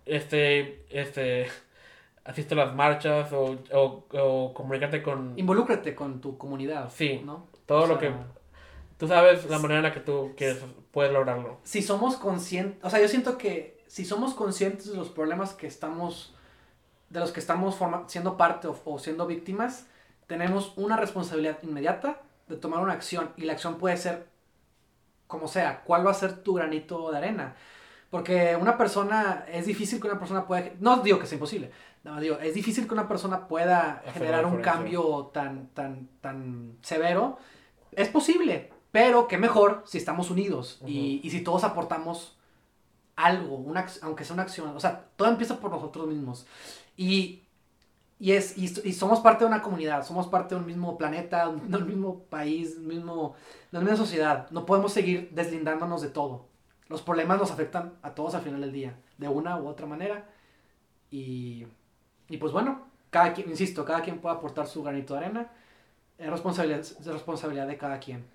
este, 0.07 0.85
este, 0.91 1.47
asiste 2.25 2.55
a 2.55 2.59
las 2.59 2.75
marchas 2.75 3.33
o, 3.33 3.59
o, 3.73 4.07
o 4.13 4.55
comunícate 4.55 5.03
con... 5.03 5.39
Involúcrate 5.39 5.95
con 5.95 6.21
tu 6.21 6.39
comunidad. 6.39 6.91
Sí, 6.91 7.23
¿no? 7.25 7.49
Todo 7.67 7.87
lo 7.87 7.99
que... 7.99 8.13
Tú 8.99 9.09
sabes 9.09 9.45
la 9.51 9.59
manera 9.59 9.79
en 9.79 9.83
la 9.83 9.93
que 9.93 10.01
tú 10.01 10.33
quieres, 10.37 10.65
puedes 10.93 11.13
lograrlo. 11.13 11.59
Si 11.65 11.83
somos 11.83 12.17
conscientes, 12.17 12.83
o 12.85 12.89
sea, 12.89 13.01
yo 13.01 13.09
siento 13.09 13.37
que 13.37 13.83
si 13.89 14.05
somos 14.05 14.35
conscientes 14.35 14.91
de 14.91 14.97
los 14.97 15.09
problemas 15.09 15.53
que 15.53 15.67
estamos, 15.67 16.35
de 17.11 17.21
los 17.21 17.33
que 17.33 17.41
estamos 17.41 17.77
siendo 18.07 18.37
parte 18.37 18.69
o, 18.69 18.99
siendo 18.99 19.27
víctimas, 19.27 19.89
tenemos 20.27 20.73
una 20.77 20.97
responsabilidad 20.97 21.59
inmediata 21.63 22.23
de 22.49 22.57
tomar 22.57 22.81
una 22.81 22.93
acción 22.93 23.31
y 23.37 23.43
la 23.43 23.53
acción 23.55 23.79
puede 23.79 23.97
ser 23.97 24.27
como 25.27 25.49
sea, 25.49 25.83
¿cuál 25.85 26.07
va 26.07 26.11
a 26.11 26.15
ser 26.15 26.43
tu 26.43 26.55
granito 26.55 27.11
de 27.11 27.19
arena? 27.19 27.57
Porque 28.11 28.57
una 28.61 28.79
persona, 28.79 29.45
es 29.51 29.67
difícil 29.67 30.01
que 30.01 30.07
una 30.07 30.19
persona 30.19 30.47
pueda, 30.47 30.71
no 30.81 30.99
digo 30.99 31.19
que 31.19 31.27
sea 31.27 31.37
imposible, 31.37 31.73
no, 32.05 32.21
digo, 32.21 32.39
es 32.39 32.55
difícil 32.55 32.87
que 32.87 32.95
una 32.95 33.09
persona 33.09 33.49
pueda 33.49 34.03
generar 34.13 34.45
un 34.45 34.61
cambio 34.61 35.31
tan, 35.33 35.69
tan, 35.69 36.09
tan 36.21 36.77
severo. 36.83 37.39
Es 37.93 38.09
posible, 38.09 38.71
pero 38.93 39.27
qué 39.27 39.39
mejor 39.39 39.83
si 39.87 39.97
estamos 39.99 40.31
unidos 40.31 40.81
y, 40.87 41.21
y, 41.25 41.31
si 41.31 41.41
todos 41.41 41.65
aportamos 41.65 42.37
algo, 43.17 43.57
una, 43.57 43.87
aunque 44.03 44.25
sea 44.25 44.35
una 44.35 44.43
acción. 44.43 44.77
O 44.77 44.81
sea, 44.81 45.07
todo 45.17 45.29
empieza 45.29 45.59
por 45.59 45.71
nosotros 45.71 46.07
mismos. 46.07 46.47
Y, 46.97 47.44
y 48.25 48.33
es, 48.33 48.57
y, 48.57 48.65
y, 48.89 48.93
somos 48.93 49.21
parte 49.21 49.45
de 49.45 49.49
una 49.49 49.63
comunidad, 49.63 50.05
somos 50.05 50.29
parte 50.29 50.55
de 50.55 50.61
un 50.61 50.67
mismo 50.67 50.97
planeta, 50.97 51.51
de 51.69 51.77
un 51.77 51.87
mismo 51.87 52.21
país, 52.31 52.79
mismo, 52.79 53.35
de 53.71 53.79
una 53.79 53.91
misma 53.91 54.05
sociedad. 54.05 54.51
No 54.51 54.65
podemos 54.67 54.93
seguir 54.93 55.31
deslindándonos 55.33 56.03
de 56.03 56.09
todo. 56.09 56.47
Los 56.89 57.03
problemas 57.03 57.39
nos 57.39 57.51
afectan 57.51 57.95
a 58.03 58.15
todos 58.15 58.35
al 58.35 58.43
final 58.43 58.61
del 58.61 58.73
día, 58.73 58.99
de 59.19 59.29
una 59.29 59.59
u 59.59 59.67
otra 59.67 59.87
manera. 59.87 60.27
Y 61.11 61.67
y 62.29 62.39
pues 62.39 62.53
bueno, 62.53 62.87
cada 63.11 63.33
quien, 63.33 63.49
insisto, 63.51 63.85
cada 63.85 64.03
quien 64.03 64.19
puede 64.19 64.37
aportar 64.37 64.67
su 64.67 64.83
granito 64.83 65.15
de 65.15 65.21
arena. 65.21 65.51
Es 66.19 66.31
responsabilidad, 66.31 66.81
es 66.81 67.07
responsabilidad 67.07 67.67
de 67.67 67.77
cada 67.77 67.99
quien. 67.99 68.27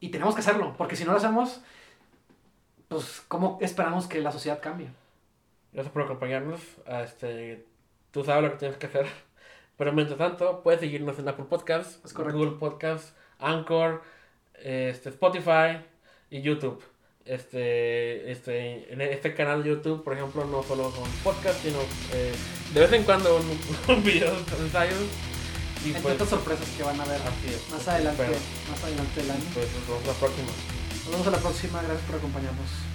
Y 0.00 0.10
tenemos 0.10 0.34
que 0.34 0.40
hacerlo, 0.40 0.74
porque 0.76 0.96
si 0.96 1.04
no 1.04 1.12
lo 1.12 1.18
hacemos, 1.18 1.60
pues 2.88 3.22
¿cómo 3.28 3.58
esperamos 3.60 4.06
que 4.06 4.20
la 4.20 4.32
sociedad 4.32 4.60
cambie? 4.60 4.90
Gracias 5.72 5.92
por 5.92 6.02
acompañarnos. 6.02 6.60
Este, 6.86 7.66
tú 8.10 8.24
sabes 8.24 8.44
lo 8.44 8.50
que 8.52 8.58
tienes 8.58 8.76
que 8.76 8.86
hacer. 8.86 9.06
Pero 9.80 9.94
mientras 9.94 10.18
tanto, 10.18 10.62
puedes 10.62 10.80
seguirnos 10.80 11.18
en 11.18 11.26
Apple 11.26 11.46
Podcasts, 11.48 11.98
Google 12.12 12.58
Podcasts, 12.58 13.14
Anchor, 13.38 14.02
este, 14.62 15.08
Spotify 15.08 15.82
y 16.28 16.42
YouTube 16.42 16.84
este, 17.24 18.30
este, 18.30 18.92
en 18.92 19.00
este 19.00 19.34
canal 19.34 19.62
de 19.62 19.70
YouTube, 19.70 20.04
por 20.04 20.12
ejemplo, 20.12 20.44
no 20.44 20.62
solo 20.62 20.90
son 20.90 21.08
podcasts, 21.24 21.62
sino 21.62 21.78
eh, 22.12 22.34
de 22.74 22.80
vez 22.80 22.92
en 22.92 23.04
cuando 23.04 23.36
un, 23.36 23.58
un 23.96 24.04
video 24.04 24.30
de 24.32 24.64
ensayos. 24.64 24.98
Y 25.82 25.94
Entre 25.94 26.14
pues, 26.14 26.28
sorpresas 26.28 26.68
que 26.76 26.82
van 26.82 27.00
a 27.00 27.04
ver 27.06 27.18
más 27.70 27.88
adelante, 27.88 28.24
más 28.68 28.84
adelante 28.84 29.22
del 29.22 29.30
año. 29.30 29.44
Pues 29.54 29.66
nos 29.72 29.88
vemos 29.88 30.06
la 30.06 30.12
próxima. 30.12 30.48
Nos 31.04 31.10
vemos 31.10 31.26
a 31.26 31.30
la 31.30 31.38
próxima, 31.38 31.82
gracias 31.82 32.06
por 32.06 32.16
acompañarnos. 32.16 32.89